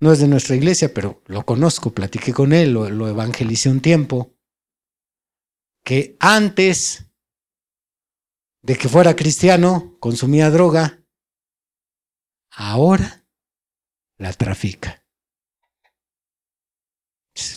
no 0.00 0.12
es 0.12 0.20
de 0.20 0.28
nuestra 0.28 0.54
iglesia, 0.54 0.92
pero 0.92 1.22
lo 1.26 1.44
conozco, 1.46 1.92
platiqué 1.92 2.34
con 2.34 2.52
él, 2.52 2.74
lo, 2.74 2.90
lo 2.90 3.08
evangelicé 3.08 3.70
un 3.70 3.80
tiempo, 3.80 4.36
que 5.82 6.16
antes 6.20 7.06
de 8.62 8.76
que 8.76 8.88
fuera 8.88 9.16
cristiano 9.16 9.96
consumía 9.98 10.50
droga, 10.50 11.02
ahora 12.50 13.26
la 14.18 14.34
trafica. 14.34 15.02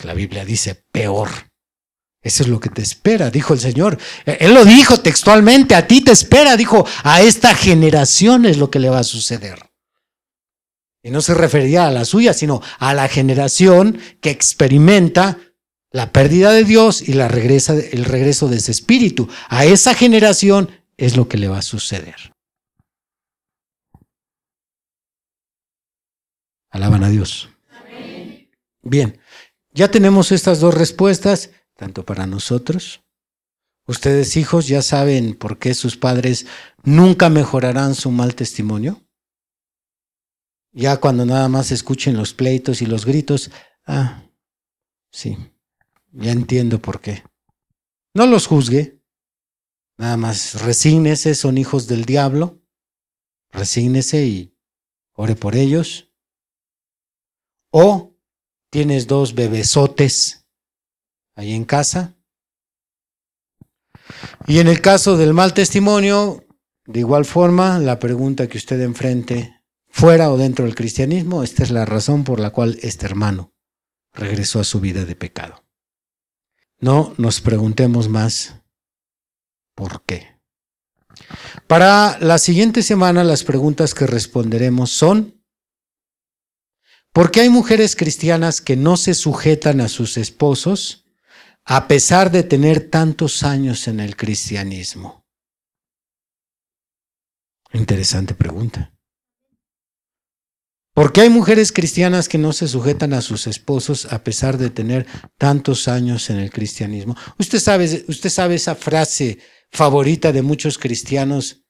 La 0.04 0.14
Biblia 0.14 0.46
dice 0.46 0.74
peor. 0.90 1.28
Eso 2.24 2.42
es 2.42 2.48
lo 2.48 2.58
que 2.58 2.70
te 2.70 2.80
espera, 2.80 3.30
dijo 3.30 3.52
el 3.52 3.60
Señor. 3.60 3.98
Él 4.24 4.54
lo 4.54 4.64
dijo 4.64 4.98
textualmente, 5.00 5.74
a 5.74 5.86
ti 5.86 6.00
te 6.00 6.10
espera, 6.10 6.56
dijo, 6.56 6.86
a 7.02 7.20
esta 7.20 7.54
generación 7.54 8.46
es 8.46 8.56
lo 8.56 8.70
que 8.70 8.78
le 8.78 8.88
va 8.88 9.00
a 9.00 9.04
suceder. 9.04 9.70
Y 11.02 11.10
no 11.10 11.20
se 11.20 11.34
refería 11.34 11.86
a 11.86 11.90
la 11.90 12.06
suya, 12.06 12.32
sino 12.32 12.62
a 12.78 12.94
la 12.94 13.08
generación 13.08 14.00
que 14.22 14.30
experimenta 14.30 15.38
la 15.90 16.12
pérdida 16.12 16.50
de 16.50 16.64
Dios 16.64 17.06
y 17.06 17.12
la 17.12 17.28
regresa, 17.28 17.74
el 17.74 18.06
regreso 18.06 18.48
de 18.48 18.56
ese 18.56 18.72
espíritu. 18.72 19.28
A 19.50 19.66
esa 19.66 19.92
generación 19.92 20.70
es 20.96 21.18
lo 21.18 21.28
que 21.28 21.36
le 21.36 21.48
va 21.48 21.58
a 21.58 21.62
suceder. 21.62 22.32
Alaban 26.70 27.04
a 27.04 27.10
Dios. 27.10 27.50
Bien, 28.80 29.20
ya 29.72 29.90
tenemos 29.90 30.32
estas 30.32 30.58
dos 30.58 30.72
respuestas 30.72 31.50
tanto 31.76 32.04
para 32.04 32.26
nosotros. 32.26 33.02
Ustedes 33.86 34.36
hijos 34.36 34.66
ya 34.66 34.80
saben 34.80 35.34
por 35.34 35.58
qué 35.58 35.74
sus 35.74 35.96
padres 35.96 36.46
nunca 36.82 37.28
mejorarán 37.28 37.94
su 37.94 38.10
mal 38.10 38.34
testimonio. 38.34 39.02
Ya 40.72 40.96
cuando 40.98 41.26
nada 41.26 41.48
más 41.48 41.70
escuchen 41.70 42.16
los 42.16 42.32
pleitos 42.32 42.82
y 42.82 42.86
los 42.86 43.04
gritos, 43.04 43.50
ah, 43.86 44.24
sí, 45.12 45.36
ya 46.12 46.32
entiendo 46.32 46.80
por 46.80 47.00
qué. 47.00 47.22
No 48.14 48.26
los 48.26 48.46
juzgue, 48.46 49.02
nada 49.98 50.16
más 50.16 50.62
resígnese, 50.62 51.34
son 51.34 51.58
hijos 51.58 51.86
del 51.86 52.04
diablo, 52.04 52.62
resígnese 53.50 54.26
y 54.26 54.56
ore 55.12 55.36
por 55.36 55.54
ellos. 55.56 56.10
O 57.70 58.16
tienes 58.70 59.06
dos 59.06 59.34
bebesotes 59.34 60.43
ahí 61.34 61.52
en 61.52 61.64
casa. 61.64 62.14
Y 64.46 64.58
en 64.58 64.68
el 64.68 64.80
caso 64.80 65.16
del 65.16 65.34
mal 65.34 65.54
testimonio, 65.54 66.44
de 66.86 67.00
igual 67.00 67.24
forma, 67.24 67.78
la 67.78 67.98
pregunta 67.98 68.48
que 68.48 68.58
usted 68.58 68.80
enfrente, 68.80 69.62
fuera 69.88 70.30
o 70.30 70.36
dentro 70.36 70.64
del 70.64 70.74
cristianismo, 70.74 71.42
esta 71.42 71.62
es 71.62 71.70
la 71.70 71.84
razón 71.84 72.24
por 72.24 72.40
la 72.40 72.50
cual 72.50 72.78
este 72.82 73.06
hermano 73.06 73.54
regresó 74.12 74.60
a 74.60 74.64
su 74.64 74.80
vida 74.80 75.04
de 75.04 75.16
pecado. 75.16 75.64
No 76.78 77.14
nos 77.16 77.40
preguntemos 77.40 78.08
más 78.08 78.62
por 79.74 80.04
qué. 80.04 80.34
Para 81.66 82.18
la 82.18 82.38
siguiente 82.38 82.82
semana 82.82 83.24
las 83.24 83.44
preguntas 83.44 83.94
que 83.94 84.06
responderemos 84.06 84.90
son, 84.90 85.42
¿por 87.12 87.30
qué 87.30 87.42
hay 87.42 87.48
mujeres 87.48 87.96
cristianas 87.96 88.60
que 88.60 88.76
no 88.76 88.96
se 88.96 89.14
sujetan 89.14 89.80
a 89.80 89.88
sus 89.88 90.16
esposos? 90.16 91.03
A 91.64 91.88
pesar 91.88 92.30
de 92.30 92.42
tener 92.42 92.90
tantos 92.90 93.42
años 93.42 93.88
en 93.88 94.00
el 94.00 94.16
cristianismo? 94.16 95.24
Interesante 97.72 98.34
pregunta. 98.34 98.94
¿Por 100.94 101.12
qué 101.12 101.22
hay 101.22 101.28
mujeres 101.28 101.72
cristianas 101.72 102.28
que 102.28 102.38
no 102.38 102.52
se 102.52 102.68
sujetan 102.68 103.14
a 103.14 103.20
sus 103.20 103.48
esposos 103.48 104.06
a 104.12 104.22
pesar 104.22 104.58
de 104.58 104.70
tener 104.70 105.06
tantos 105.38 105.88
años 105.88 106.30
en 106.30 106.36
el 106.36 106.50
cristianismo? 106.50 107.16
Usted 107.36 107.58
sabe, 107.58 108.04
usted 108.06 108.30
sabe 108.30 108.54
esa 108.54 108.76
frase 108.76 109.38
favorita 109.72 110.30
de 110.30 110.42
muchos 110.42 110.78
cristianos 110.78 111.64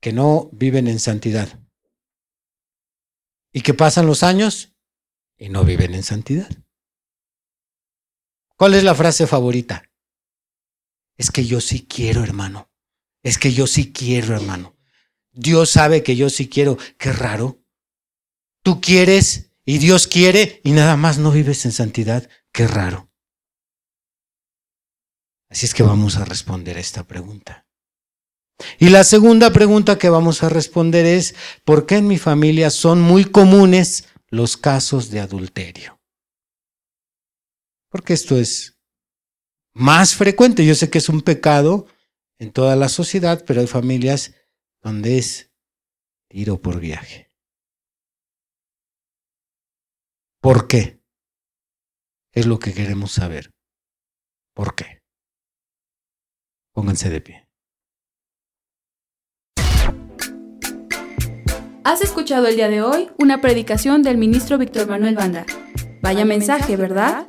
que 0.00 0.14
no 0.14 0.48
viven 0.52 0.88
en 0.88 0.98
santidad 0.98 1.60
y 3.52 3.60
que 3.60 3.74
pasan 3.74 4.06
los 4.06 4.22
años 4.22 4.74
y 5.36 5.50
no 5.50 5.64
viven 5.64 5.94
en 5.94 6.02
santidad. 6.02 6.63
¿Cuál 8.56 8.74
es 8.74 8.84
la 8.84 8.94
frase 8.94 9.26
favorita? 9.26 9.82
Es 11.16 11.30
que 11.30 11.44
yo 11.44 11.60
sí 11.60 11.86
quiero, 11.86 12.22
hermano. 12.22 12.70
Es 13.22 13.38
que 13.38 13.52
yo 13.52 13.66
sí 13.66 13.92
quiero, 13.92 14.34
hermano. 14.34 14.76
Dios 15.32 15.70
sabe 15.70 16.02
que 16.02 16.16
yo 16.16 16.30
sí 16.30 16.48
quiero. 16.48 16.76
Qué 16.98 17.12
raro. 17.12 17.62
Tú 18.62 18.80
quieres 18.80 19.52
y 19.64 19.78
Dios 19.78 20.06
quiere 20.06 20.60
y 20.62 20.72
nada 20.72 20.96
más 20.96 21.18
no 21.18 21.30
vives 21.30 21.64
en 21.64 21.72
santidad. 21.72 22.28
Qué 22.52 22.66
raro. 22.68 23.10
Así 25.48 25.66
es 25.66 25.74
que 25.74 25.82
vamos 25.82 26.16
a 26.16 26.24
responder 26.24 26.76
a 26.76 26.80
esta 26.80 27.04
pregunta. 27.04 27.66
Y 28.78 28.88
la 28.90 29.04
segunda 29.04 29.52
pregunta 29.52 29.98
que 29.98 30.08
vamos 30.08 30.42
a 30.42 30.48
responder 30.48 31.06
es, 31.06 31.34
¿por 31.64 31.86
qué 31.86 31.96
en 31.96 32.06
mi 32.06 32.18
familia 32.18 32.70
son 32.70 33.00
muy 33.00 33.24
comunes 33.24 34.06
los 34.28 34.56
casos 34.56 35.10
de 35.10 35.20
adulterio? 35.20 35.93
Porque 37.94 38.12
esto 38.12 38.36
es 38.36 38.76
más 39.72 40.16
frecuente. 40.16 40.66
Yo 40.66 40.74
sé 40.74 40.90
que 40.90 40.98
es 40.98 41.08
un 41.08 41.20
pecado 41.20 41.86
en 42.40 42.52
toda 42.52 42.74
la 42.74 42.88
sociedad, 42.88 43.44
pero 43.46 43.60
hay 43.60 43.68
familias 43.68 44.34
donde 44.82 45.16
es 45.16 45.52
tiro 46.28 46.60
por 46.60 46.80
viaje. 46.80 47.30
¿Por 50.42 50.66
qué? 50.66 51.00
Es 52.32 52.46
lo 52.46 52.58
que 52.58 52.74
queremos 52.74 53.12
saber. 53.12 53.52
¿Por 54.56 54.74
qué? 54.74 55.00
Pónganse 56.72 57.10
de 57.10 57.20
pie. 57.20 57.48
Has 61.84 62.02
escuchado 62.02 62.48
el 62.48 62.56
día 62.56 62.68
de 62.68 62.82
hoy 62.82 63.08
una 63.20 63.40
predicación 63.40 64.02
del 64.02 64.18
ministro 64.18 64.58
Víctor 64.58 64.88
Manuel 64.88 65.14
Banda. 65.14 65.46
Vaya 66.02 66.24
mensaje, 66.24 66.76
¿verdad? 66.76 67.28